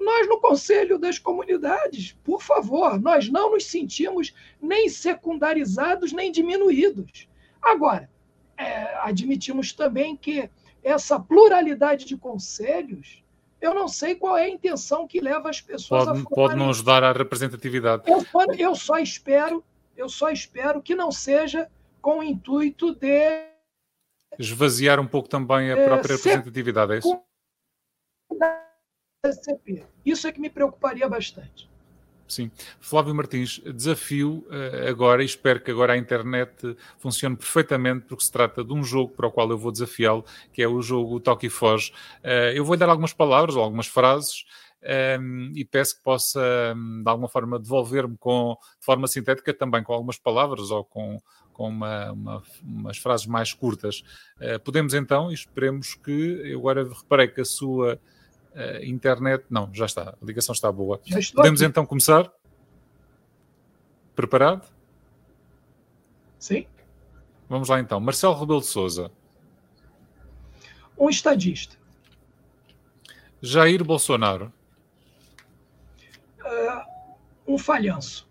nós 0.00 0.26
no 0.26 0.40
Conselho 0.40 0.98
das 0.98 1.20
Comunidades, 1.20 2.18
por 2.24 2.42
favor, 2.42 3.00
nós 3.00 3.28
não 3.28 3.52
nos 3.52 3.64
sentimos 3.64 4.34
nem 4.60 4.88
secundarizados 4.88 6.12
nem 6.12 6.32
diminuídos. 6.32 7.28
Agora, 7.62 8.10
é, 8.58 8.98
admitimos 9.02 9.72
também 9.72 10.16
que 10.16 10.50
essa 10.82 11.18
pluralidade 11.18 12.04
de 12.04 12.16
conselhos 12.16 13.22
eu 13.60 13.74
não 13.74 13.86
sei 13.86 14.14
qual 14.14 14.38
é 14.38 14.44
a 14.44 14.48
intenção 14.48 15.06
que 15.06 15.20
leva 15.20 15.50
as 15.50 15.60
pessoas 15.60 16.06
pode, 16.06 16.20
a 16.20 16.24
Pode 16.24 16.56
não 16.56 16.70
ajudar 16.70 17.04
à 17.04 17.12
representatividade. 17.12 18.04
Eu, 18.06 18.24
eu 18.56 18.74
só 18.74 18.98
espero, 18.98 19.62
eu 19.96 20.08
só 20.08 20.30
espero 20.30 20.80
que 20.80 20.94
não 20.94 21.12
seja 21.12 21.70
com 22.00 22.20
o 22.20 22.22
intuito 22.22 22.94
de 22.94 23.50
esvaziar 24.38 24.98
um 24.98 25.06
pouco 25.06 25.28
também 25.28 25.70
a 25.70 25.76
é, 25.76 25.84
própria 25.84 26.16
representatividade, 26.16 26.94
é 26.94 26.98
isso? 26.98 27.22
Isso 30.06 30.26
é 30.26 30.32
que 30.32 30.40
me 30.40 30.48
preocuparia 30.48 31.06
bastante. 31.06 31.69
Sim. 32.30 32.48
Flávio 32.78 33.12
Martins, 33.12 33.60
desafio 33.74 34.46
uh, 34.48 34.88
agora, 34.88 35.20
e 35.20 35.26
espero 35.26 35.60
que 35.60 35.70
agora 35.70 35.94
a 35.94 35.96
internet 35.96 36.76
funcione 36.96 37.36
perfeitamente, 37.36 38.06
porque 38.06 38.22
se 38.22 38.30
trata 38.30 38.62
de 38.62 38.72
um 38.72 38.84
jogo 38.84 39.12
para 39.16 39.26
o 39.26 39.32
qual 39.32 39.50
eu 39.50 39.58
vou 39.58 39.72
desafiá-lo, 39.72 40.24
que 40.52 40.62
é 40.62 40.68
o 40.68 40.80
jogo 40.80 41.18
Toque 41.18 41.48
e 41.48 41.50
Foge. 41.50 41.92
Uh, 42.22 42.54
eu 42.54 42.64
vou 42.64 42.76
dar 42.76 42.88
algumas 42.88 43.12
palavras 43.12 43.56
ou 43.56 43.64
algumas 43.64 43.88
frases 43.88 44.44
ehm, 44.80 45.50
e 45.56 45.64
peço 45.64 45.96
que 45.96 46.04
possa, 46.04 46.40
um, 46.76 47.02
de 47.02 47.10
alguma 47.10 47.28
forma, 47.28 47.58
devolver-me 47.58 48.16
com, 48.16 48.56
de 48.78 48.86
forma 48.86 49.08
sintética 49.08 49.52
também 49.52 49.82
com 49.82 49.92
algumas 49.92 50.16
palavras 50.16 50.70
ou 50.70 50.84
com, 50.84 51.20
com 51.52 51.68
uma, 51.68 52.12
uma, 52.12 52.42
umas 52.62 52.98
frases 52.98 53.26
mais 53.26 53.52
curtas. 53.52 54.04
Uh, 54.40 54.60
podemos 54.60 54.94
então, 54.94 55.32
e 55.32 55.34
esperemos 55.34 55.96
que, 55.96 56.42
eu 56.44 56.60
agora 56.60 56.88
reparei 56.88 57.26
que 57.26 57.40
a 57.40 57.44
sua 57.44 57.98
Uh, 58.54 58.84
internet, 58.84 59.44
não, 59.48 59.72
já 59.72 59.86
está, 59.86 60.16
a 60.20 60.24
ligação 60.24 60.52
está 60.52 60.72
boa. 60.72 61.00
Podemos 61.34 61.62
aqui. 61.62 61.70
então 61.70 61.86
começar? 61.86 62.30
Preparado? 64.16 64.66
Sim. 66.38 66.66
Vamos 67.48 67.68
lá 67.68 67.78
então. 67.80 68.00
Marcelo 68.00 68.34
Rebelo 68.34 68.60
de 68.60 68.66
Souza. 68.66 69.10
Um 70.98 71.08
estadista. 71.08 71.76
Jair 73.40 73.84
Bolsonaro. 73.84 74.52
Uh, 76.40 77.54
um 77.54 77.58
falhanço. 77.58 78.28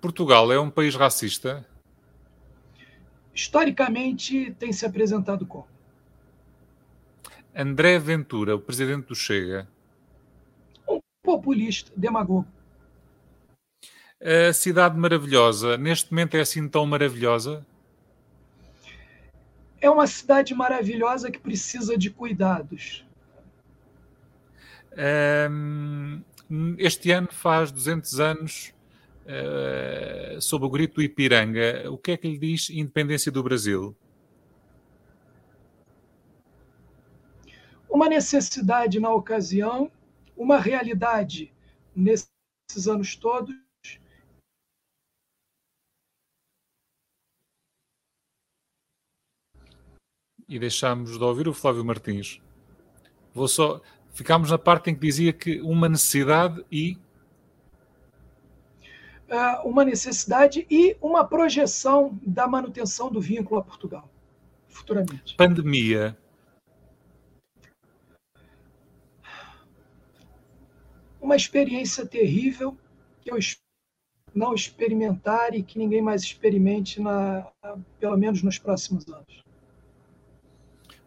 Portugal 0.00 0.52
é 0.52 0.58
um 0.58 0.70
país 0.70 0.94
racista? 0.94 1.66
Historicamente 3.34 4.52
tem 4.58 4.72
se 4.72 4.86
apresentado 4.86 5.46
como. 5.46 5.75
André 7.56 7.98
Ventura, 7.98 8.54
o 8.54 8.60
presidente 8.60 9.06
do 9.06 9.14
Chega. 9.14 9.66
Um 10.86 11.00
populista, 11.22 11.90
demagogo. 11.96 12.46
A 14.20 14.52
cidade 14.52 14.98
maravilhosa, 14.98 15.78
neste 15.78 16.10
momento 16.10 16.36
é 16.36 16.40
assim 16.40 16.68
tão 16.68 16.84
maravilhosa? 16.84 17.66
É 19.80 19.88
uma 19.88 20.06
cidade 20.06 20.54
maravilhosa 20.54 21.30
que 21.30 21.38
precisa 21.38 21.96
de 21.96 22.10
cuidados. 22.10 23.06
Um, 25.50 26.22
este 26.76 27.10
ano 27.10 27.28
faz 27.30 27.70
200 27.72 28.20
anos 28.20 28.74
uh, 29.24 30.40
sob 30.42 30.66
o 30.66 30.70
grito 30.70 30.96
do 30.96 31.02
Ipiranga. 31.02 31.90
O 31.90 31.96
que 31.96 32.12
é 32.12 32.16
que 32.18 32.28
lhe 32.28 32.38
diz 32.38 32.68
independência 32.68 33.32
do 33.32 33.42
Brasil? 33.42 33.96
Uma 37.88 38.08
necessidade 38.08 39.00
na 39.00 39.12
ocasião, 39.12 39.90
uma 40.36 40.58
realidade 40.58 41.52
nesses 41.94 42.28
anos 42.88 43.16
todos. 43.16 43.54
E 50.48 50.58
deixámos 50.58 51.18
de 51.18 51.24
ouvir 51.24 51.48
o 51.48 51.54
Flávio 51.54 51.84
Martins. 51.84 52.40
Vou 53.34 53.48
só. 53.48 53.80
Ficámos 54.12 54.50
na 54.50 54.58
parte 54.58 54.90
em 54.90 54.94
que 54.94 55.00
dizia 55.00 55.32
que 55.32 55.60
uma 55.60 55.88
necessidade 55.88 56.64
e. 56.70 56.96
Uh, 59.28 59.68
uma 59.68 59.84
necessidade 59.84 60.64
e 60.70 60.96
uma 61.02 61.26
projeção 61.26 62.16
da 62.22 62.46
manutenção 62.46 63.10
do 63.10 63.20
vínculo 63.20 63.60
a 63.60 63.64
Portugal, 63.64 64.08
futuramente. 64.68 65.34
Pandemia 65.36 66.16
uma 71.26 71.34
experiência 71.34 72.06
terrível 72.06 72.78
que 73.20 73.32
eu 73.32 73.38
não 74.32 74.54
experimentar 74.54 75.54
e 75.54 75.62
que 75.62 75.76
ninguém 75.76 76.00
mais 76.00 76.22
experimente, 76.22 77.00
na, 77.00 77.50
pelo 77.98 78.16
menos 78.16 78.42
nos 78.42 78.58
próximos 78.58 79.06
anos. 79.08 79.42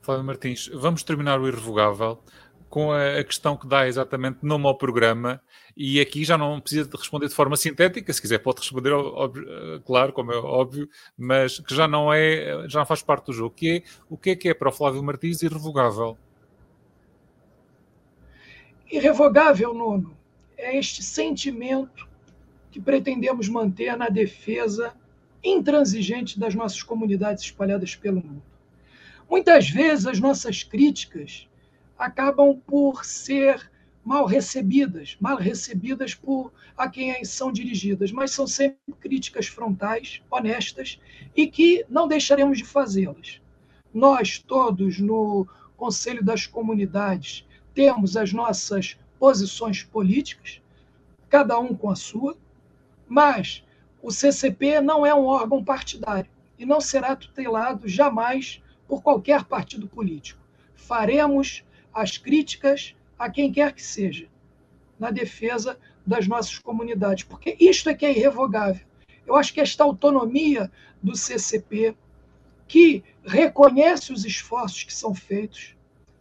Flávio 0.01 0.25
Martins, 0.25 0.67
vamos 0.73 1.03
terminar 1.03 1.39
o 1.39 1.47
irrevogável 1.47 2.21
com 2.67 2.91
a, 2.91 3.23
questão 3.23 3.55
que 3.55 3.65
dá 3.65 3.87
exatamente 3.87 4.39
nome 4.43 4.67
ao 4.67 4.77
programa 4.77 5.41
e 5.75 6.01
aqui 6.01 6.25
já 6.25 6.37
não 6.37 6.59
precisa 6.59 6.87
de 6.87 6.97
responder 6.97 7.27
de 7.27 7.33
forma 7.33 7.55
sintética, 7.55 8.11
se 8.11 8.21
quiser 8.21 8.39
pode 8.39 8.59
responder, 8.59 8.91
óbvio, 8.91 9.45
claro, 9.85 10.11
como 10.11 10.33
é 10.33 10.37
óbvio, 10.37 10.87
mas 11.17 11.59
que 11.59 11.73
já 11.73 11.87
não 11.87 12.13
é, 12.13 12.67
já 12.67 12.79
não 12.79 12.85
faz 12.85 13.01
parte 13.01 13.27
do 13.27 13.33
jogo, 13.33 13.55
que 13.55 13.77
é 13.77 13.83
o 14.09 14.17
que 14.17 14.31
é 14.31 14.35
que 14.35 14.49
é 14.49 14.53
para 14.53 14.69
o 14.69 14.71
Flávio 14.71 15.01
Martins 15.01 15.41
irrevogável? 15.41 16.17
Irrevogável, 18.89 19.73
nono, 19.73 20.17
é 20.57 20.77
este 20.77 21.03
sentimento 21.03 22.07
que 22.71 22.81
pretendemos 22.81 23.47
manter 23.47 23.95
na 23.95 24.09
defesa 24.09 24.93
intransigente 25.43 26.39
das 26.39 26.53
nossas 26.53 26.83
comunidades 26.83 27.43
espalhadas 27.43 27.95
pelo 27.95 28.17
mundo. 28.17 28.43
Muitas 29.29 29.69
vezes 29.69 30.05
as 30.05 30.19
nossas 30.19 30.63
críticas 30.63 31.47
acabam 31.97 32.59
por 32.65 33.05
ser 33.05 33.69
mal 34.03 34.25
recebidas, 34.25 35.15
mal 35.19 35.37
recebidas 35.37 36.15
por 36.15 36.51
a 36.75 36.89
quem 36.89 37.23
são 37.23 37.51
dirigidas, 37.51 38.11
mas 38.11 38.31
são 38.31 38.47
sempre 38.47 38.79
críticas 38.99 39.47
frontais, 39.47 40.21
honestas 40.31 40.99
e 41.35 41.45
que 41.45 41.85
não 41.89 42.07
deixaremos 42.07 42.57
de 42.57 42.65
fazê-las. 42.65 43.39
Nós 43.93 44.39
todos 44.39 44.99
no 44.99 45.47
Conselho 45.77 46.23
das 46.23 46.47
Comunidades 46.47 47.45
temos 47.79 48.17
as 48.17 48.33
nossas 48.33 48.99
posições 49.17 49.83
políticas, 49.83 50.61
cada 51.29 51.57
um 51.57 51.73
com 51.73 51.89
a 51.89 51.95
sua, 51.95 52.35
mas 53.07 53.63
o 54.03 54.11
CCP 54.11 54.81
não 54.81 55.05
é 55.05 55.15
um 55.15 55.23
órgão 55.23 55.63
partidário 55.63 56.29
e 56.57 56.65
não 56.65 56.81
será 56.81 57.15
tutelado 57.15 57.87
jamais 57.87 58.61
por 58.85 59.01
qualquer 59.01 59.45
partido 59.45 59.87
político. 59.87 60.41
Faremos 60.75 61.63
as 61.93 62.17
críticas 62.17 62.97
a 63.17 63.29
quem 63.29 63.49
quer 63.49 63.71
que 63.71 63.81
seja, 63.81 64.27
na 64.99 65.09
defesa 65.09 65.79
das 66.05 66.27
nossas 66.27 66.59
comunidades, 66.59 67.23
porque 67.23 67.55
isto 67.61 67.89
é 67.89 67.93
que 67.93 68.05
é 68.05 68.11
irrevogável. 68.11 68.85
Eu 69.25 69.37
acho 69.37 69.53
que 69.53 69.61
esta 69.61 69.85
autonomia 69.85 70.69
do 71.01 71.15
CCP, 71.15 71.95
que 72.67 73.05
reconhece 73.23 74.11
os 74.11 74.25
esforços 74.25 74.83
que 74.83 74.93
são 74.93 75.15
feitos, 75.15 75.78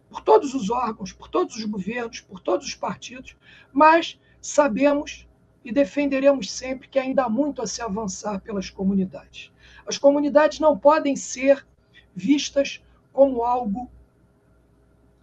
por 0.09 0.21
todos 0.23 0.55
os 0.55 0.71
órgãos, 0.71 1.13
por 1.13 1.29
todos 1.29 1.57
os 1.57 1.65
governos, 1.65 2.21
por 2.21 2.41
todos 2.41 2.67
os 2.67 2.75
partidos, 2.75 3.37
mas 3.73 4.19
sabemos 4.41 5.27
e 5.65 5.73
defenderemos 5.73 6.51
sempre 6.51 6.89
que 6.89 6.99
ainda 6.99 7.25
há 7.25 7.29
muito 7.29 7.61
a 7.61 7.67
se 7.67 7.83
avançar 7.83 8.41
pelas 8.41 8.71
comunidades. 8.71 9.53
As 9.87 9.99
comunidades 9.99 10.61
não 10.61 10.79
podem 10.79 11.15
ser 11.15 11.67
vistas 12.15 12.83
como 13.13 13.43
algo 13.43 13.91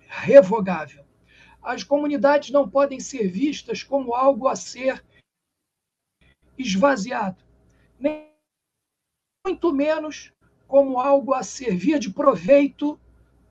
revogável. 0.07 1.03
As 1.63 1.83
comunidades 1.83 2.51
não 2.51 2.69
podem 2.69 2.99
ser 2.99 3.27
vistas 3.27 3.81
como 3.81 4.13
algo 4.13 4.47
a 4.47 4.55
ser 4.55 5.03
esvaziado, 6.57 7.43
nem 7.99 8.29
muito 9.45 9.73
menos 9.73 10.31
como 10.67 10.99
algo 10.99 11.33
a 11.33 11.43
servir 11.43 11.99
de 11.99 12.11
proveito 12.11 12.99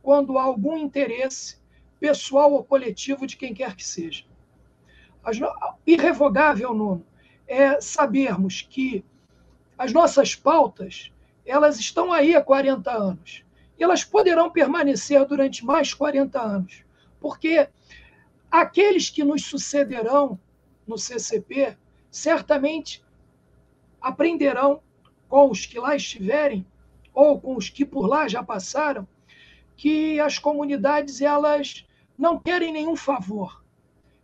quando 0.04 0.36
há 0.36 0.42
algum 0.42 0.76
interesse 0.76 1.56
pessoal 1.98 2.52
ou 2.52 2.62
coletivo 2.62 3.26
de 3.26 3.38
quem 3.38 3.54
quer 3.54 3.74
que 3.74 3.82
seja. 3.82 4.22
Irrevogável, 5.86 6.74
Nuno, 6.74 7.06
é 7.48 7.80
sabermos 7.80 8.60
que 8.60 9.02
as 9.78 9.94
nossas 9.94 10.34
pautas 10.34 11.10
elas 11.46 11.80
estão 11.80 12.12
aí 12.12 12.36
há 12.36 12.42
40 12.42 12.90
anos. 12.90 13.44
E 13.78 13.82
elas 13.82 14.04
poderão 14.04 14.50
permanecer 14.50 15.24
durante 15.24 15.64
mais 15.64 15.94
40 15.94 16.38
anos. 16.38 16.84
Porque 17.18 17.66
aqueles 18.50 19.08
que 19.08 19.24
nos 19.24 19.46
sucederão 19.46 20.38
no 20.86 20.98
CCP 20.98 21.78
certamente 22.10 23.02
aprenderão 24.02 24.82
com 25.30 25.50
os 25.50 25.64
que 25.64 25.78
lá 25.78 25.96
estiverem 25.96 26.66
ou 27.14 27.40
com 27.40 27.56
os 27.56 27.70
que 27.70 27.86
por 27.86 28.06
lá 28.06 28.28
já 28.28 28.42
passaram 28.42 29.08
que 29.76 30.20
as 30.20 30.38
comunidades 30.38 31.20
elas 31.20 31.86
não 32.16 32.38
querem 32.38 32.72
nenhum 32.72 32.96
favor. 32.96 33.62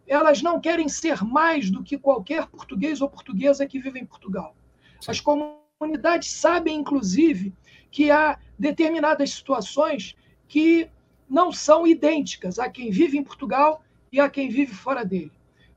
Elas 0.06 0.42
não 0.42 0.60
querem 0.60 0.88
ser 0.88 1.22
mais 1.24 1.70
do 1.70 1.82
que 1.82 1.98
qualquer 1.98 2.46
português 2.46 3.00
ou 3.00 3.08
portuguesa 3.08 3.66
que 3.66 3.78
vive 3.78 4.00
em 4.00 4.06
Portugal. 4.06 4.54
Sim. 5.00 5.10
As 5.10 5.20
comunidades 5.20 6.30
sabem, 6.32 6.76
inclusive, 6.78 7.54
que 7.90 8.10
há 8.10 8.38
determinadas 8.58 9.30
situações 9.30 10.16
que 10.48 10.88
não 11.28 11.52
são 11.52 11.86
idênticas 11.86 12.58
a 12.58 12.68
quem 12.68 12.90
vive 12.90 13.16
em 13.16 13.22
Portugal 13.22 13.84
e 14.10 14.18
a 14.18 14.28
quem 14.28 14.48
vive 14.48 14.74
fora 14.74 15.04
dele. 15.04 15.32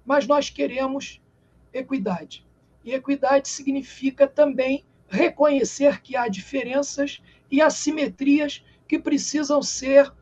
Mas 0.06 0.28
nós 0.28 0.50
queremos 0.50 1.22
equidade. 1.72 2.46
E 2.84 2.94
equidade 2.94 3.48
significa 3.48 4.28
também 4.28 4.84
reconhecer 5.08 6.02
que 6.02 6.16
há 6.16 6.28
diferenças 6.28 7.22
e 7.52 7.62
assimetrias 7.62 8.64
que 8.94 9.00
precisam 9.00 9.60
ser 9.64 10.14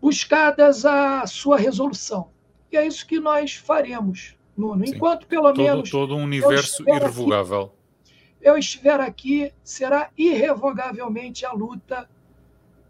buscadas 0.00 0.86
a 0.86 1.26
sua 1.26 1.58
resolução. 1.58 2.30
E 2.70 2.76
é 2.78 2.86
isso 2.86 3.06
que 3.06 3.20
nós 3.20 3.54
faremos 3.54 4.34
Nuno. 4.56 4.82
Enquanto 4.82 5.26
pelo 5.26 5.52
todo, 5.52 5.62
menos. 5.62 5.90
Todo 5.90 6.16
um 6.16 6.22
universo 6.22 6.82
eu 6.86 6.96
irrevogável. 6.96 7.64
Aqui, 7.64 8.14
eu 8.40 8.56
estiver 8.56 8.98
aqui, 8.98 9.52
será 9.62 10.10
irrevogavelmente 10.16 11.44
a 11.44 11.52
luta 11.52 12.08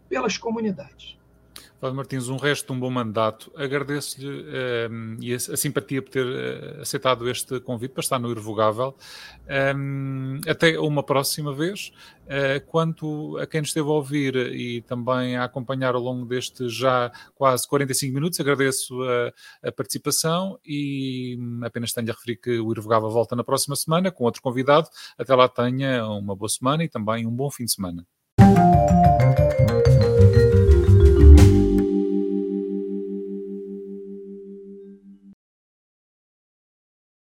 pelas 0.07 0.37
comunidades. 0.37 1.17
Padre 1.83 1.97
Martins, 1.97 2.29
um 2.29 2.37
resto 2.37 2.67
de 2.67 2.71
um 2.71 2.79
bom 2.79 2.89
mandato. 2.89 3.51
Agradeço-lhe 3.57 4.25
um, 4.25 5.17
ehm, 5.19 5.33
a, 5.33 5.53
a, 5.53 5.57
simpatia 5.57 6.01
por 6.01 6.09
ter 6.11 6.25
uh, 6.25 6.81
aceitado 6.81 7.29
este 7.29 7.59
convite 7.59 7.91
para 7.91 7.99
estar 7.99 8.17
no 8.17 8.31
Irrevogável. 8.31 8.95
Um, 9.75 10.39
ehm, 10.39 10.41
até 10.47 10.79
uma 10.79 11.03
próxima 11.03 11.53
vez. 11.53 11.91
Uh, 12.23 12.65
quanto 12.67 13.37
a 13.37 13.45
quem 13.45 13.59
nos 13.59 13.71
esteve 13.71 13.89
a 13.89 13.91
ouvir 13.91 14.33
e 14.33 14.81
também 14.83 15.35
a 15.35 15.43
acompanhar 15.43 15.93
ao 15.93 15.99
longo 15.99 16.25
destes 16.25 16.73
já 16.73 17.11
quase 17.35 17.67
45 17.67 18.13
minutos, 18.13 18.39
agradeço 18.39 18.97
a, 19.03 19.67
a 19.67 19.71
participação 19.73 20.57
e 20.65 21.37
apenas 21.65 21.91
tenho 21.91 22.09
a 22.11 22.13
referir 22.13 22.37
que 22.37 22.61
o 22.61 22.71
Irrevogável 22.71 23.09
volta 23.09 23.35
na 23.35 23.43
próxima 23.43 23.75
semana 23.75 24.09
com 24.09 24.23
outro 24.23 24.41
convidado. 24.41 24.87
Até 25.17 25.35
lá 25.35 25.49
tenha 25.49 26.07
uma 26.07 26.33
boa 26.33 26.47
semana 26.47 26.81
e 26.85 26.87
também 26.87 27.27
um 27.27 27.35
bom 27.35 27.51
fim 27.51 27.65
de 27.65 27.73
semana. 27.73 28.07